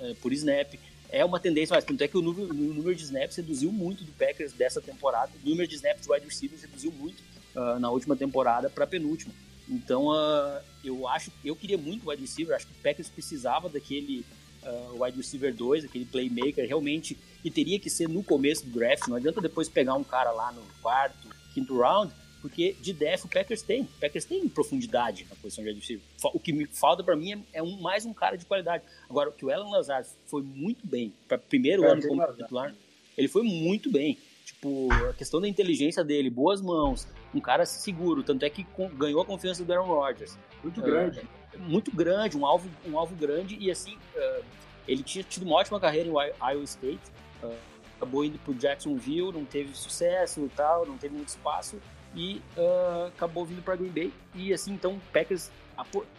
uh, 0.00 0.14
por 0.16 0.32
snap, 0.32 0.74
é 1.12 1.24
uma 1.24 1.40
tendência, 1.40 1.74
mas 1.74 1.84
tanto 1.84 2.02
é 2.02 2.08
que 2.08 2.16
o 2.16 2.22
número, 2.22 2.50
o 2.50 2.54
número 2.54 2.94
de 2.94 3.04
snaps 3.04 3.36
reduziu 3.36 3.72
muito 3.72 4.04
do 4.04 4.12
Packers 4.12 4.52
dessa 4.52 4.80
temporada, 4.80 5.32
o 5.44 5.48
número 5.48 5.68
de 5.68 5.74
snaps 5.74 6.06
de 6.06 6.12
wide 6.12 6.24
receivers 6.24 6.62
reduziu 6.62 6.92
muito 6.92 7.22
uh, 7.54 7.78
na 7.78 7.90
última 7.90 8.16
temporada 8.16 8.70
para 8.70 8.86
penúltima. 8.86 9.32
Então, 9.68 10.08
uh, 10.08 10.60
eu 10.84 11.06
acho, 11.08 11.30
eu 11.44 11.54
queria 11.54 11.78
muito 11.78 12.08
wide 12.08 12.22
receiver, 12.22 12.54
acho 12.54 12.66
que 12.66 12.72
o 12.72 12.82
Packers 12.82 13.08
precisava 13.08 13.68
daquele 13.68 14.24
uh, 14.62 15.02
wide 15.02 15.16
receiver 15.16 15.54
2, 15.54 15.84
aquele 15.84 16.04
playmaker, 16.04 16.66
realmente, 16.66 17.16
e 17.44 17.50
teria 17.50 17.78
que 17.78 17.90
ser 17.90 18.08
no 18.08 18.22
começo 18.22 18.64
do 18.66 18.72
draft, 18.72 19.08
não 19.08 19.16
adianta 19.16 19.40
depois 19.40 19.68
pegar 19.68 19.94
um 19.94 20.04
cara 20.04 20.30
lá 20.30 20.52
no 20.52 20.62
quarto, 20.82 21.28
quinto 21.54 21.78
round, 21.78 22.12
porque 22.40 22.74
de 22.80 22.92
def 22.92 23.24
o 23.24 23.28
Packers 23.28 23.62
tem. 23.62 23.82
O 23.82 24.00
Packers 24.00 24.24
tem 24.24 24.48
profundidade 24.48 25.26
na 25.28 25.36
posição 25.36 25.62
de 25.62 25.70
adversário. 25.70 26.02
O 26.34 26.40
que 26.40 26.52
me 26.52 26.66
falta 26.66 27.04
para 27.04 27.14
mim 27.14 27.32
é, 27.32 27.58
é, 27.58 27.62
um, 27.62 27.80
mais 27.80 28.06
um 28.06 28.12
cara 28.12 28.36
de 28.36 28.46
qualidade. 28.46 28.82
Agora, 29.08 29.28
o 29.28 29.32
que 29.32 29.44
o 29.44 29.50
Alan 29.50 29.70
Lazar 29.70 30.04
foi 30.26 30.42
muito 30.42 30.86
bem, 30.86 31.12
para 31.28 31.38
primeiro 31.38 31.84
é, 31.84 31.92
ano 31.92 32.02
como 32.06 32.26
titular, 32.32 32.74
ele 33.16 33.28
foi 33.28 33.42
muito 33.42 33.90
bem. 33.90 34.16
Tipo, 34.44 34.88
a 35.08 35.12
questão 35.12 35.40
da 35.40 35.46
inteligência 35.46 36.02
dele, 36.02 36.28
boas 36.28 36.60
mãos, 36.60 37.06
um 37.34 37.40
cara 37.40 37.64
seguro, 37.64 38.22
tanto 38.22 38.44
é 38.44 38.50
que 38.50 38.66
ganhou 38.94 39.20
a 39.20 39.24
confiança 39.24 39.64
do 39.64 39.72
Aaron 39.72 39.86
Rodgers. 39.86 40.36
Muito 40.62 40.80
grande. 40.80 41.20
Uh, 41.20 41.58
muito 41.58 41.94
grande, 41.94 42.36
um 42.36 42.46
alvo, 42.46 42.68
um 42.86 42.98
alvo 42.98 43.14
grande 43.14 43.56
e 43.60 43.70
assim, 43.70 43.96
uh, 44.16 44.44
ele 44.88 45.02
tinha 45.02 45.22
tido 45.22 45.44
uma 45.44 45.56
ótima 45.56 45.78
carreira 45.78 46.08
em 46.08 46.12
Iowa 46.12 46.64
State, 46.64 47.00
uh, 47.42 47.54
acabou 47.96 48.24
indo 48.24 48.38
pro 48.38 48.54
Jacksonville, 48.54 49.32
não 49.32 49.44
teve 49.44 49.74
sucesso 49.74 50.44
e 50.44 50.48
tal, 50.48 50.86
não 50.86 50.96
teve 50.96 51.14
muito 51.14 51.28
espaço 51.28 51.80
e 52.14 52.42
uh, 52.56 53.06
acabou 53.06 53.44
vindo 53.44 53.62
para 53.62 53.76
Green 53.76 53.90
Bay. 53.90 54.12
E 54.34 54.52
assim, 54.52 54.72
então 54.72 54.94
o 54.94 55.00
Packers 55.12 55.50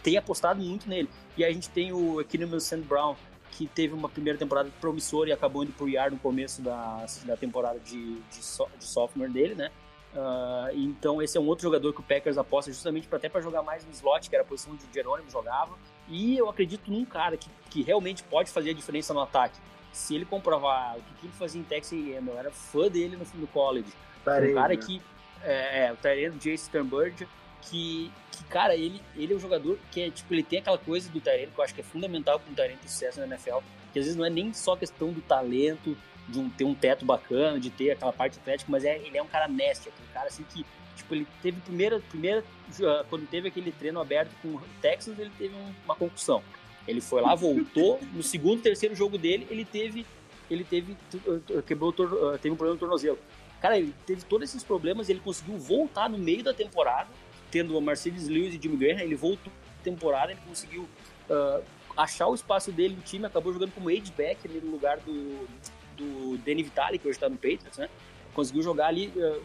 tem 0.01 0.17
apostado 0.17 0.61
muito 0.61 0.87
nele. 0.87 1.09
E 1.37 1.43
a 1.43 1.51
gente 1.51 1.69
tem 1.69 1.91
o 1.91 2.23
Keenan 2.25 2.59
Sand 2.59 2.81
Brown, 2.81 3.15
que 3.51 3.67
teve 3.67 3.93
uma 3.93 4.09
primeira 4.09 4.39
temporada 4.39 4.69
promissora 4.79 5.29
e 5.29 5.33
acabou 5.33 5.63
indo 5.63 5.73
pro 5.73 5.89
IAR 5.89 6.11
no 6.11 6.17
começo 6.17 6.61
da, 6.61 7.05
da 7.25 7.35
temporada 7.35 7.79
de, 7.79 8.19
de, 8.21 8.43
so, 8.43 8.67
de 8.77 8.85
sophomore 8.85 9.31
dele, 9.31 9.55
né? 9.55 9.71
Uh, 10.13 10.75
então 10.75 11.21
esse 11.21 11.37
é 11.37 11.41
um 11.41 11.47
outro 11.47 11.63
jogador 11.63 11.93
que 11.93 12.01
o 12.01 12.03
Packers 12.03 12.37
aposta 12.37 12.69
justamente 12.69 13.07
para 13.07 13.17
até 13.17 13.29
para 13.29 13.39
jogar 13.39 13.63
mais 13.63 13.85
no 13.85 13.91
slot, 13.91 14.29
que 14.29 14.35
era 14.35 14.43
a 14.43 14.47
posição 14.47 14.73
onde 14.73 14.83
o 14.83 14.93
Jerônimo 14.93 15.29
jogava. 15.29 15.77
E 16.09 16.37
eu 16.37 16.49
acredito 16.49 16.91
num 16.91 17.05
cara 17.05 17.37
que, 17.37 17.49
que 17.69 17.81
realmente 17.81 18.23
pode 18.23 18.49
fazer 18.49 18.71
a 18.71 18.73
diferença 18.73 19.13
no 19.13 19.21
ataque. 19.21 19.57
Se 19.93 20.15
ele 20.15 20.25
comprovar 20.25 20.97
o 20.97 21.01
que 21.19 21.27
ele 21.27 21.33
fazia 21.33 21.59
em 21.59 21.63
Texas 21.63 21.97
A&M, 21.99 22.29
eu 22.29 22.37
era 22.37 22.51
fã 22.51 22.89
dele 22.89 23.17
no, 23.17 23.25
no 23.39 23.47
college. 23.47 23.91
Parei, 24.23 24.51
um 24.51 24.55
cara 24.55 24.73
né? 24.73 24.77
que 24.77 25.01
é, 25.43 25.85
é, 25.85 25.93
o 25.93 25.95
Tyrene 25.97 26.37
Jace 26.37 26.65
Sternberg, 26.65 27.27
que, 27.61 28.11
que, 28.31 28.43
cara, 28.45 28.75
ele, 28.75 29.01
ele 29.15 29.33
é 29.33 29.35
um 29.35 29.39
jogador 29.39 29.77
que 29.91 30.01
é, 30.01 30.09
tipo, 30.09 30.33
ele 30.33 30.43
tem 30.43 30.59
aquela 30.59 30.77
coisa 30.77 31.09
do 31.09 31.19
Tyrene 31.19 31.51
que 31.51 31.59
eu 31.59 31.63
acho 31.63 31.73
que 31.73 31.81
é 31.81 31.83
fundamental 31.83 32.39
para 32.39 32.51
um 32.51 32.55
Tyrene 32.55 32.77
ter 32.77 32.89
sucesso 32.89 33.19
na 33.19 33.27
NFL, 33.27 33.57
que 33.93 33.99
às 33.99 34.05
vezes 34.05 34.15
não 34.15 34.25
é 34.25 34.29
nem 34.29 34.53
só 34.53 34.75
questão 34.75 35.11
do 35.11 35.21
talento, 35.21 35.97
de 36.27 36.39
um, 36.39 36.49
ter 36.49 36.63
um 36.63 36.73
teto 36.73 37.05
bacana, 37.05 37.59
de 37.59 37.69
ter 37.69 37.91
aquela 37.91 38.13
parte 38.13 38.39
atlética, 38.39 38.71
mas 38.71 38.83
é, 38.85 38.97
ele 38.97 39.17
é 39.17 39.21
um 39.21 39.27
cara 39.27 39.47
neste, 39.47 39.89
aquele 39.89 40.07
cara 40.13 40.27
assim 40.27 40.43
que, 40.43 40.65
tipo, 40.95 41.13
ele 41.13 41.27
teve 41.41 41.59
primeira, 41.61 41.99
primeira, 41.99 42.43
quando 43.09 43.27
teve 43.27 43.49
aquele 43.49 43.71
treino 43.71 43.99
aberto 43.99 44.31
com 44.41 44.49
o 44.49 44.61
Texas, 44.81 45.17
ele 45.19 45.31
teve 45.37 45.53
uma 45.85 45.95
concussão. 45.95 46.41
Ele 46.87 47.01
foi 47.01 47.21
lá, 47.21 47.35
voltou, 47.35 47.99
no 48.13 48.23
segundo, 48.23 48.61
terceiro 48.61 48.95
jogo 48.95 49.17
dele, 49.17 49.45
ele 49.49 49.65
teve, 49.65 50.05
ele 50.49 50.63
teve, 50.63 50.95
quebrou, 51.67 51.93
teve 51.93 52.53
um 52.53 52.57
problema 52.57 52.73
no 52.73 52.79
tornozelo. 52.79 53.19
Cara, 53.61 53.77
ele 53.77 53.93
teve 54.05 54.23
todos 54.25 54.49
esses 54.49 54.63
problemas 54.63 55.07
e 55.07 55.11
ele 55.11 55.19
conseguiu 55.19 55.57
voltar 55.57 56.09
no 56.09 56.17
meio 56.17 56.43
da 56.43 56.53
temporada, 56.53 57.09
tendo 57.51 57.77
a 57.77 57.81
Mercedes 57.81 58.27
Lewis 58.27 58.55
e 58.55 58.59
Jimmy 58.61 58.77
Graham, 58.77 59.01
ele 59.01 59.15
voltou 59.15 59.51
na 59.53 59.83
temporada, 59.83 60.31
ele 60.31 60.41
conseguiu 60.47 60.89
uh, 61.29 61.63
achar 61.95 62.27
o 62.27 62.33
espaço 62.33 62.71
dele 62.71 62.95
no 62.95 63.01
time, 63.01 63.25
acabou 63.25 63.53
jogando 63.53 63.71
como 63.73 63.85
back 63.85 64.47
ali 64.47 64.59
no 64.61 64.71
lugar 64.71 64.97
do, 64.99 65.47
do 65.95 66.37
Danny 66.39 66.63
Vitale, 66.63 66.97
que 66.97 67.07
hoje 67.07 67.17
está 67.17 67.29
no 67.29 67.35
Patriots, 67.35 67.77
né? 67.77 67.87
Conseguiu 68.33 68.63
jogar 68.63 68.87
ali, 68.87 69.07
uh, 69.15 69.43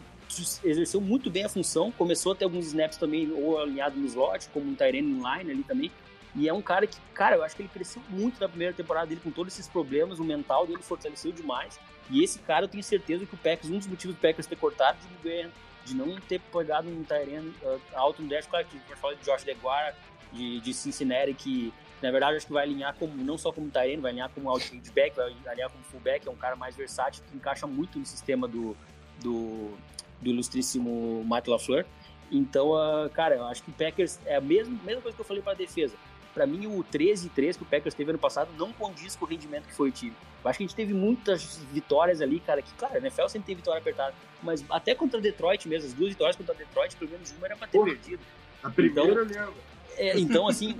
exerceu 0.63 0.99
muito 0.99 1.29
bem 1.29 1.43
a 1.43 1.49
função, 1.49 1.91
começou 1.91 2.31
a 2.31 2.35
ter 2.35 2.45
alguns 2.45 2.65
snaps 2.67 2.97
também, 2.97 3.31
ou 3.31 3.59
alinhado 3.59 3.99
no 3.99 4.05
slot, 4.07 4.49
como 4.49 4.67
um 4.67 4.73
Tyrene 4.73 5.13
line 5.13 5.51
ali 5.51 5.63
também, 5.63 5.91
e 6.33 6.47
é 6.47 6.53
um 6.53 6.61
cara 6.61 6.87
que, 6.87 6.97
cara, 7.13 7.35
eu 7.35 7.43
acho 7.43 7.55
que 7.55 7.61
ele 7.61 7.69
cresceu 7.69 8.01
muito 8.09 8.39
na 8.39 8.49
primeira 8.49 8.73
temporada 8.73 9.07
dele 9.07 9.21
com 9.23 9.31
todos 9.31 9.53
esses 9.53 9.67
problemas, 9.67 10.19
o 10.19 10.23
mental 10.23 10.65
dele 10.65 10.81
fortaleceu 10.81 11.31
demais. 11.31 11.79
E 12.09 12.23
esse 12.23 12.39
cara, 12.39 12.65
eu 12.65 12.69
tenho 12.69 12.83
certeza 12.83 13.25
que 13.25 13.33
o 13.33 13.37
Packers, 13.37 13.69
um 13.69 13.77
dos 13.77 13.87
motivos 13.87 14.15
do 14.15 14.21
Packers 14.21 14.47
ter 14.47 14.55
cortado 14.55 14.97
de 15.23 15.49
de 15.87 15.95
não 15.95 16.19
ter 16.19 16.39
pegado 16.39 16.89
um 16.89 17.03
Tyrene 17.03 17.53
uh, 17.63 17.79
alto 17.93 18.21
no 18.21 18.27
draft, 18.27 18.49
claro 18.49 18.67
que 18.67 18.93
a 18.93 18.97
falar 18.97 19.13
de 19.13 19.23
Josh 19.23 19.43
DeGuara, 19.43 19.95
de, 20.33 20.59
de 20.59 20.73
Cincinnati, 20.73 21.33
que 21.33 21.73
na 22.01 22.11
verdade 22.11 22.35
acho 22.35 22.45
que 22.45 22.51
vai 22.51 22.63
alinhar 22.63 22.93
como, 22.95 23.15
não 23.15 23.37
só 23.37 23.53
como 23.53 23.69
Tyrene, 23.69 24.01
vai 24.01 24.11
alinhar 24.11 24.29
como 24.29 24.49
outside 24.49 24.91
back, 24.91 25.15
vai 25.15 25.33
alinhar 25.47 25.69
como 25.69 25.83
fullback, 25.85 26.27
é 26.27 26.31
um 26.31 26.35
cara 26.35 26.57
mais 26.57 26.75
versátil, 26.75 27.23
que 27.29 27.37
encaixa 27.37 27.65
muito 27.65 27.97
no 27.97 28.05
sistema 28.05 28.49
do, 28.49 28.75
do, 29.21 29.77
do 30.21 30.29
ilustríssimo 30.29 31.23
Matt 31.23 31.47
LaFleur. 31.47 31.85
Então, 32.29 32.71
uh, 32.71 33.09
cara, 33.09 33.35
eu 33.35 33.45
acho 33.45 33.63
que 33.63 33.69
o 33.69 33.73
Packers 33.73 34.19
é 34.25 34.35
a 34.35 34.41
mesma, 34.41 34.77
mesma 34.83 35.01
coisa 35.01 35.15
que 35.15 35.21
eu 35.21 35.25
falei 35.25 35.41
para 35.41 35.53
a 35.53 35.55
defesa 35.55 35.95
para 36.37 36.45
mim 36.45 36.67
o 36.67 36.83
13 36.83 37.29
3 37.29 37.57
que 37.57 37.63
o 37.63 37.65
Packers 37.65 37.95
teve 37.95 38.11
ano 38.11 38.19
passado 38.19 38.51
não 38.59 38.71
condiz 38.71 39.15
com 39.15 39.25
o 39.25 39.27
rendimento 39.27 39.65
que 39.65 39.73
foi 39.73 39.89
o 39.89 39.91
time. 39.91 40.13
Eu 40.43 40.49
acho 40.49 40.57
que 40.57 40.63
a 40.63 40.67
gente 40.67 40.75
teve 40.75 40.93
muitas 40.93 41.59
vitórias 41.73 42.21
ali, 42.21 42.39
cara, 42.39 42.61
que 42.61 42.71
claro, 42.77 42.93
a 42.93 42.97
NFL 42.99 43.27
sempre 43.27 43.47
tem 43.47 43.55
vitória 43.55 43.79
apertada, 43.79 44.13
mas 44.43 44.63
até 44.69 44.93
contra 44.93 45.19
Detroit 45.19 45.67
mesmo, 45.67 45.87
as 45.87 45.93
duas 45.93 46.09
vitórias 46.09 46.35
contra 46.35 46.53
Detroit, 46.53 46.95
pelo 46.95 47.09
menos 47.09 47.31
uma 47.31 47.47
era 47.47 47.57
pra 47.57 47.67
ter 47.67 47.79
Porra, 47.79 47.89
perdido. 47.89 48.21
A 48.61 48.69
primeira 48.69 49.23
então. 49.23 49.53
É, 49.97 50.19
então, 50.19 50.47
assim. 50.47 50.75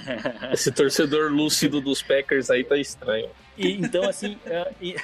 Esse 0.52 0.72
torcedor 0.72 1.30
lúcido 1.30 1.82
dos 1.82 2.02
Packers 2.02 2.50
aí 2.50 2.64
tá 2.64 2.78
estranho. 2.78 3.28
E, 3.58 3.72
então, 3.72 4.08
assim. 4.08 4.36
Uh, 4.46 4.74
e... 4.80 4.96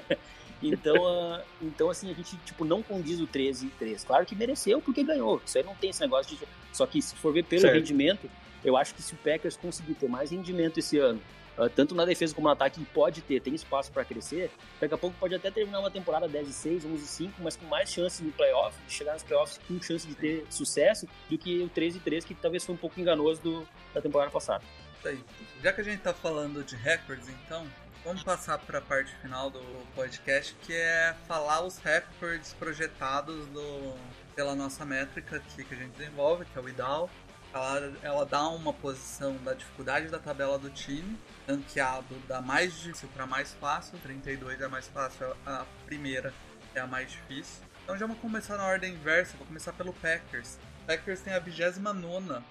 então, 0.66 0.96
uh, 0.96 1.40
então, 1.60 1.90
assim, 1.90 2.10
a 2.10 2.14
gente 2.14 2.36
tipo, 2.38 2.64
não 2.64 2.82
condiz 2.82 3.20
o 3.20 3.26
13 3.26 3.66
e 3.66 3.70
3. 3.70 4.04
Claro 4.04 4.24
que 4.24 4.34
mereceu 4.34 4.80
porque 4.80 5.04
ganhou. 5.04 5.40
Isso 5.44 5.58
aí 5.58 5.64
não 5.64 5.74
tem 5.74 5.90
esse 5.90 6.00
negócio 6.00 6.34
de. 6.34 6.42
Só 6.72 6.86
que 6.86 7.00
se 7.02 7.14
for 7.16 7.32
ver 7.32 7.44
pelo 7.44 7.60
certo. 7.60 7.74
rendimento, 7.74 8.30
eu 8.64 8.76
acho 8.76 8.94
que 8.94 9.02
se 9.02 9.14
o 9.14 9.16
Packers 9.16 9.56
conseguir 9.56 9.94
ter 9.94 10.08
mais 10.08 10.30
rendimento 10.30 10.78
esse 10.78 10.98
ano, 10.98 11.20
uh, 11.58 11.68
tanto 11.68 11.94
na 11.94 12.04
defesa 12.04 12.34
como 12.34 12.48
no 12.48 12.52
ataque, 12.52 12.84
pode 12.86 13.20
ter, 13.22 13.40
tem 13.40 13.54
espaço 13.54 13.92
para 13.92 14.04
crescer, 14.04 14.50
daqui 14.80 14.94
a 14.94 14.98
pouco 14.98 15.16
pode 15.18 15.34
até 15.34 15.50
terminar 15.50 15.80
uma 15.80 15.90
temporada 15.90 16.26
10 16.26 16.48
e 16.48 16.52
6, 16.52 16.84
11 16.84 16.94
e 16.94 17.06
5, 17.06 17.42
mas 17.42 17.56
com 17.56 17.66
mais 17.66 17.90
chances 17.90 18.20
no 18.20 18.32
playoff, 18.32 18.76
de 18.86 18.92
chegar 18.92 19.12
nos 19.12 19.22
playoffs 19.22 19.60
com 19.68 19.80
chance 19.82 20.06
de 20.06 20.14
ter 20.14 20.46
sucesso, 20.50 21.06
do 21.28 21.36
que 21.36 21.62
o 21.62 21.68
13 21.68 21.98
e 21.98 22.00
3, 22.00 22.24
que 22.24 22.34
talvez 22.34 22.64
foi 22.64 22.74
um 22.74 22.78
pouco 22.78 23.00
enganoso 23.00 23.40
do, 23.42 23.68
da 23.92 24.00
temporada 24.00 24.30
passada. 24.30 24.64
Aí. 25.04 25.22
Já 25.62 25.72
que 25.72 25.82
a 25.82 25.84
gente 25.84 26.00
tá 26.00 26.14
falando 26.14 26.64
de 26.64 26.76
recordes, 26.76 27.28
então, 27.28 27.66
vamos 28.02 28.22
passar 28.22 28.58
para 28.58 28.78
a 28.78 28.82
parte 28.82 29.14
final 29.16 29.50
do 29.50 29.60
podcast, 29.94 30.54
que 30.62 30.72
é 30.72 31.14
falar 31.28 31.62
os 31.62 31.76
recordes 31.78 32.54
projetados 32.54 33.46
do, 33.48 33.94
pela 34.34 34.54
nossa 34.54 34.84
métrica 34.84 35.36
aqui 35.36 35.62
que 35.62 35.74
a 35.74 35.76
gente 35.76 35.92
desenvolve, 35.92 36.46
que 36.46 36.58
é 36.58 36.62
o 36.62 36.68
IDAL. 36.68 37.10
Ela, 37.54 38.26
dá 38.26 38.48
uma 38.48 38.72
posição 38.72 39.36
da 39.44 39.54
dificuldade 39.54 40.08
da 40.08 40.18
tabela 40.18 40.58
do 40.58 40.68
time, 40.70 41.16
ranqueado 41.46 42.16
da 42.26 42.42
mais 42.42 42.74
difícil 42.74 43.08
para 43.14 43.28
mais 43.28 43.52
fácil, 43.54 43.96
32 44.00 44.60
é 44.60 44.64
a 44.64 44.68
mais 44.68 44.88
fácil, 44.88 45.36
a 45.46 45.64
primeira 45.86 46.34
é 46.74 46.80
a 46.80 46.86
mais 46.86 47.12
difícil. 47.12 47.62
Então 47.84 47.96
já 47.96 48.06
vamos 48.06 48.20
começar 48.20 48.56
na 48.56 48.66
ordem 48.66 48.94
inversa, 48.94 49.36
vou 49.36 49.46
começar 49.46 49.72
pelo 49.72 49.92
Packers. 49.92 50.58
O 50.82 50.86
Packers 50.86 51.20
tem 51.20 51.32
a 51.32 51.38
29 51.38 52.42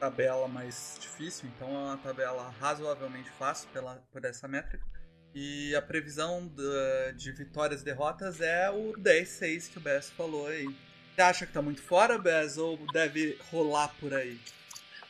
tabela 0.00 0.48
mais 0.48 0.98
difícil, 1.00 1.48
então 1.54 1.68
é 1.68 1.78
uma 1.78 1.98
tabela 1.98 2.52
razoavelmente 2.58 3.30
fácil 3.38 3.68
pela, 3.72 4.02
por 4.10 4.24
essa 4.24 4.48
métrica. 4.48 4.84
E 5.32 5.72
a 5.76 5.80
previsão 5.80 6.48
de, 6.48 7.12
de 7.16 7.30
vitórias 7.30 7.82
e 7.82 7.84
derrotas 7.84 8.40
é 8.40 8.68
o 8.70 8.92
10-6 8.94 9.70
que 9.70 9.78
o 9.78 9.80
Bess 9.80 10.10
falou 10.10 10.48
aí. 10.48 10.66
Você 11.14 11.20
acha 11.20 11.46
que 11.46 11.52
tá 11.52 11.60
muito 11.60 11.82
fora, 11.82 12.16
Bez, 12.18 12.56
ou 12.56 12.78
deve 12.92 13.36
rolar 13.50 13.88
por 14.00 14.14
aí? 14.14 14.38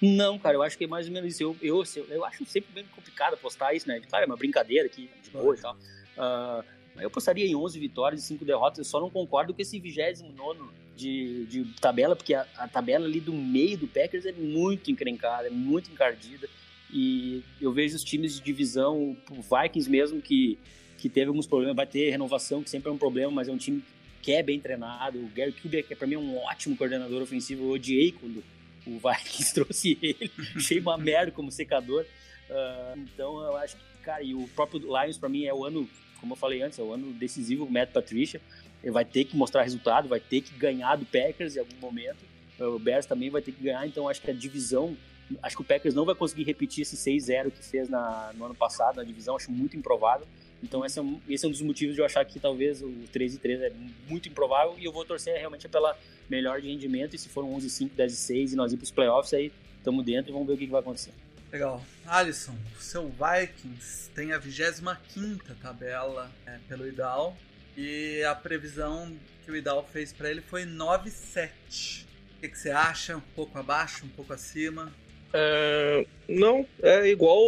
Não, 0.01 0.37
cara, 0.37 0.57
eu 0.57 0.63
acho 0.63 0.77
que 0.77 0.85
é 0.85 0.87
mais 0.89 1.07
ou 1.07 1.13
menos 1.13 1.35
isso. 1.35 1.43
Eu, 1.45 1.57
eu, 1.63 2.07
eu 2.09 2.25
acho 2.25 2.45
sempre 2.45 2.73
bem 2.73 2.85
complicado 2.95 3.37
postar 3.37 3.73
isso, 3.73 3.87
né? 3.87 4.01
Claro, 4.09 4.25
é 4.25 4.27
uma 4.27 4.37
brincadeira 4.37 4.87
aqui, 4.87 5.09
de 5.23 5.31
boa 5.31 5.55
e 5.55 5.61
tal. 5.61 5.77
Uh, 5.77 6.65
eu 7.01 7.09
postaria 7.09 7.47
em 7.47 7.55
11 7.55 7.79
vitórias 7.79 8.25
e 8.25 8.27
5 8.27 8.45
derrotas. 8.45 8.79
Eu 8.79 8.85
só 8.85 9.01
não 9.01 9.09
concordo 9.09 9.55
com 9.55 9.63
esse 9.63 9.79
29 9.79 10.61
de, 10.97 11.47
de 11.47 11.65
tabela, 11.81 12.17
porque 12.17 12.35
a, 12.35 12.47
a, 12.57 12.67
tabela 12.67 13.07
ali 13.07 13.21
do 13.21 13.33
meio 13.33 13.79
do 13.79 13.87
Packers 13.87 14.27
é 14.27 14.33
muito 14.33 14.91
encrencada, 14.91 15.47
é 15.47 15.51
muito 15.51 15.91
encardida. 15.93 16.49
E 16.93 17.45
eu 17.61 17.73
vejo 17.73 17.95
os 17.95 18.03
times 18.03 18.35
de 18.35 18.43
divisão, 18.43 19.17
o 19.31 19.41
Vikings 19.41 19.89
mesmo, 19.89 20.21
que, 20.21 20.59
que 20.99 21.09
teve 21.09 21.29
alguns 21.29 21.47
problemas, 21.47 21.77
vai 21.77 21.87
ter 21.87 22.11
renovação, 22.11 22.61
que 22.61 22.69
sempre 22.69 22.91
é 22.91 22.93
um 22.93 22.99
problema, 22.99 23.31
mas 23.31 23.49
é 23.49 23.53
um 23.53 23.57
time 23.57 23.83
que 24.23 24.33
é 24.33 24.43
bem 24.43 24.61
treinado. 24.61 25.19
O 25.19 25.29
Gary 25.35 25.53
Kubiak, 25.53 25.89
que 25.89 25.95
é 25.95 25.97
para 25.97 26.07
mim 26.07 26.17
um 26.17 26.39
ótimo 26.39 26.77
coordenador 26.77 27.21
ofensivo, 27.21 27.65
eu 27.65 27.71
odiei 27.71 28.13
quando 28.13 28.43
o 28.87 28.99
Vikings 29.11 29.53
trouxe 29.53 29.99
ele, 30.01 30.31
achei 30.57 30.79
uma 30.79 30.97
merda 30.97 31.33
como 31.33 31.51
secador. 31.51 32.07
Uh, 32.49 32.99
então 33.01 33.41
eu 33.43 33.57
acho 33.57 33.77
que, 33.77 33.83
cara, 34.03 34.23
e 34.23 34.35
o 34.35 34.49
próprio 34.55 34.81
Lions 34.81 35.19
para 35.19 35.29
mim 35.29 35.45
é 35.45 35.53
o 35.53 35.65
ano, 35.65 35.89
como 36.21 36.33
eu 36.33 36.37
falei 36.37 36.63
antes, 36.63 36.79
é 36.79 36.83
o 36.83 36.93
ano 36.93 37.13
decisivo, 37.13 37.65
o 37.65 37.71
Matt 37.71 37.91
Patricia. 37.91 38.41
Ele 38.83 38.93
vai 38.93 39.05
ter 39.05 39.25
que 39.25 39.37
mostrar 39.37 39.63
resultado, 39.63 40.09
vai 40.09 40.21
ter 40.21 40.41
que 40.41 40.55
ganhar 40.55 40.97
do 40.97 41.05
Packers 41.05 41.57
em 41.57 41.61
algum 41.61 41.77
momento. 41.81 42.19
O 42.59 42.79
Bears 42.79 43.07
também 43.07 43.29
vai 43.31 43.43
ter 43.43 43.53
que 43.53 43.63
ganhar, 43.63 43.87
então 43.87 44.09
acho 44.09 44.23
que 44.23 44.31
a 44.31 44.35
divisão 44.35 44.97
acho 45.43 45.57
que 45.57 45.63
o 45.63 45.65
Packers 45.65 45.95
não 45.95 46.05
vai 46.05 46.15
conseguir 46.15 46.45
repetir 46.45 46.83
esse 46.83 46.97
6-0 46.97 47.51
que 47.51 47.65
fez 47.65 47.89
na, 47.89 48.33
no 48.35 48.45
ano 48.45 48.55
passado 48.55 48.97
na 48.97 49.05
divisão, 49.05 49.37
acho 49.37 49.51
muito 49.51 49.77
improvável. 49.77 50.27
Então 50.63 50.85
esse 50.85 50.99
é, 50.99 51.03
um, 51.03 51.21
esse 51.29 51.45
é 51.45 51.49
um 51.49 51.51
dos 51.51 51.61
motivos 51.61 51.95
de 51.95 52.01
eu 52.01 52.05
achar 52.05 52.25
que 52.25 52.39
talvez 52.39 52.83
o 52.83 52.91
13 53.13 53.39
3 53.39 53.63
é 53.63 53.73
muito 54.09 54.29
improvável 54.29 54.77
e 54.79 54.85
eu 54.85 54.93
vou 54.93 55.05
torcer 55.05 55.37
realmente 55.37 55.69
pela 55.69 55.99
melhor 56.31 56.61
de 56.61 56.69
rendimento 56.69 57.15
e 57.15 57.19
se 57.19 57.29
for 57.29 57.45
um 57.45 57.55
11 57.55 57.69
5, 57.69 57.97
10 57.97 58.13
6 58.13 58.53
e 58.53 58.57
nós 58.57 58.73
ir 58.73 58.77
para 58.77 58.85
os 58.85 58.91
playoffs 58.91 59.35
aí 59.35 59.53
estamos 59.79 60.05
dentro 60.05 60.31
e 60.31 60.33
vamos 60.33 60.47
ver 60.47 60.55
o 60.55 60.57
que, 60.57 60.67
que 60.67 60.73
vai 60.73 60.81
acontecer. 60.81 61.13
Legal. 61.53 61.85
Alisson, 62.07 62.57
o 62.79 62.83
seu 62.83 63.11
Vikings 63.11 64.11
tem 64.15 64.33
a 64.33 64.39
25 64.39 65.55
tabela 65.61 66.31
é, 66.47 66.59
pelo 66.67 66.87
Idal 66.87 67.37
e 67.77 68.23
a 68.23 68.35
previsão 68.35 69.15
que 69.45 69.51
o 69.51 69.57
Idal 69.57 69.87
fez 69.93 70.13
para 70.13 70.31
ele 70.31 70.41
foi 70.41 70.65
9-7. 70.65 72.05
O 72.37 72.41
que, 72.41 72.49
que, 72.49 72.59
você 72.59 72.71
acha? 72.71 73.17
Um 73.17 73.23
pouco 73.35 73.59
abaixo, 73.59 74.07
um 74.07 74.09
pouco 74.09 74.33
acima? 74.33 74.91
É, 75.35 76.07
não, 76.27 76.67
é 76.83 77.09
igual 77.09 77.39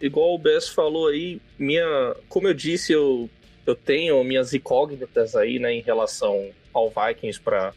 igual 0.00 0.34
o 0.34 0.38
Bess 0.38 0.68
falou 0.68 1.08
aí, 1.08 1.40
minha, 1.58 2.14
como 2.28 2.48
eu 2.48 2.54
disse, 2.54 2.92
eu, 2.92 3.28
eu 3.66 3.74
tenho 3.74 4.22
minhas 4.24 4.52
incógnitas 4.52 5.34
aí, 5.34 5.58
né, 5.58 5.72
em 5.72 5.80
relação 5.80 6.50
ao 6.72 6.90
Vikings 6.90 7.40
para 7.40 7.72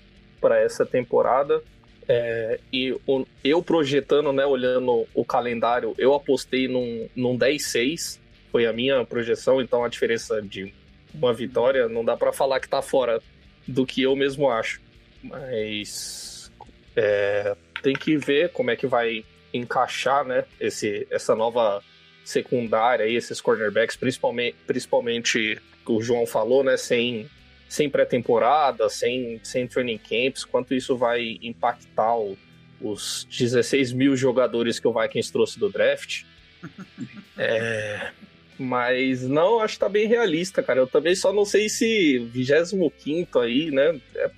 essa 0.59 0.86
temporada. 0.86 1.61
É, 2.09 2.59
e 2.72 2.93
o, 3.05 3.26
eu 3.43 3.61
projetando, 3.61 4.32
né, 4.32 4.45
olhando 4.45 5.05
o 5.13 5.26
calendário, 5.26 5.93
eu 5.97 6.13
apostei 6.13 6.68
num, 6.68 7.09
num 7.15 7.38
10-6, 7.38 8.20
foi 8.51 8.65
a 8.65 8.72
minha 8.72 9.03
projeção, 9.05 9.61
então 9.61 9.84
a 9.84 9.89
diferença 9.89 10.41
de 10.41 10.74
uma 11.13 11.34
vitória 11.34 11.88
não 11.89 12.03
dá 12.05 12.15
para 12.15 12.32
falar 12.32 12.59
que 12.59 12.70
tá 12.70 12.82
fora 12.82 13.22
do 13.68 13.86
que 13.86 14.01
eu 14.01 14.15
mesmo 14.15 14.49
acho. 14.49 14.82
Mas 15.22 16.51
é, 16.95 17.55
tem 17.82 17.93
que 17.93 18.18
ver 18.18 18.51
como 18.51 18.72
é 18.72 18.76
que 18.76 18.88
vai 18.88 19.26
encaixar, 19.53 20.26
né, 20.26 20.45
esse, 20.59 21.07
essa 21.09 21.36
nova 21.36 21.84
secundária 22.28 23.05
aí, 23.05 23.15
esses 23.15 23.39
cornerbacks, 23.39 23.95
principalmente, 23.95 24.55
principalmente 24.67 25.61
o 25.86 26.01
João 26.01 26.28
falou, 26.28 26.61
né, 26.61 26.75
sem, 26.75 27.25
sem 27.69 27.89
pré-temporada, 27.89 28.89
sem, 28.89 29.39
sem 29.41 29.65
training 29.65 29.97
camps, 29.97 30.43
quanto 30.43 30.73
isso 30.73 30.97
vai 30.97 31.39
impactar 31.41 32.17
o, 32.17 32.38
os 32.82 33.25
16 33.32 33.93
mil 33.93 34.13
jogadores 34.17 34.78
que 34.78 34.88
o 34.88 34.93
Vikings 34.93 35.32
trouxe 35.32 35.57
do 35.57 35.69
draft. 35.69 36.23
é, 37.38 38.11
mas 38.59 39.23
não, 39.23 39.61
acho 39.61 39.75
que 39.75 39.80
tá 39.80 39.88
bem 39.88 40.05
realista, 40.05 40.61
cara. 40.61 40.82
Eu 40.82 40.88
também 40.88 41.15
só 41.15 41.32
não 41.32 41.45
sei 41.45 41.69
se 41.69 42.17
25 42.17 43.39
aí, 43.39 43.71
né? 43.71 43.97
É, 44.15 44.30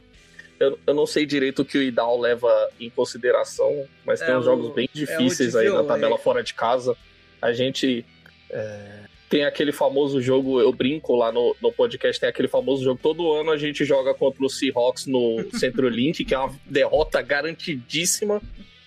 eu, 0.60 0.78
eu 0.86 0.94
não 0.94 1.08
sei 1.08 1.26
direito 1.26 1.64
o 1.64 1.66
que 1.66 1.80
o 1.80 1.82
Idal 1.82 2.20
leva 2.20 2.70
em 2.80 2.92
consideração, 2.92 3.88
mas 4.06 4.22
é 4.22 4.28
tem 4.28 4.36
uns 4.36 4.42
o, 4.42 4.44
jogos 4.44 4.76
bem 4.76 4.88
é 4.94 4.96
difíceis 4.96 5.56
é 5.56 5.62
aí 5.62 5.70
na 5.70 5.84
tabela 5.84 6.20
fora 6.20 6.44
de 6.44 6.54
casa. 6.54 6.96
A 7.42 7.54
gente 7.54 8.06
é, 8.50 9.00
tem 9.30 9.46
aquele 9.46 9.72
famoso 9.72 10.22
jogo, 10.22 10.60
eu 10.60 10.74
brinco 10.74 11.16
lá 11.16 11.32
no, 11.32 11.56
no 11.62 11.72
podcast, 11.72 12.20
tem 12.20 12.30
aquele 12.30 12.48
famoso 12.48 12.84
jogo, 12.84 13.00
todo 13.02 13.32
ano 13.32 13.52
a 13.52 13.58
gente 13.58 13.86
joga 13.86 14.14
contra 14.14 14.44
o 14.44 14.50
Seahawks 14.50 15.06
no 15.06 15.46
Centro 15.58 15.88
Link, 15.88 16.26
que 16.26 16.34
é 16.34 16.40
uma 16.40 16.54
derrota 16.66 17.22
garantidíssima. 17.22 18.42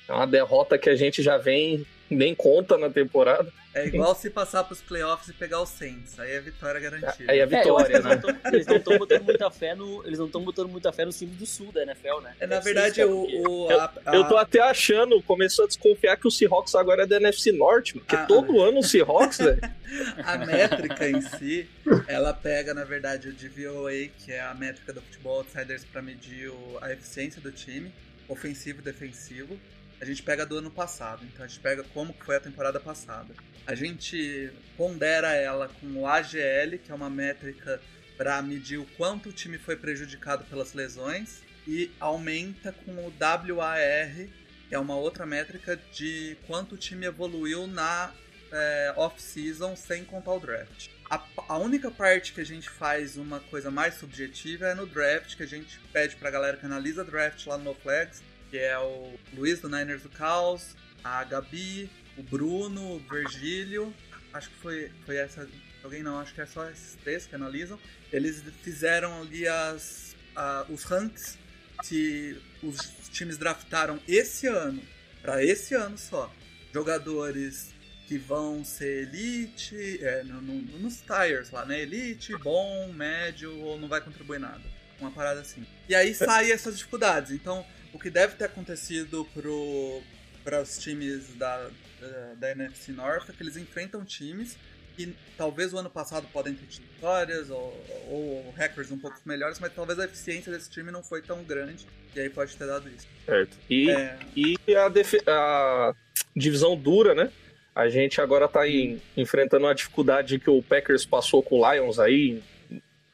É 0.08 0.12
uma 0.12 0.26
derrota 0.26 0.76
que 0.76 0.90
a 0.90 0.96
gente 0.96 1.22
já 1.22 1.38
vem 1.38 1.86
nem 2.10 2.34
conta 2.34 2.76
na 2.76 2.90
temporada. 2.90 3.50
É 3.74 3.86
igual 3.86 4.14
se 4.14 4.28
passar 4.28 4.64
pros 4.64 4.82
playoffs 4.82 5.28
e 5.28 5.32
pegar 5.32 5.60
o 5.60 5.66
Saints. 5.66 6.18
Aí 6.18 6.32
é 6.32 6.40
vitória 6.40 6.78
garantida. 6.78 7.32
Aí 7.32 7.38
é 7.38 7.46
vitória, 7.46 7.96
é, 7.96 8.02
né? 8.02 8.22
Eles 8.52 8.66
não 8.66 8.76
estão 8.76 8.98
botando 8.98 9.24
muita 9.24 9.50
fé 9.50 9.74
no. 9.74 10.06
Eles 10.06 10.18
não 10.18 10.26
estão 10.26 10.44
botando 10.44 10.68
muita 10.68 10.92
fé 10.92 11.04
no 11.06 11.12
time 11.12 11.34
do 11.34 11.46
sul 11.46 11.72
da 11.72 11.82
NFL, 11.82 12.20
né? 12.20 12.34
É, 12.38 12.46
na 12.46 12.60
verdade, 12.60 13.02
o. 13.02 13.26
o 13.48 13.70
a, 13.70 13.92
a... 14.04 14.14
Eu, 14.14 14.28
tô 14.28 14.36
até 14.36 14.60
achando, 14.60 15.22
começou 15.22 15.64
a 15.64 15.68
desconfiar 15.68 16.16
que 16.18 16.28
o 16.28 16.30
Seahawks 16.30 16.74
agora 16.74 17.04
é 17.04 17.06
da 17.06 17.16
NFC 17.16 17.50
Norte, 17.52 17.94
porque 17.94 18.14
ah, 18.14 18.26
todo 18.26 18.60
ano 18.60 18.80
o 18.80 18.82
Seahawks, 18.82 19.38
velho. 19.38 19.60
a 20.22 20.36
métrica 20.38 21.08
em 21.08 21.20
si, 21.22 21.68
ela 22.06 22.34
pega, 22.34 22.74
na 22.74 22.84
verdade, 22.84 23.28
o 23.28 23.32
DVOA, 23.32 24.08
que 24.18 24.32
é 24.32 24.40
a 24.42 24.54
métrica 24.54 24.92
do 24.92 25.00
futebol 25.00 25.38
outsiders 25.38 25.84
para 25.84 26.02
medir 26.02 26.50
o, 26.50 26.78
a 26.82 26.92
eficiência 26.92 27.40
do 27.40 27.50
time, 27.50 27.90
ofensivo 28.28 28.80
e 28.80 28.82
defensivo 28.82 29.58
a 30.02 30.04
gente 30.04 30.20
pega 30.20 30.44
do 30.44 30.58
ano 30.58 30.68
passado. 30.68 31.24
Então 31.24 31.44
a 31.44 31.48
gente 31.48 31.60
pega 31.60 31.84
como 31.94 32.12
foi 32.24 32.34
a 32.34 32.40
temporada 32.40 32.80
passada. 32.80 33.32
A 33.66 33.74
gente 33.74 34.50
pondera 34.76 35.34
ela 35.34 35.68
com 35.68 35.86
o 35.94 36.06
AGL, 36.06 36.78
que 36.84 36.90
é 36.90 36.94
uma 36.94 37.10
métrica 37.10 37.80
para 38.16 38.40
medir 38.42 38.78
o 38.78 38.86
quanto 38.96 39.28
o 39.28 39.32
time 39.32 39.58
foi 39.58 39.76
prejudicado 39.76 40.44
pelas 40.44 40.74
lesões, 40.74 41.42
e 41.66 41.90
aumenta 42.00 42.72
com 42.72 42.92
o 42.92 43.12
WAR, 43.56 44.28
que 44.68 44.74
é 44.74 44.78
uma 44.78 44.96
outra 44.96 45.24
métrica 45.24 45.78
de 45.92 46.36
quanto 46.46 46.74
o 46.74 46.78
time 46.78 47.06
evoluiu 47.06 47.66
na 47.66 48.12
é, 48.50 48.92
off-season 48.96 49.76
sem 49.76 50.04
contar 50.04 50.32
o 50.32 50.40
draft. 50.40 50.88
A, 51.08 51.22
a, 51.48 51.58
única 51.58 51.90
parte 51.90 52.32
que 52.32 52.40
a 52.40 52.44
gente 52.44 52.68
faz 52.68 53.16
uma 53.16 53.38
coisa 53.38 53.70
mais 53.70 53.94
subjetiva 53.94 54.66
é 54.66 54.74
no 54.74 54.86
draft, 54.86 55.36
que 55.36 55.42
a 55.42 55.46
gente 55.46 55.78
pede 55.92 56.16
pra 56.16 56.30
galera 56.30 56.56
que 56.56 56.66
analisa 56.66 57.04
draft 57.04 57.46
lá 57.46 57.56
no 57.56 57.64
NoFlex 57.64 58.22
que 58.52 58.58
é 58.58 58.78
o 58.78 59.14
Luiz 59.32 59.60
do 59.60 59.68
Niners 59.70 60.02
do 60.02 60.10
Caos, 60.10 60.76
a 61.02 61.24
Gabi, 61.24 61.90
o 62.16 62.22
Bruno, 62.22 62.96
o 62.96 62.98
Virgílio, 62.98 63.94
acho 64.32 64.50
que 64.50 64.56
foi, 64.56 64.90
foi 65.04 65.16
essa. 65.16 65.48
Alguém 65.82 66.02
não, 66.02 66.18
acho 66.18 66.34
que 66.34 66.40
é 66.40 66.46
só 66.46 66.68
esses 66.70 66.94
três 66.96 67.26
que 67.26 67.34
analisam. 67.34 67.78
Eles 68.12 68.42
fizeram 68.62 69.22
ali 69.22 69.46
as, 69.48 70.14
a, 70.34 70.66
os 70.68 70.84
ranks 70.84 71.38
que 71.84 72.40
os 72.62 72.78
times 73.10 73.36
draftaram 73.36 73.98
esse 74.06 74.46
ano, 74.46 74.82
para 75.20 75.44
esse 75.44 75.74
ano 75.74 75.98
só. 75.98 76.32
Jogadores 76.72 77.72
que 78.06 78.18
vão 78.18 78.64
ser 78.64 79.08
elite, 79.08 79.98
é, 80.02 80.22
no, 80.22 80.40
no, 80.40 80.78
nos 80.78 81.00
tires 81.00 81.50
lá, 81.50 81.64
né? 81.64 81.80
Elite, 81.80 82.36
bom, 82.38 82.92
médio 82.92 83.54
ou 83.60 83.78
não 83.78 83.88
vai 83.88 84.00
contribuir 84.00 84.38
nada. 84.38 84.62
Uma 85.00 85.10
parada 85.10 85.40
assim. 85.40 85.66
E 85.88 85.94
aí 85.94 86.14
saem 86.14 86.52
essas 86.52 86.76
dificuldades. 86.76 87.32
Então, 87.32 87.66
o 87.92 87.98
que 87.98 88.10
deve 88.10 88.36
ter 88.36 88.44
acontecido 88.44 89.26
pro, 89.34 90.02
para 90.44 90.60
os 90.60 90.78
times 90.78 91.34
da, 91.34 91.68
da, 92.00 92.34
da 92.36 92.50
NFC 92.52 92.92
North 92.92 93.28
é 93.28 93.32
que 93.32 93.42
eles 93.42 93.56
enfrentam 93.56 94.04
times 94.04 94.56
que 94.96 95.14
talvez 95.36 95.72
o 95.72 95.78
ano 95.78 95.90
passado 95.90 96.26
podem 96.32 96.54
ter 96.54 96.66
vitórias 96.66 97.50
ou, 97.50 97.74
ou 98.08 98.54
recordes 98.56 98.92
um 98.92 98.98
pouco 98.98 99.18
melhores, 99.24 99.58
mas 99.58 99.72
talvez 99.74 99.98
a 99.98 100.04
eficiência 100.04 100.52
desse 100.52 100.70
time 100.70 100.90
não 100.90 101.02
foi 101.02 101.22
tão 101.22 101.42
grande 101.42 101.86
e 102.14 102.20
aí 102.20 102.28
pode 102.28 102.54
ter 102.56 102.66
dado 102.66 102.88
isso. 102.88 103.06
Certo. 103.24 103.56
E, 103.70 103.90
é... 103.90 104.18
e 104.36 104.56
a, 104.76 104.92
a, 105.28 105.94
divisão 106.36 106.76
dura, 106.76 107.14
né? 107.14 107.32
A 107.74 107.88
gente 107.88 108.20
agora 108.20 108.46
tá 108.48 108.68
em, 108.68 109.00
enfrentando 109.16 109.64
uma 109.64 109.74
dificuldade 109.74 110.38
que 110.38 110.50
o 110.50 110.62
Packers 110.62 111.06
passou 111.06 111.42
com 111.42 111.60
o 111.60 111.72
Lions 111.72 111.98
aí, 111.98 112.42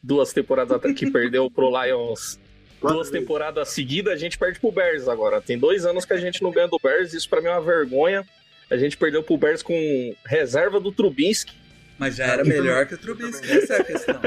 duas 0.02 0.32
temporadas 0.32 0.72
até 0.72 0.92
que 0.92 1.08
perdeu 1.12 1.48
pro 1.48 1.70
Lions 1.80 2.40
duas 2.80 3.10
temporadas 3.10 3.68
seguidas, 3.70 4.12
a 4.12 4.16
gente 4.16 4.38
perde 4.38 4.60
pro 4.60 4.72
Bears 4.72 5.08
agora. 5.08 5.40
Tem 5.40 5.58
dois 5.58 5.84
anos 5.84 6.04
que 6.04 6.12
a 6.12 6.18
gente 6.18 6.42
não 6.42 6.50
ganha 6.50 6.68
do 6.68 6.78
Bears, 6.82 7.14
isso 7.14 7.28
pra 7.28 7.40
mim 7.40 7.48
é 7.48 7.52
uma 7.52 7.60
vergonha. 7.60 8.26
A 8.70 8.76
gente 8.76 8.96
perdeu 8.96 9.22
pro 9.22 9.36
Bears 9.36 9.62
com 9.62 10.14
reserva 10.24 10.78
do 10.78 10.92
Trubisky. 10.92 11.56
Mas 11.98 12.16
já 12.16 12.26
era 12.26 12.44
melhor 12.44 12.86
que 12.86 12.94
o 12.94 12.98
Trubisky, 12.98 13.50
essa 13.50 13.74
é 13.74 13.80
a 13.80 13.84
questão. 13.84 14.20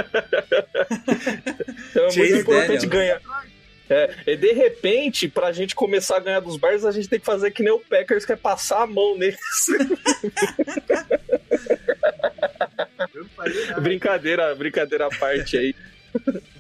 então 1.90 2.08
é 2.08 2.16
muito 2.16 2.36
importante 2.36 2.86
ganhar. 2.86 3.22
É, 3.90 4.14
e 4.26 4.38
de 4.38 4.54
repente, 4.54 5.28
pra 5.28 5.52
gente 5.52 5.76
começar 5.76 6.18
a 6.18 6.22
ganhar 6.22 6.40
dos 6.40 6.56
Bears, 6.56 6.86
a 6.86 6.92
gente 6.92 7.10
tem 7.10 7.20
que 7.20 7.26
fazer 7.26 7.52
que 7.52 7.62
nem 7.62 7.74
o 7.74 7.80
Packers, 7.80 8.26
que 8.26 8.32
é 8.32 8.38
passar 8.38 8.84
a 8.84 8.88
mão 8.88 9.18
neles. 9.18 9.38
brincadeira, 13.82 14.56
brincadeira 14.56 15.08
à 15.08 15.10
parte 15.10 15.58
aí. 15.58 15.76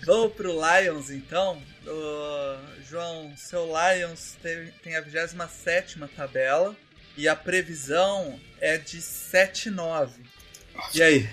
Vamos 0.05 0.33
pro 0.33 0.51
Lions 0.51 1.09
então. 1.09 1.61
Uh, 1.85 2.83
João, 2.87 3.33
seu 3.35 3.65
Lions 3.65 4.37
tem, 4.41 4.71
tem 4.83 4.95
a 4.95 5.01
27 5.01 5.99
tabela 6.15 6.75
e 7.17 7.27
a 7.27 7.35
previsão 7.35 8.39
é 8.59 8.77
de 8.77 8.99
7-9. 8.99 10.09
E 10.93 11.01
aí? 11.01 11.29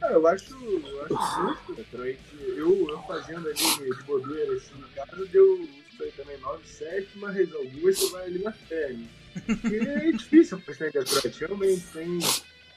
Eu 0.00 0.26
acho, 0.26 0.54
eu 0.54 1.04
acho 1.04 1.42
justo, 1.42 1.74
Detroit. 1.74 2.18
Eu, 2.56 2.88
eu 2.88 3.02
fazendo 3.02 3.48
ali 3.48 3.56
de 3.56 4.02
bobeira 4.04 4.54
assim 4.54 4.74
no 4.74 4.88
caso, 4.88 5.26
deu 5.26 5.62
isso 5.64 6.02
aí 6.02 6.12
também 6.12 6.38
9-7, 6.38 7.06
mas 7.16 7.54
algumas 7.54 7.98
você 7.98 8.10
vai 8.10 8.24
ali 8.24 8.38
na. 8.38 8.50
Né? 8.50 9.06
E 9.70 9.76
é 9.76 10.12
difícil 10.12 10.58
apostar 10.58 10.88
em 10.88 10.92
Detroit. 10.92 11.38
Realmente 11.38 11.84
tem 11.92 12.18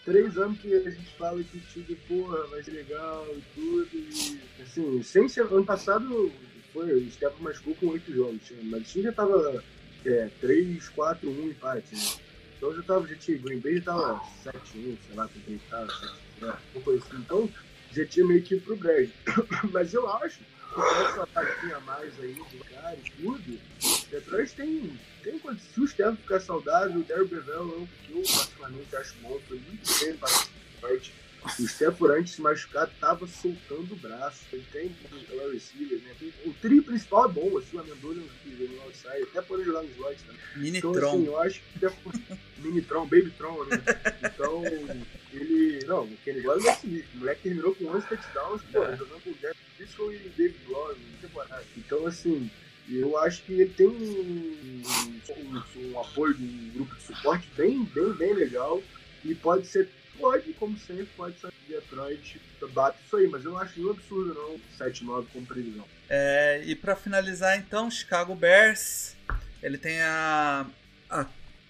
três 0.05 0.37
anos 0.37 0.59
que 0.59 0.73
a 0.73 0.89
gente 0.89 1.15
fala 1.17 1.43
que 1.43 1.57
o 1.57 1.61
time, 1.61 1.95
porra, 2.07 2.47
vai 2.47 2.63
ser 2.63 2.71
legal 2.71 3.27
e 3.35 3.41
tudo. 3.55 3.89
E, 3.93 4.39
assim, 4.61 5.03
sem 5.03 5.27
ser, 5.27 5.41
ano 5.41 5.65
passado 5.65 6.31
foi, 6.73 6.93
o 6.93 7.11
Steph 7.11 7.39
machucou 7.39 7.75
com 7.75 7.87
oito 7.87 8.13
jogos, 8.13 8.41
mas 8.63 8.81
o 8.81 8.85
time 8.85 9.03
já 9.05 9.11
tava 9.11 9.63
é, 10.05 10.29
3, 10.39 10.89
4, 10.89 11.29
1 11.29 11.47
empate, 11.49 11.95
né? 11.95 12.01
Então 12.57 12.75
já 12.75 12.83
tava, 12.83 13.07
já 13.07 13.15
tinha, 13.15 13.37
Green 13.39 13.59
Bay 13.59 13.77
já 13.77 13.85
tava 13.85 14.21
7, 14.43 14.57
1, 14.77 14.97
sei 15.07 15.15
lá, 15.15 15.27
com 15.27 15.39
quem 15.41 15.57
tava, 15.69 15.91
7, 15.91 16.13
né? 16.41 16.53
uma 16.75 16.83
coisa 16.83 17.03
assim. 17.03 17.17
Então 17.17 17.49
já 17.91 18.05
tinha 18.05 18.25
meio 18.25 18.41
que 18.41 18.59
pro 18.59 18.75
brejo. 18.75 19.11
mas 19.71 19.93
eu 19.93 20.07
acho 20.09 20.39
que 20.39 20.45
essa 20.79 21.27
taquinha 21.27 21.77
a 21.77 21.79
mais 21.81 22.19
aí 22.19 22.33
do 22.33 22.65
cara 22.65 22.97
e 22.97 23.11
tudo, 23.11 23.59
Detroit 24.11 24.53
tem 24.55 24.99
tem 25.23 25.39
condição. 25.39 25.71
Se 25.73 25.79
o 25.81 25.87
Steph 25.87 26.17
ficar 26.17 26.39
saudável, 26.39 26.99
o 26.99 27.03
Daryl 27.03 27.27
Bevel 27.27 27.55
é 27.55 27.77
um 27.77 27.87
que 28.05 28.11
eu 28.11 28.21
particularmente 28.21 28.95
acho 28.95 29.15
bom, 29.21 29.39
foi 29.47 29.57
muito 29.57 29.99
bem 29.99 30.17
para 30.17 30.29
forte. 30.79 31.13
O 31.43 31.63
Stafford 31.63 32.19
antes 32.19 32.31
de 32.31 32.35
se 32.35 32.41
machucar 32.41 32.87
tava 32.99 33.25
soltando 33.25 33.93
o 33.93 33.95
braço. 33.95 34.43
Ele 34.53 34.63
tem 34.71 34.95
o 35.31 35.51
receiver, 35.51 35.99
né? 35.99 36.15
O 36.45 36.53
tri 36.53 36.81
principal 36.81 37.25
é 37.25 37.33
bom, 37.33 37.57
assim, 37.57 37.77
o 37.77 37.79
Amendola 37.79 38.13
no 38.13 38.81
outside, 38.83 39.23
até 39.23 39.41
pode 39.41 39.63
jogar 39.63 39.81
nos 39.81 39.91
slots 39.91 40.21
também. 40.21 40.41
Mini 40.57 40.77
então, 40.77 40.91
Tron. 40.91 41.13
Assim, 41.13 41.25
eu 41.25 41.39
acho 41.39 41.61
que 41.61 42.37
Mini 42.61 42.81
Tron, 42.83 43.05
Baby 43.05 43.31
Tron, 43.31 43.63
né? 43.65 43.81
Então, 44.23 44.63
ele. 45.33 45.79
Não, 45.87 46.03
o 46.03 46.17
Kenny 46.17 46.41
Gordon 46.41 46.69
é 46.69 46.75
sinistro. 46.75 47.09
O 47.15 47.17
moleque 47.19 47.41
terminou 47.41 47.73
com 47.73 47.85
11 47.85 48.07
touchdowns, 48.07 48.61
pô, 48.71 48.83
é. 48.83 48.95
jogando 48.95 49.23
com 49.23 49.29
o 49.31 49.35
Jeff 49.41 49.59
Briscoe 49.77 50.15
e 50.15 50.29
David 50.29 50.59
Glover 50.67 50.97
na 50.97 51.27
temporada. 51.27 51.65
Então, 51.75 52.05
assim, 52.05 52.51
eu 52.89 53.17
acho 53.19 53.43
que 53.43 53.53
ele 53.53 53.69
tem 53.69 53.87
um, 53.87 54.83
um, 55.29 55.93
um, 55.93 55.99
apoio 55.99 56.33
de 56.33 56.43
um 56.43 56.71
grupo 56.73 56.95
de 56.95 57.03
suporte 57.03 57.47
bem, 57.55 57.83
bem, 57.83 58.13
bem 58.13 58.33
legal. 58.33 58.81
E 59.23 59.35
pode 59.35 59.67
ser, 59.67 59.89
pode, 60.19 60.53
como 60.53 60.77
sempre, 60.77 61.07
pode 61.15 61.39
ser 61.39 61.51
Detroit 61.67 62.39
bate 62.67 62.97
isso 63.05 63.15
aí, 63.17 63.27
mas 63.27 63.43
eu 63.43 63.51
não 63.51 63.57
acho 63.57 63.85
um 63.85 63.91
absurdo 63.91 64.33
não, 64.33 64.87
7-9 64.87 65.27
como 65.31 65.45
previsão. 65.45 65.85
É, 66.09 66.61
e 66.65 66.75
para 66.75 66.95
finalizar 66.95 67.57
então, 67.57 67.89
Chicago 67.89 68.35
Bears, 68.35 69.15
ele 69.63 69.77
tem 69.77 70.01
a, 70.01 70.65
a, 71.09 71.21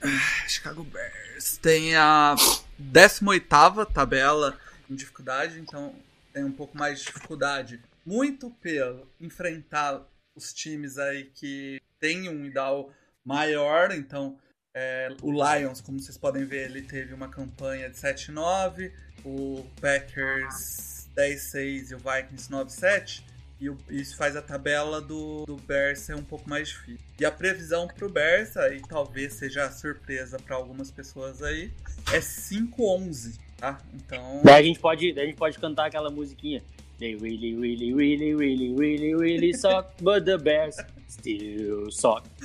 a 0.02 0.48
Chicago 0.48 0.84
Bears 0.84 1.58
tem 1.58 1.96
a 1.96 2.36
18ª 2.82 3.86
tabela 3.86 4.58
em 4.90 4.96
dificuldade, 4.96 5.60
então 5.60 5.96
tem 6.34 6.44
um 6.44 6.52
pouco 6.52 6.78
mais 6.78 7.00
de 7.00 7.06
dificuldade. 7.06 7.82
Muito 8.06 8.50
pelo 8.62 9.08
enfrentar 9.20 10.02
os 10.42 10.54
times 10.54 10.98
aí 10.98 11.26
que 11.26 11.80
têm 12.00 12.28
um 12.30 12.46
IDAL 12.46 12.92
maior, 13.24 13.92
então 13.92 14.38
é, 14.74 15.10
o 15.22 15.32
Lions, 15.32 15.82
como 15.82 16.00
vocês 16.00 16.18
podem 16.18 16.46
ver, 16.46 16.70
ele 16.70 16.82
teve 16.82 17.14
uma 17.14 17.28
campanha 17.28 17.90
de 17.90 17.96
7-9, 17.96 18.92
o 19.24 19.66
Packers 19.80 21.08
10-6 21.16 21.92
e 21.92 21.96
o 21.96 21.98
Vikings 21.98 22.50
9-7, 22.50 23.24
e 23.60 24.02
isso 24.02 24.18
faz 24.18 24.36
a 24.36 24.42
tabela 24.42 25.00
do, 25.00 25.46
do 25.46 25.56
Bears 25.58 26.00
ser 26.00 26.16
um 26.16 26.24
pouco 26.24 26.50
mais 26.50 26.70
difícil. 26.70 27.06
E 27.20 27.26
a 27.26 27.32
previsão 27.32 27.88
para 27.88 28.06
o 28.06 28.10
Bears, 28.10 28.58
aí 28.58 28.82
talvez 28.88 29.34
seja 29.34 29.70
surpresa 29.70 30.40
para 30.40 30.56
algumas 30.56 30.90
pessoas 30.90 31.44
aí, 31.44 31.72
é 32.12 32.20
5-11, 32.20 33.38
tá? 33.58 33.80
Então... 33.94 34.42
Daí 34.44 34.64
a, 34.64 34.64
gente 34.64 34.80
pode, 34.80 35.20
a 35.20 35.26
gente 35.26 35.38
pode 35.38 35.60
cantar 35.60 35.86
aquela 35.86 36.10
musiquinha. 36.10 36.64
They 37.02 37.16
really, 37.16 37.56
really, 37.56 37.94
really, 37.96 38.36
really, 38.36 38.74
really, 38.74 39.16
really 39.16 39.54
suck, 39.54 39.98
but 40.02 40.24
the 40.24 40.38
Bears 40.38 40.78
still 41.08 41.90
suck. 41.90 42.28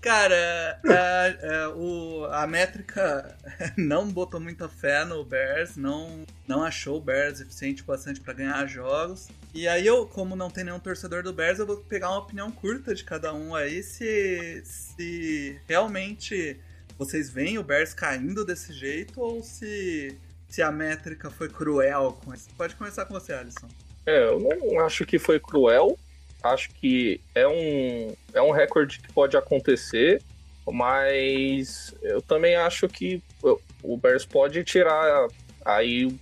Cara, 0.00 0.80
a, 0.82 1.66
a, 1.66 1.68
o, 1.76 2.24
a 2.24 2.46
métrica 2.46 3.36
não 3.76 4.10
botou 4.10 4.40
muita 4.40 4.66
fé 4.66 5.04
no 5.04 5.22
Bears, 5.26 5.76
não, 5.76 6.24
não 6.48 6.62
achou 6.62 6.96
o 6.96 7.02
Bears 7.02 7.42
eficiente 7.42 7.82
bastante 7.82 8.22
para 8.22 8.32
ganhar 8.32 8.66
jogos. 8.66 9.28
E 9.52 9.68
aí 9.68 9.86
eu, 9.86 10.06
como 10.06 10.34
não 10.34 10.48
tem 10.48 10.64
nenhum 10.64 10.80
torcedor 10.80 11.22
do 11.22 11.34
Bears, 11.34 11.58
eu 11.58 11.66
vou 11.66 11.76
pegar 11.76 12.08
uma 12.08 12.20
opinião 12.20 12.50
curta 12.50 12.94
de 12.94 13.04
cada 13.04 13.34
um 13.34 13.54
aí 13.54 13.82
se, 13.82 14.62
se 14.64 15.60
realmente 15.68 16.58
vocês 16.96 17.28
veem 17.28 17.58
o 17.58 17.62
Bears 17.62 17.92
caindo 17.92 18.42
desse 18.42 18.72
jeito 18.72 19.20
ou 19.20 19.42
se 19.42 20.18
se 20.52 20.60
a 20.60 20.70
métrica 20.70 21.30
foi 21.30 21.48
cruel 21.48 22.18
com 22.22 22.34
isso. 22.34 22.50
Pode 22.58 22.76
começar 22.76 23.06
com 23.06 23.14
você, 23.14 23.32
Alisson. 23.32 23.66
É, 24.04 24.24
eu 24.24 24.38
não 24.38 24.80
acho 24.80 25.06
que 25.06 25.18
foi 25.18 25.40
cruel. 25.40 25.98
Acho 26.42 26.68
que 26.74 27.18
é 27.34 27.48
um, 27.48 28.14
é 28.34 28.42
um 28.42 28.50
recorde 28.50 28.98
que 28.98 29.10
pode 29.14 29.34
acontecer, 29.34 30.22
mas 30.70 31.94
eu 32.02 32.20
também 32.20 32.54
acho 32.54 32.86
que 32.86 33.22
o 33.82 33.96
Bears 33.96 34.26
pode 34.26 34.62
tirar 34.62 35.26
aí 35.64 36.14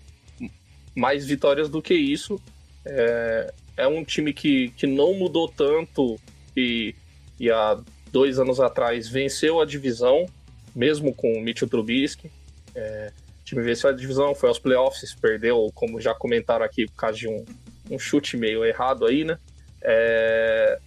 mais 0.95 1.27
vitórias 1.27 1.69
do 1.69 1.83
que 1.83 1.95
isso. 1.95 2.41
É, 2.85 3.53
é 3.79 3.89
um 3.89 4.05
time 4.05 4.33
que, 4.33 4.69
que 4.77 4.87
não 4.87 5.13
mudou 5.15 5.49
tanto 5.49 6.21
e, 6.57 6.95
e 7.41 7.51
há 7.51 7.77
dois 8.13 8.39
anos 8.39 8.61
atrás 8.61 9.09
venceu 9.09 9.61
a 9.61 9.67
divisão, 9.67 10.27
mesmo 10.73 11.13
com 11.13 11.33
o 11.33 11.41
Mitchell 11.41 11.69
Trubisky. 11.69 12.31
É, 12.77 13.11
time 13.51 13.63
venceu 13.63 13.91
a 13.91 13.93
divisão, 13.93 14.35
foi 14.35 14.49
aos 14.49 14.59
playoffs, 14.59 15.15
perdeu, 15.15 15.71
como 15.75 16.01
já 16.01 16.15
comentaram 16.15 16.65
aqui, 16.65 16.87
por 16.87 16.97
causa 16.97 17.19
de 17.19 17.29
um, 17.29 17.45
um 17.91 17.99
chute 17.99 18.37
meio 18.37 18.65
errado 18.65 19.07
aí, 19.07 19.25
né? 19.25 19.39
É, 19.83 20.79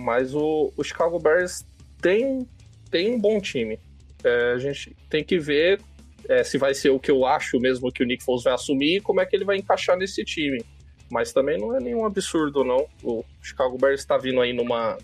mas 0.00 0.34
o, 0.34 0.72
o, 0.76 0.82
Chicago 0.82 1.18
Bears 1.18 1.64
tem, 2.00 2.46
tem 2.90 3.14
um 3.14 3.20
bom 3.20 3.40
time. 3.40 3.78
É, 4.24 4.52
a 4.52 4.58
gente 4.58 4.96
tem 5.08 5.24
que 5.24 5.38
ver 5.38 5.80
é, 6.28 6.44
se 6.44 6.58
vai 6.58 6.74
ser 6.74 6.90
o 6.90 7.00
que 7.00 7.10
eu 7.10 7.24
acho 7.26 7.58
mesmo 7.58 7.92
que 7.92 8.02
o 8.02 8.06
Nick 8.06 8.22
Foles 8.22 8.44
vai 8.44 8.54
assumir 8.54 8.96
e 8.96 9.00
como 9.00 9.20
é 9.20 9.26
que 9.26 9.34
ele 9.34 9.44
vai 9.44 9.56
encaixar 9.56 9.96
nesse 9.96 10.24
time. 10.24 10.64
Mas 11.10 11.32
também 11.32 11.58
não 11.58 11.76
é 11.76 11.80
nenhum 11.80 12.06
absurdo, 12.06 12.64
não. 12.64 12.86
O 13.02 13.24
Chicago 13.42 13.76
Bears 13.76 14.00
está 14.00 14.16
vindo 14.16 14.40
aí 14.40 14.52
numa, 14.52 14.96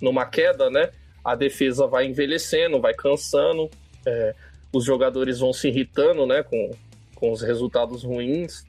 numa 0.00 0.26
queda, 0.26 0.70
né? 0.70 0.90
a 1.26 1.34
defesa 1.34 1.88
vai 1.88 2.06
envelhecendo, 2.06 2.80
vai 2.80 2.94
cansando, 2.94 3.68
é, 4.06 4.32
os 4.76 4.84
jogadores 4.84 5.38
vão 5.38 5.52
se 5.52 5.68
irritando 5.68 6.26
né, 6.26 6.42
com, 6.42 6.70
com 7.14 7.32
os 7.32 7.40
resultados 7.40 8.02
ruins, 8.02 8.64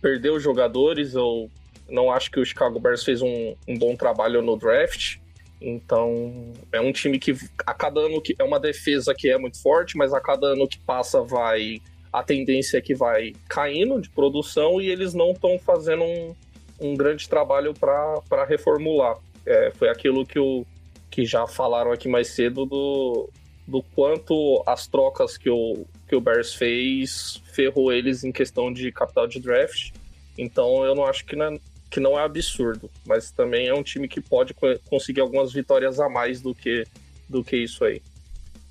perdeu 0.00 0.34
os 0.34 0.42
jogadores, 0.42 1.14
eu 1.14 1.48
não 1.88 2.10
acho 2.10 2.30
que 2.30 2.40
o 2.40 2.44
Chicago 2.44 2.80
Bears 2.80 3.04
fez 3.04 3.22
um, 3.22 3.54
um 3.66 3.78
bom 3.78 3.96
trabalho 3.96 4.42
no 4.42 4.56
draft. 4.56 5.18
Então, 5.60 6.52
é 6.72 6.80
um 6.80 6.92
time 6.92 7.18
que 7.18 7.36
a 7.66 7.74
cada 7.74 8.00
ano 8.00 8.20
que 8.20 8.34
é 8.38 8.44
uma 8.44 8.60
defesa 8.60 9.14
que 9.14 9.28
é 9.28 9.38
muito 9.38 9.60
forte, 9.60 9.96
mas 9.96 10.12
a 10.12 10.20
cada 10.20 10.48
ano 10.48 10.68
que 10.68 10.78
passa 10.80 11.22
vai 11.22 11.80
a 12.12 12.22
tendência 12.22 12.78
é 12.78 12.80
que 12.80 12.94
vai 12.94 13.34
caindo 13.48 14.00
de 14.00 14.08
produção 14.08 14.80
e 14.80 14.88
eles 14.88 15.14
não 15.14 15.32
estão 15.32 15.58
fazendo 15.58 16.04
um, 16.04 16.34
um 16.80 16.96
grande 16.96 17.28
trabalho 17.28 17.74
para 17.74 18.44
reformular. 18.46 19.18
É, 19.44 19.70
foi 19.72 19.88
aquilo 19.88 20.26
que, 20.26 20.38
o, 20.38 20.64
que 21.10 21.24
já 21.24 21.46
falaram 21.46 21.92
aqui 21.92 22.08
mais 22.08 22.28
cedo 22.28 22.64
do, 22.64 23.28
do 23.68 23.82
quanto 23.82 24.64
as 24.66 24.86
trocas 24.86 25.36
que 25.36 25.50
o, 25.50 25.86
que 26.08 26.16
o 26.16 26.20
Bears 26.22 26.54
fez 26.54 27.42
ferrou 27.52 27.92
eles 27.92 28.24
em 28.24 28.32
questão 28.32 28.72
de 28.72 28.90
capital 28.90 29.26
de 29.26 29.38
draft. 29.38 29.90
Então 30.38 30.84
eu 30.86 30.94
não 30.94 31.04
acho 31.04 31.26
que 31.26 31.36
não 31.36 31.44
é, 31.44 31.60
que 31.90 32.00
não 32.00 32.18
é 32.18 32.24
absurdo, 32.24 32.90
mas 33.06 33.30
também 33.30 33.68
é 33.68 33.74
um 33.74 33.82
time 33.82 34.08
que 34.08 34.22
pode 34.22 34.54
conseguir 34.88 35.20
algumas 35.20 35.52
vitórias 35.52 36.00
a 36.00 36.08
mais 36.08 36.40
do 36.40 36.54
que, 36.54 36.86
do 37.28 37.44
que 37.44 37.58
isso 37.58 37.84
aí. 37.84 38.00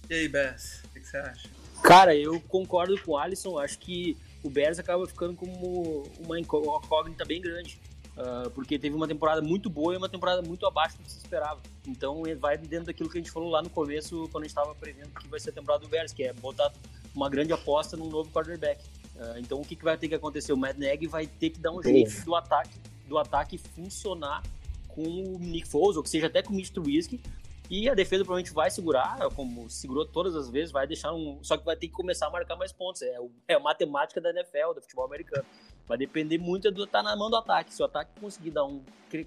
E 0.09 0.15
aí, 0.15 0.27
Bess, 0.27 0.81
o 0.85 0.89
que, 0.89 1.05
você 1.05 1.17
acha? 1.17 1.47
Cara, 1.83 2.15
eu 2.15 2.41
concordo 2.41 2.99
com 3.03 3.11
o 3.11 3.17
Alisson, 3.17 3.59
acho 3.59 3.77
que 3.77 4.17
o 4.41 4.49
Bears 4.49 4.79
acaba 4.79 5.05
ficando 5.05 5.35
como 5.35 6.09
uma 6.19 6.39
incógnita 6.39 7.23
bem 7.23 7.39
grande. 7.39 7.79
Uh, 8.17 8.49
porque 8.49 8.79
teve 8.79 8.95
uma 8.95 9.07
temporada 9.07 9.43
muito 9.43 9.69
boa 9.69 9.93
e 9.93 9.97
uma 9.97 10.09
temporada 10.09 10.41
muito 10.41 10.65
abaixo 10.65 10.97
do 10.97 11.03
que 11.03 11.11
se 11.11 11.19
esperava. 11.19 11.61
Então 11.87 12.23
vai 12.39 12.57
dentro 12.57 12.87
daquilo 12.87 13.09
que 13.09 13.17
a 13.17 13.21
gente 13.21 13.29
falou 13.29 13.49
lá 13.49 13.61
no 13.61 13.69
começo, 13.69 14.27
quando 14.31 14.43
a 14.43 14.47
gente 14.47 14.57
estava 14.57 14.73
prevendo 14.73 15.09
que 15.09 15.27
vai 15.27 15.39
ser 15.39 15.51
a 15.51 15.53
temporada 15.53 15.83
do 15.83 15.89
Bears, 15.89 16.13
que 16.13 16.23
é 16.23 16.33
botar 16.33 16.73
uma 17.13 17.29
grande 17.29 17.53
aposta 17.53 17.95
num 17.95 18.09
novo 18.09 18.31
quarterback. 18.31 18.83
Uh, 19.15 19.37
então 19.37 19.61
o 19.61 19.65
que, 19.65 19.75
que 19.75 19.83
vai 19.83 19.95
ter 19.97 20.07
que 20.07 20.15
acontecer? 20.15 20.51
O 20.51 20.57
Matt 20.57 20.77
Nagy 20.77 21.05
vai 21.05 21.27
ter 21.27 21.51
que 21.51 21.59
dar 21.59 21.71
um 21.71 21.81
jeito 21.83 22.25
do 22.25 22.33
ataque, 22.33 22.79
do 23.07 23.19
ataque 23.19 23.57
funcionar 23.59 24.41
com 24.87 25.03
o 25.03 25.37
Nick 25.39 25.67
Foles, 25.67 25.95
ou 25.95 26.01
que 26.01 26.09
seja 26.09 26.25
até 26.25 26.41
com 26.41 26.51
o 26.51 26.55
Mitch 26.55 26.71
Trubisky, 26.71 27.21
e 27.69 27.89
a 27.89 27.93
defesa 27.93 28.23
provavelmente 28.23 28.53
vai 28.53 28.71
segurar, 28.71 29.17
como 29.35 29.69
segurou 29.69 30.05
todas 30.05 30.35
as 30.35 30.49
vezes, 30.49 30.71
vai 30.71 30.87
deixar 30.87 31.13
um. 31.13 31.37
Só 31.43 31.57
que 31.57 31.65
vai 31.65 31.75
ter 31.75 31.87
que 31.87 31.93
começar 31.93 32.27
a 32.27 32.29
marcar 32.29 32.55
mais 32.55 32.71
pontos. 32.71 33.01
É, 33.01 33.17
é 33.49 33.55
a 33.55 33.59
matemática 33.59 34.21
da 34.21 34.29
NFL, 34.29 34.73
do 34.73 34.81
futebol 34.81 35.05
americano. 35.05 35.45
Vai 35.87 35.97
depender 35.97 36.37
muito 36.37 36.69
do 36.71 36.83
estar 36.83 36.99
tá 36.99 37.03
na 37.03 37.15
mão 37.15 37.29
do 37.29 37.35
ataque. 37.37 37.73
Se 37.73 37.81
o 37.81 37.85
ataque 37.85 38.11
conseguir 38.19 38.51
dar 38.51 38.65
um 38.65 38.81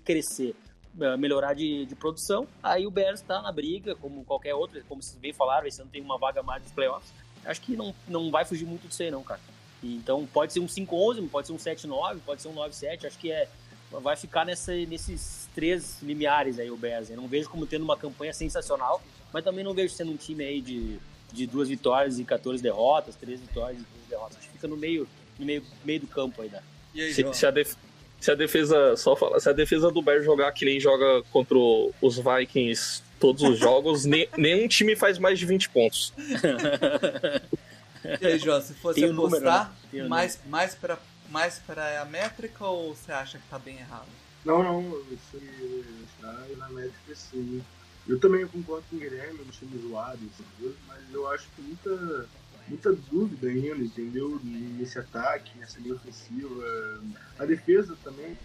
crescer, 0.04 0.54
eh, 1.00 1.16
melhorar 1.16 1.54
de, 1.54 1.86
de 1.86 1.94
produção, 1.94 2.46
aí 2.62 2.86
o 2.86 2.90
Bears 2.90 3.20
está 3.20 3.40
na 3.40 3.50
briga, 3.50 3.94
como 3.94 4.24
qualquer 4.24 4.54
outro, 4.54 4.82
como 4.88 5.02
vocês 5.02 5.16
bem 5.16 5.32
falaram, 5.32 5.66
esse 5.66 5.80
ano 5.80 5.90
tem 5.90 6.02
uma 6.02 6.18
vaga 6.18 6.42
mais 6.42 6.62
dos 6.62 6.72
playoffs. 6.72 7.12
Acho 7.44 7.60
que 7.62 7.76
não, 7.76 7.94
não 8.06 8.30
vai 8.30 8.44
fugir 8.44 8.66
muito 8.66 8.86
disso 8.86 9.02
aí, 9.02 9.10
não, 9.10 9.22
cara. 9.22 9.40
Então 9.82 10.26
pode 10.26 10.52
ser 10.52 10.60
um 10.60 10.66
5-11, 10.66 11.28
pode 11.30 11.46
ser 11.46 11.52
um 11.54 11.56
7-9, 11.56 12.18
pode 12.24 12.42
ser 12.42 12.48
um 12.48 12.54
9-7. 12.54 13.06
Acho 13.06 13.18
que 13.18 13.32
é 13.32 13.48
vai 13.98 14.14
ficar 14.14 14.44
nessa, 14.44 14.72
nesses 14.72 15.48
três 15.54 16.00
limiares 16.02 16.58
aí 16.58 16.70
o 16.70 16.76
Bears. 16.76 17.10
Eu 17.10 17.16
não 17.16 17.26
vejo 17.26 17.48
como 17.48 17.66
tendo 17.66 17.82
uma 17.82 17.96
campanha 17.96 18.32
sensacional, 18.32 19.02
mas 19.32 19.42
também 19.42 19.64
não 19.64 19.74
vejo 19.74 19.94
sendo 19.94 20.12
um 20.12 20.16
time 20.16 20.44
aí 20.44 20.60
de, 20.60 20.98
de 21.32 21.46
duas 21.46 21.68
vitórias 21.68 22.18
e 22.18 22.24
14 22.24 22.62
derrotas, 22.62 23.16
três 23.16 23.40
vitórias 23.40 23.80
e 23.80 23.84
duas 23.84 24.08
derrotas. 24.08 24.36
Acho 24.38 24.46
que 24.46 24.52
fica 24.52 24.68
no 24.68 24.76
meio, 24.76 25.08
no 25.40 25.46
meio, 25.46 25.62
meio 25.84 26.00
do 26.00 26.06
campo 26.06 26.42
né? 26.42 26.60
Aí, 26.94 27.12
se, 27.12 27.24
se, 27.32 27.46
a 27.46 27.50
def, 27.50 27.74
se, 28.20 28.30
a 28.30 28.34
defesa, 28.34 28.96
só 28.96 29.16
fala, 29.16 29.40
se 29.40 29.48
a 29.48 29.52
defesa 29.52 29.90
do 29.90 30.02
Bears 30.02 30.24
jogar 30.24 30.52
que 30.52 30.64
nem 30.64 30.78
joga 30.78 31.22
contra 31.30 31.56
os 31.56 32.16
Vikings 32.18 33.02
todos 33.18 33.42
os 33.42 33.58
jogos, 33.58 34.04
ne, 34.06 34.28
nenhum 34.36 34.68
time 34.68 34.94
faz 34.94 35.18
mais 35.18 35.38
de 35.38 35.46
20 35.46 35.70
pontos. 35.70 36.12
e 38.20 38.26
aí, 38.26 38.38
João, 38.38 38.60
se 38.60 38.74
fosse 38.74 39.00
Tem 39.00 39.10
apostar, 39.10 39.72
número, 39.92 40.04
né? 40.04 40.08
mais, 40.08 40.40
mais 40.46 40.74
para 40.74 40.98
mais 41.30 41.60
para 41.60 42.02
a 42.02 42.04
métrica 42.04 42.66
ou 42.66 42.94
você 42.94 43.12
acha 43.12 43.38
que 43.38 43.48
tá 43.48 43.58
bem 43.58 43.78
errado? 43.78 44.08
Não, 44.44 44.62
não, 44.62 44.82
você 44.82 45.38
está 46.12 46.32
na 46.56 46.68
métrica 46.70 47.14
sim. 47.14 47.62
Eu 48.08 48.18
também 48.18 48.46
concordo 48.46 48.84
com 48.90 48.96
o 48.96 48.98
Guilherme, 48.98 49.38
no 49.38 49.52
time 49.52 49.80
zoado, 49.80 50.18
mas 50.88 50.98
eu 51.12 51.30
acho 51.30 51.46
que 51.54 51.62
muita, 51.62 52.26
muita 52.70 52.92
dúvida 52.92 53.48
ainda, 53.48 53.84
entendeu? 53.84 54.40
Nesse 54.42 54.98
ataque, 54.98 55.58
nessa 55.58 55.78
linha 55.80 55.94
ofensiva. 55.94 56.64
A 57.38 57.44
defesa 57.44 57.96
também, 58.02 58.38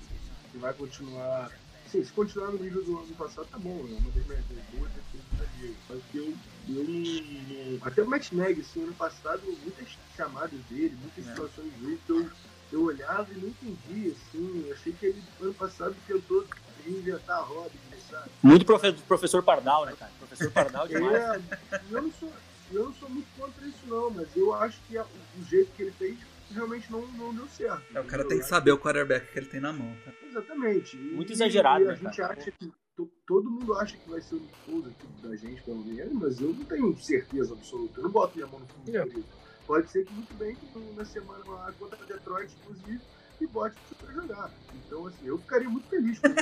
que 0.51 0.57
vai 0.57 0.73
continuar. 0.73 1.51
Sim, 1.87 2.03
se 2.03 2.11
continuar 2.11 2.51
no 2.51 2.57
nível 2.57 2.83
do 2.83 2.97
ano 2.97 3.15
passado, 3.15 3.47
tá 3.51 3.59
bom, 3.59 3.79
é 3.87 3.93
uma 3.93 4.11
das 4.11 4.25
minhas 4.25 4.43
boas 4.73 4.91
defesas 4.91 5.39
da 5.39 5.45
liga. 5.61 5.75
Só 5.87 5.93
que 6.11 6.17
eu, 6.17 6.33
eu 6.69 6.83
não. 6.83 7.87
Até 7.87 8.01
o 8.01 8.09
Matt 8.09 8.31
Nagy, 8.31 8.61
assim, 8.61 8.83
ano 8.83 8.93
passado, 8.93 9.41
muitas 9.45 9.87
chamadas 10.17 10.59
dele, 10.69 10.97
muitas 10.99 11.25
é. 11.25 11.29
situações 11.29 11.71
dele 11.73 11.99
que 12.05 12.11
eu 12.11 12.29
eu 12.71 12.83
olhava 12.83 13.27
e 13.31 13.37
não 13.37 13.49
entendia, 13.49 14.11
assim, 14.11 14.65
eu 14.67 14.73
achei 14.73 14.91
que 14.93 15.05
ele 15.05 15.23
ano 15.41 15.53
passado 15.53 15.95
tentou 16.07 16.45
inventar 16.85 17.37
a 17.37 17.41
roda, 17.41 17.71
sabe? 18.09 18.29
Muito 18.43 18.65
profe 18.65 18.91
professor 19.07 19.43
Pardal, 19.43 19.85
né, 19.85 19.93
cara? 19.97 20.11
Professor 20.19 20.51
Pardal 20.51 20.87
demais. 20.89 21.15
É, 21.15 21.41
eu, 21.91 22.01
não 22.01 22.11
sou, 22.19 22.31
eu 22.71 22.85
não 22.85 22.93
sou 22.93 23.09
muito 23.09 23.27
contra 23.37 23.65
isso, 23.65 23.85
não, 23.87 24.09
mas 24.09 24.35
eu 24.35 24.53
acho 24.53 24.79
que 24.87 24.97
a, 24.97 25.03
o 25.03 25.43
jeito 25.43 25.71
que 25.73 25.83
ele 25.83 25.91
fez 25.91 26.17
realmente 26.51 26.91
não, 26.91 27.05
não 27.13 27.33
deu 27.33 27.47
certo. 27.47 27.83
É, 27.93 27.99
o 27.99 28.05
cara 28.05 28.27
tem 28.27 28.39
que 28.39 28.45
saber 28.45 28.71
o 28.71 28.77
quarterback 28.77 29.31
que 29.31 29.39
ele 29.39 29.47
tem 29.47 29.59
na 29.59 29.73
mão. 29.73 29.95
Tá? 30.05 30.11
Exatamente. 30.27 30.95
Muito 30.97 31.31
e, 31.31 31.33
exagerado, 31.33 31.83
e 31.83 31.87
a 31.87 31.91
né, 31.91 31.97
gente 31.97 32.17
cara? 32.17 32.33
acha 32.33 32.51
que 32.51 32.71
todo 33.25 33.49
mundo 33.49 33.73
acha 33.75 33.97
que 33.97 34.09
vai 34.09 34.21
ser 34.21 34.35
o 34.35 34.39
Nicolas 34.39 34.87
aqui 34.87 35.27
da 35.27 35.35
gente, 35.35 35.61
pelo 35.63 35.83
menos, 35.83 36.13
mas 36.13 36.39
eu 36.39 36.53
não 36.53 36.63
tenho 36.63 36.97
certeza 36.97 37.53
absoluta. 37.53 37.99
Eu 37.99 38.03
não 38.03 38.11
boto 38.11 38.35
minha 38.35 38.47
mão 38.47 38.59
no 38.59 38.67
fundo 38.67 38.95
é. 38.95 39.05
Pode 39.65 39.89
ser 39.89 40.05
que 40.05 40.13
muito 40.13 40.33
bem 40.35 40.55
que 40.55 40.79
na 40.95 41.03
semana 41.03 41.43
lá 41.47 41.73
contra 41.79 42.05
Detroit, 42.05 42.53
inclusive, 42.61 43.01
e 43.41 43.47
bote 43.47 43.75
pra 43.97 44.13
jogar. 44.13 44.51
Então, 44.85 45.07
assim, 45.07 45.25
eu 45.25 45.37
ficaria 45.37 45.69
muito 45.69 45.87
feliz 45.87 46.19
com 46.19 46.27
isso. 46.27 46.39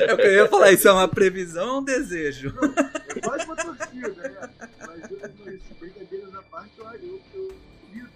é 0.00 0.16
que 0.16 0.22
eu 0.22 0.32
ia 0.32 0.48
falar, 0.48 0.72
isso 0.72 0.88
é 0.88 0.92
uma 0.92 1.08
previsão 1.08 1.74
ou 1.74 1.80
um 1.80 1.84
desejo? 1.84 2.54
Não, 2.54 2.64
é 2.64 3.20
quase 3.20 3.44
uma 3.44 3.56
torcida, 3.56 4.28
né? 4.28 4.50
Mas, 4.86 5.10
eu, 5.10 5.18
mas 5.44 5.62
brincadeiras 5.78 6.34
à 6.34 6.42
parte, 6.42 6.72
eu, 6.78 6.86
eu, 6.86 7.20
eu 7.34 7.54
duvido. 7.82 8.10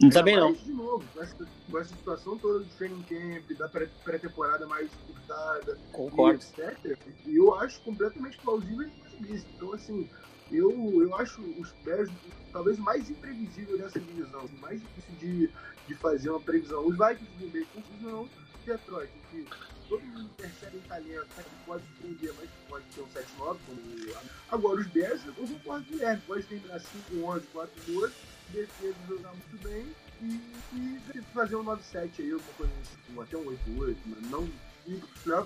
Não 0.00 0.10
tá 0.10 0.22
bem, 0.22 0.36
não. 0.36 0.52
De 0.52 0.72
novo, 0.72 1.04
com 1.14 1.22
essa, 1.22 1.46
com 1.70 1.78
essa 1.78 1.94
situação 1.94 2.36
toda 2.36 2.58
do 2.60 2.64
training 2.76 3.02
camp, 3.02 3.56
da 3.56 3.68
pré-temporada 3.68 4.66
mais 4.66 4.90
curtada, 5.06 5.78
Concordo. 5.92 6.44
e 6.58 6.62
etc. 6.62 6.98
E 7.24 7.36
eu 7.36 7.54
acho 7.54 7.80
completamente 7.82 8.36
plausível 8.38 8.90
isso. 9.30 9.46
Então, 9.54 9.72
assim, 9.72 10.08
eu, 10.50 10.70
eu 11.02 11.14
acho 11.16 11.40
os 11.40 11.72
Bears 11.84 12.10
talvez 12.52 12.78
o 12.78 12.82
mais 12.82 13.08
imprevisível 13.08 13.78
dessa 13.78 13.98
divisão, 13.98 14.48
mais 14.60 14.80
difícil 14.80 15.14
de, 15.18 15.50
de 15.88 15.94
fazer 15.94 16.30
uma 16.30 16.40
previsão. 16.40 16.86
Os 16.86 16.96
Vikings 16.96 17.38
do 17.38 17.50
meio 17.50 17.66
confusão, 17.66 18.28
Detroit, 18.64 19.10
que 19.30 19.46
todo 19.88 20.02
mundo 20.02 20.30
percebe 20.36 20.76
um 20.76 20.80
talento 20.82 21.26
que 21.26 21.64
pode 21.66 21.84
surpreender, 21.86 22.34
mas 22.38 22.50
pode 22.68 22.84
ser 22.92 23.00
um 23.00 23.06
7-9. 23.06 23.58
Agora, 24.50 24.80
os 24.80 24.86
Bears, 24.88 25.26
eu 25.26 25.32
concordo 25.34 25.64
com 25.64 25.94
o 25.94 25.98
Guilherme, 25.98 26.22
pode 26.26 26.42
terminar 26.44 26.80
5-11, 26.80 27.42
4-12, 27.54 28.12
defesa 28.50 28.96
jogar 29.08 29.30
muito 29.30 29.62
bem 29.62 29.86
e, 30.20 30.40
e 30.74 31.22
fazer 31.34 31.56
um 31.56 31.64
9-7 31.64 32.10
aí, 32.20 32.32
alguma 32.32 32.52
coisa 32.56 32.72
assim, 32.82 33.20
até 33.20 33.36
um 33.36 33.44
8-8, 33.44 33.96
não 34.30 34.48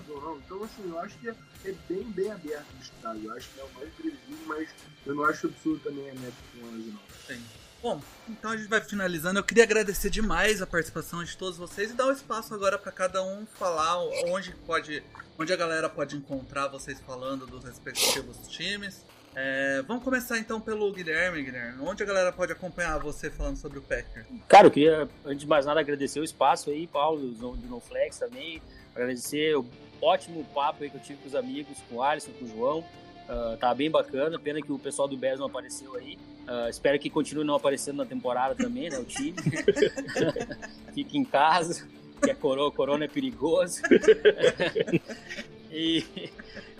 ou 0.09 0.21
não. 0.21 0.37
Então, 0.37 0.63
assim, 0.63 0.89
eu 0.89 0.99
acho 0.99 1.17
que 1.17 1.29
é, 1.29 1.35
é, 1.65 1.73
bem, 1.89 2.03
bem 2.03 2.31
aberto 2.31 2.65
o 2.77 2.81
estado. 2.81 3.19
Eu 3.23 3.33
acho 3.33 3.49
que 3.49 3.59
é 3.59 3.63
o 3.63 3.73
mais 3.75 3.93
previsível, 3.93 4.47
mas 4.47 4.69
eu 5.05 5.15
não 5.15 5.25
acho 5.25 5.47
absurdo 5.47 5.79
também 5.79 6.09
a 6.09 6.13
meta 6.13 6.35
com 6.53 6.67
11, 6.67 6.91
não. 6.91 6.99
Sim. 7.27 7.43
Bom, 7.81 8.01
então 8.27 8.51
a 8.51 8.57
gente 8.57 8.67
vai 8.67 8.81
finalizando. 8.81 9.39
Eu 9.39 9.43
queria 9.43 9.63
agradecer 9.63 10.09
demais 10.09 10.61
a 10.61 10.67
participação 10.67 11.23
de 11.23 11.37
todos 11.37 11.57
vocês 11.57 11.91
e 11.91 11.93
dar 11.93 12.07
um 12.07 12.11
espaço 12.11 12.53
agora 12.53 12.77
para 12.77 12.91
cada 12.91 13.23
um 13.23 13.45
falar 13.45 13.99
onde 14.25 14.51
pode, 14.65 15.03
onde 15.37 15.53
a 15.53 15.55
galera 15.55 15.87
pode 15.87 16.15
encontrar 16.15 16.67
vocês 16.67 16.99
falando 17.01 17.45
dos 17.45 17.63
respectivos 17.63 18.47
times. 18.47 19.05
É, 19.35 19.83
vamos 19.83 20.03
começar 20.03 20.39
então 20.39 20.59
pelo 20.59 20.91
Guilherme, 20.91 21.43
Guilherme. 21.43 21.79
Onde 21.83 22.01
a 22.01 22.05
galera 22.07 22.31
pode 22.31 22.51
acompanhar 22.51 22.97
você 22.97 23.29
falando 23.29 23.55
sobre 23.55 23.77
o 23.77 23.83
Packer? 23.83 24.25
Cara, 24.47 24.65
eu 24.65 24.71
queria, 24.71 25.07
antes 25.23 25.41
de 25.41 25.47
mais 25.47 25.63
nada, 25.63 25.79
agradecer 25.79 26.19
o 26.19 26.23
espaço 26.23 26.71
aí, 26.71 26.87
Paulo, 26.87 27.29
do 27.29 27.55
NoFlex 27.67 28.17
também. 28.17 28.59
Agradecer 28.97 29.55
o 29.55 29.63
ótimo 30.01 30.43
papo 30.55 30.83
aí 30.83 30.89
que 30.89 30.97
eu 30.97 31.01
tive 31.01 31.19
com 31.21 31.27
os 31.27 31.35
amigos, 31.35 31.77
com 31.87 31.97
o 31.97 32.03
Alisson, 32.03 32.31
com 32.31 32.45
o 32.45 32.47
João. 32.47 32.79
Uh, 32.79 33.55
tá 33.57 33.71
bem 33.75 33.91
bacana, 33.91 34.39
pena 34.39 34.59
que 34.59 34.71
o 34.71 34.79
pessoal 34.79 35.07
do 35.07 35.15
Bears 35.15 35.39
não 35.39 35.45
apareceu 35.45 35.95
aí. 35.95 36.17
Uh, 36.47 36.67
espero 36.67 36.97
que 36.97 37.07
continue 37.07 37.43
não 37.43 37.53
aparecendo 37.53 37.97
na 37.97 38.05
temporada 38.05 38.55
também, 38.55 38.89
né? 38.89 38.97
O 38.97 39.05
time. 39.05 39.35
Fique 40.95 41.15
em 41.15 41.23
casa, 41.23 41.87
que 42.23 42.31
a 42.31 42.35
corona, 42.35 42.71
corona 42.71 43.05
é 43.05 43.07
perigoso. 43.07 43.81
E, 45.69 46.03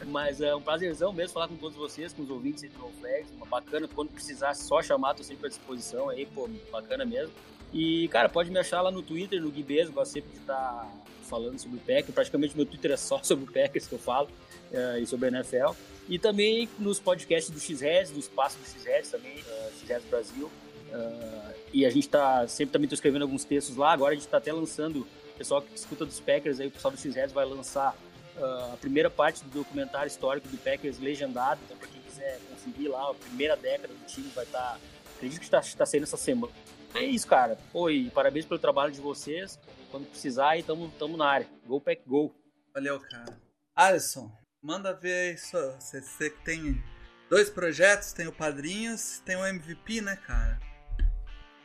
mas 0.08 0.40
é 0.42 0.56
um 0.56 0.62
prazerzão 0.62 1.12
mesmo 1.12 1.34
falar 1.34 1.50
com 1.50 1.58
todos 1.58 1.78
vocês, 1.78 2.14
com 2.14 2.24
os 2.24 2.30
ouvintes 2.32 2.64
aí 2.64 2.70
do 2.70 2.80
No 2.80 2.90
Flags. 2.94 3.32
Uma 3.36 3.46
bacana, 3.46 3.88
quando 3.94 4.10
precisar, 4.10 4.56
só 4.56 4.82
chamar, 4.82 5.14
tô 5.14 5.24
sempre 5.24 5.46
à 5.46 5.50
disposição 5.50 6.10
aí, 6.10 6.26
pô, 6.26 6.50
bacana 6.72 7.06
mesmo. 7.06 7.32
E, 7.74 8.08
cara, 8.08 8.30
pode 8.30 8.50
me 8.50 8.58
achar 8.58 8.82
lá 8.82 8.90
no 8.90 9.04
Twitter, 9.04 9.42
no 9.42 9.52
Guibes, 9.52 9.90
gosto 9.90 10.14
sempre 10.14 10.32
de 10.32 10.38
estar 10.38 10.56
tá 10.56 10.90
falando 11.28 11.60
sobre 11.60 11.78
o 11.78 11.80
Packers. 11.80 12.14
Praticamente 12.14 12.56
meu 12.56 12.66
Twitter 12.66 12.92
é 12.92 12.98
só 12.98 13.22
sobre 13.24 13.46
o 13.46 13.52
Packers 13.52 13.88
que 13.88 13.94
eu 13.94 14.00
falo 14.00 14.30
uh, 14.72 14.98
e 15.00 15.06
sobre 15.06 15.28
a 15.28 15.32
NFL. 15.32 15.76
E 16.10 16.18
também 16.18 16.70
nos 16.80 17.00
podcasts 17.00 17.52
do 17.52 17.60
X-Res, 17.60 18.12
do 18.12 18.20
espaço 18.20 18.58
do 18.58 18.66
X-Res 18.66 19.10
também, 19.10 19.38
uh, 19.40 19.80
X-Res 19.80 20.04
Brasil. 20.06 20.50
Uh, 20.92 21.54
e 21.74 21.86
a 21.86 21.90
gente 21.90 22.08
tá 22.08 22.48
sempre 22.48 22.72
também 22.72 22.88
tô 22.88 22.96
escrevendo 22.96 23.24
alguns 23.24 23.44
textos 23.44 23.76
lá. 23.76 23.92
Agora 23.92 24.12
a 24.12 24.16
gente 24.16 24.26
está 24.26 24.38
até 24.38 24.54
lançando, 24.54 25.02
o 25.02 25.38
pessoal 25.38 25.62
que 25.62 25.76
escuta 25.76 26.06
dos 26.06 26.20
Packers 26.20 26.60
aí, 26.60 26.68
o 26.68 26.72
pessoal 26.72 26.94
do 26.94 27.00
X-Res 27.00 27.32
vai 27.32 27.46
lançar 27.46 27.96
uh, 28.38 28.74
a 28.74 28.78
primeira 28.80 29.10
parte 29.10 29.44
do 29.44 29.50
documentário 29.50 30.08
histórico 30.08 30.48
do 30.48 30.58
Packers 30.58 31.00
legendado. 31.00 31.60
Então, 31.66 31.78
para 31.78 31.88
quem 31.88 32.02
quiser 32.02 32.40
conseguir 32.50 32.88
lá, 32.88 33.12
a 33.12 33.14
primeira 33.14 33.56
década 33.56 33.94
do 33.94 34.06
time 34.06 34.30
vai 34.34 34.46
estar. 34.46 34.60
Tá, 34.60 34.80
acredito 35.16 35.40
que 35.40 35.46
está 35.46 35.62
tá 35.62 35.86
saindo 35.86 36.04
essa 36.04 36.18
semana. 36.18 36.54
É 36.94 37.04
isso, 37.04 37.28
cara. 37.28 37.58
E 37.92 38.10
parabéns 38.12 38.46
pelo 38.46 38.60
trabalho 38.60 38.92
de 38.92 39.02
vocês. 39.02 39.60
Quando 39.92 40.08
precisar, 40.08 40.50
aí 40.50 40.64
tamo, 40.64 40.92
tamo 41.00 41.18
na 41.18 41.28
área. 41.28 41.48
Go 41.66 41.80
Pack 41.80 42.02
Go. 42.06 42.34
Valeu, 42.74 43.00
cara. 43.00 43.38
Alisson, 43.76 44.32
manda 44.62 44.94
ver 44.94 45.36
isso. 45.36 45.58
Você, 45.80 46.02
você 46.02 46.30
tem 46.30 46.84
dois 47.30 47.50
projetos, 47.50 48.14
tem 48.14 48.28
o 48.28 48.32
Padrinhos, 48.32 49.20
tem 49.26 49.36
o 49.36 49.46
MVP, 49.46 50.02
né, 50.02 50.16
cara? 50.16 50.60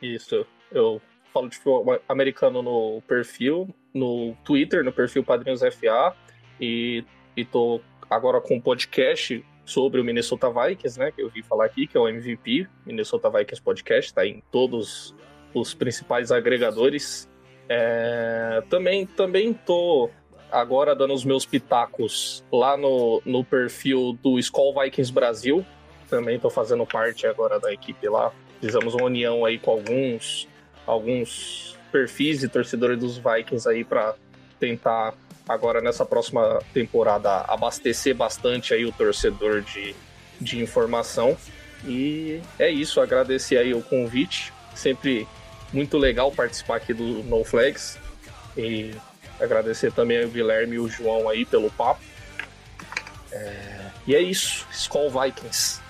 Isso. 0.01 0.45
Eu 0.71 1.01
falo 1.33 1.49
de 1.49 1.57
futebol 1.57 2.01
americano 2.07 2.61
no 2.61 3.01
perfil, 3.07 3.73
no 3.93 4.35
Twitter, 4.43 4.83
no 4.83 4.91
perfil 4.91 5.23
Padrinhos 5.23 5.61
FA. 5.61 6.15
E, 6.59 7.03
e 7.35 7.43
tô 7.43 7.81
agora 8.09 8.39
com 8.39 8.55
um 8.55 8.61
podcast 8.61 9.43
sobre 9.65 9.99
o 9.99 10.03
Minnesota 10.03 10.49
Vikings, 10.49 10.99
né? 10.99 11.11
Que 11.11 11.21
eu 11.21 11.29
vi 11.29 11.41
falar 11.41 11.65
aqui, 11.65 11.87
que 11.87 11.97
é 11.97 11.99
o 11.99 12.07
MVP, 12.07 12.67
Minnesota 12.85 13.29
Vikings 13.29 13.61
Podcast, 13.61 14.13
tá 14.13 14.25
em 14.25 14.43
todos 14.51 15.15
os 15.53 15.73
principais 15.73 16.31
agregadores. 16.31 17.29
É, 17.69 18.61
também, 18.69 19.05
também 19.05 19.53
tô 19.53 20.09
agora 20.51 20.95
dando 20.95 21.13
os 21.13 21.25
meus 21.25 21.45
pitacos 21.45 22.43
lá 22.51 22.77
no, 22.77 23.21
no 23.25 23.43
perfil 23.43 24.17
do 24.21 24.37
Skull 24.39 24.73
Vikings 24.79 25.11
Brasil. 25.11 25.65
Também 26.09 26.39
tô 26.39 26.49
fazendo 26.49 26.85
parte 26.85 27.25
agora 27.25 27.59
da 27.59 27.73
equipe 27.73 28.07
lá. 28.07 28.31
Fizemos 28.61 28.93
uma 28.93 29.05
união 29.05 29.43
aí 29.45 29.57
com 29.57 29.71
alguns, 29.71 30.47
alguns 30.85 31.77
perfis 31.91 32.43
e 32.43 32.47
torcedores 32.47 32.99
dos 32.99 33.17
Vikings 33.17 33.67
aí 33.67 33.83
para 33.83 34.15
tentar 34.59 35.13
agora 35.47 35.81
nessa 35.81 36.05
próxima 36.05 36.61
temporada 36.73 37.41
abastecer 37.47 38.15
bastante 38.15 38.73
aí 38.73 38.85
o 38.85 38.91
torcedor 38.91 39.61
de, 39.61 39.95
de 40.39 40.61
informação. 40.61 41.35
E 41.85 42.39
é 42.57 42.69
isso, 42.69 43.01
agradecer 43.01 43.57
aí 43.57 43.73
o 43.73 43.81
convite. 43.81 44.53
Sempre 44.75 45.27
muito 45.73 45.97
legal 45.97 46.31
participar 46.31 46.77
aqui 46.77 46.93
do 46.93 47.23
No 47.23 47.43
Flags. 47.43 47.97
E 48.55 48.93
agradecer 49.39 49.91
também 49.91 50.23
ao 50.23 50.29
Guilherme 50.29 50.75
e 50.75 50.79
o 50.79 50.87
João 50.87 51.27
aí 51.27 51.43
pelo 51.45 51.69
papo. 51.71 52.01
É... 53.31 53.91
E 54.05 54.15
é 54.15 54.21
isso, 54.21 54.67
Skull 54.71 55.09
Vikings. 55.09 55.81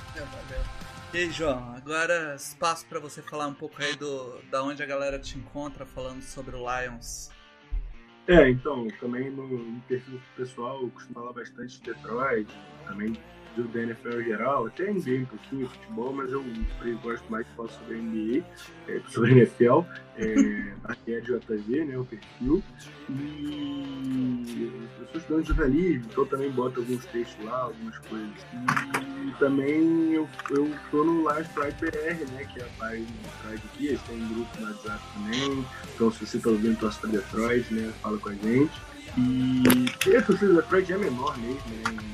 E 1.13 1.17
aí, 1.17 1.31
João, 1.31 1.75
agora 1.75 2.35
espaço 2.35 2.85
para 2.87 2.99
você 2.99 3.21
falar 3.21 3.47
um 3.47 3.53
pouco 3.53 3.81
aí 3.83 3.95
do 3.95 4.39
da 4.49 4.63
onde 4.63 4.81
a 4.81 4.85
galera 4.85 5.19
te 5.19 5.37
encontra 5.37 5.85
falando 5.85 6.21
sobre 6.21 6.55
o 6.55 6.59
Lions. 6.59 7.29
É, 8.27 8.49
então, 8.49 8.87
também 8.99 9.29
no, 9.29 9.47
no 9.47 9.81
perfil 9.81 10.19
pessoal 10.35 10.81
eu 10.81 10.89
costumo 10.89 11.15
falar 11.15 11.33
bastante 11.33 11.81
de 11.81 11.93
Detroit, 11.93 12.47
também 12.87 13.13
do 13.55 13.63
da 13.67 13.81
NFL 13.81 14.21
em 14.21 14.23
geral, 14.23 14.67
até 14.67 14.91
NBA 14.91 15.21
um 15.21 15.25
pouquinho, 15.25 15.69
futebol, 15.69 16.13
mas 16.13 16.31
eu, 16.31 16.43
eu 16.83 16.97
gosto 16.99 17.23
mais 17.29 17.45
de 17.45 17.53
falar 17.53 17.69
sobre 17.69 17.97
NBA, 17.97 18.43
é, 18.87 19.01
sobre 19.09 19.31
NFL, 19.37 19.81
é, 20.17 20.73
aqui 20.85 21.13
é 21.13 21.19
de 21.19 21.37
JV, 21.37 21.85
né, 21.85 21.97
o 21.97 22.05
perfil, 22.05 22.63
e 23.09 24.71
eu 24.99 25.07
sou 25.11 25.21
estudante 25.21 25.43
de 25.43 25.57
jornalismo, 25.57 26.05
então 26.11 26.25
também 26.25 26.51
boto 26.51 26.79
alguns 26.79 27.05
textos 27.05 27.45
lá, 27.45 27.61
algumas 27.61 27.97
coisas, 27.99 28.45
e 29.25 29.31
também 29.39 30.13
eu, 30.13 30.27
eu 30.49 30.71
tô 30.89 31.03
no 31.03 31.23
Live 31.23 31.49
Pride 31.49 31.77
BR, 31.79 32.33
né, 32.33 32.45
que 32.45 32.59
é 32.59 32.63
a 32.63 32.69
página 32.79 33.05
do 33.05 33.47
Pride 33.47 33.63
aqui, 33.73 33.99
tem 34.07 34.21
um 34.21 34.33
grupo 34.33 34.59
no 34.59 34.67
WhatsApp 34.67 35.03
também, 35.13 35.65
então 35.95 36.11
se 36.11 36.25
você 36.25 36.39
tá 36.39 36.49
ouvindo 36.49 36.79
torce 36.79 36.99
pra 36.99 37.09
Detroit, 37.09 37.73
né, 37.73 37.93
fala 38.01 38.17
com 38.17 38.29
a 38.29 38.33
gente, 38.33 38.81
e 39.15 40.15
a 40.15 40.21
torcida 40.23 40.53
do 40.53 40.61
Detroit 40.61 40.91
é 40.91 40.97
menor 40.97 41.37
mesmo, 41.37 41.61
né, 41.69 42.12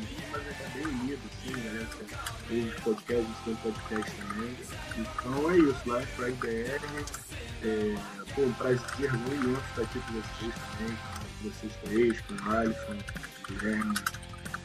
os 2.51 2.73
podcasts, 2.81 3.35
tem 3.45 3.55
podcast 3.55 4.11
também. 4.15 4.55
Então 4.97 5.51
é 5.51 5.57
isso, 5.57 5.81
lá 5.85 6.01
Pride 6.15 6.37
BR. 6.37 7.39
É, 7.63 7.95
pô, 8.33 8.41
um 8.41 8.53
prazer 8.53 9.13
muito 9.13 9.59
estar 9.69 9.81
aqui 9.81 9.99
com 9.99 10.13
vocês 10.13 10.53
também, 10.77 10.97
com 10.97 11.49
vocês 11.49 11.73
três, 11.83 12.21
com 12.21 12.33
o 12.33 12.57
Alisson, 12.57 12.97
com 13.45 13.53
o 13.53 13.57
Guilherme 13.57 13.93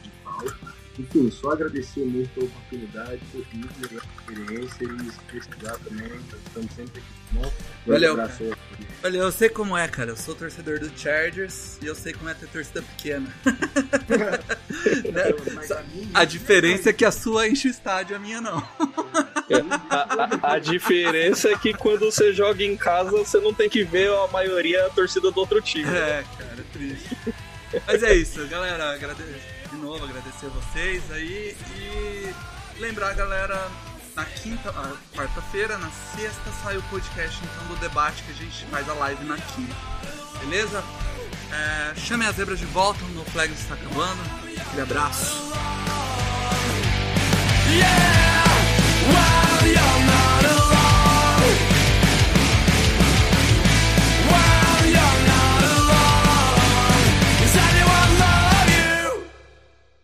e 0.03 0.07
o 0.07 0.11
Paulo. 0.23 0.74
Enfim, 0.97 1.29
só 1.29 1.51
agradecer 1.51 2.05
muito 2.05 2.29
pela 2.29 2.45
oportunidade, 2.45 3.19
foi 3.31 3.45
muito 3.53 3.81
legal 3.81 4.01
a 4.01 4.31
experiência 4.31 4.85
e 4.85 5.11
se 5.11 5.19
precisar 5.27 5.77
também, 5.79 6.11
estamos 6.45 6.73
sempre 6.73 7.01
aqui. 7.01 7.15
Né? 7.33 7.51
Valeu. 7.85 8.17
Olha, 9.03 9.17
eu 9.17 9.31
sei 9.31 9.49
como 9.49 9.77
é, 9.77 9.87
cara. 9.87 10.11
Eu 10.11 10.17
sou 10.17 10.33
torcedor 10.35 10.79
do 10.79 10.89
Chargers 10.97 11.77
e 11.81 11.85
eu 11.85 11.95
sei 11.95 12.13
como 12.13 12.29
é 12.29 12.33
ter 12.33 12.47
torcida 12.47 12.81
pequena. 12.81 13.27
a, 16.13 16.21
a 16.21 16.25
diferença 16.25 16.89
é 16.89 16.93
que 16.93 17.03
a 17.03 17.11
sua 17.11 17.47
enche 17.47 17.67
o 17.67 17.71
estádio, 17.71 18.15
a 18.15 18.19
minha 18.19 18.39
não. 18.39 18.57
a, 19.89 20.47
a, 20.49 20.53
a, 20.53 20.59
diferença 20.59 21.49
é 21.49 21.57
que 21.57 21.73
quando 21.73 22.05
você 22.05 22.33
joga 22.33 22.63
em 22.63 22.77
casa, 22.77 23.11
você 23.11 23.39
não 23.39 23.53
tem 23.53 23.69
que 23.69 23.83
ver 23.83 24.09
a 24.11 24.27
maioria 24.27 24.85
a 24.85 24.89
torcida 24.89 25.29
do 25.29 25.39
outro 25.39 25.61
time. 25.61 25.89
É, 25.89 26.23
cara, 26.37 26.55
é 26.57 26.63
triste. 26.71 27.17
Mas 27.85 28.01
é 28.03 28.15
isso, 28.15 28.47
galera. 28.47 28.93
Agradeço 28.93 29.29
de 29.29 29.54
novo, 29.85 30.03
agradecer 30.03 30.49
vocês 30.49 31.03
aí 31.11 31.55
e 31.77 32.33
lembrar, 32.79 33.13
galera, 33.13 33.69
na 34.15 34.25
quinta, 34.25 34.73
quarta-feira, 35.13 35.77
na 35.77 35.91
sexta 35.91 36.51
sai 36.63 36.75
o 36.77 36.83
podcast 36.83 37.39
então 37.43 37.67
do 37.67 37.75
debate 37.79 38.23
que 38.23 38.31
a 38.31 38.35
gente 38.35 38.65
faz 38.65 38.89
a 38.89 38.93
live 38.93 39.23
na 39.25 39.37
quinta. 39.37 39.75
Beleza? 40.39 40.83
É, 41.51 41.95
chame 41.95 42.25
as 42.25 42.35
zebras 42.35 42.57
de 42.57 42.65
volta, 42.65 42.99
No 43.13 43.23
Flags 43.25 43.59
está 43.59 43.75
acabando. 43.75 44.21
Aquele 44.59 44.81
abraço. 44.81 45.53
Yeah! 47.69 48.34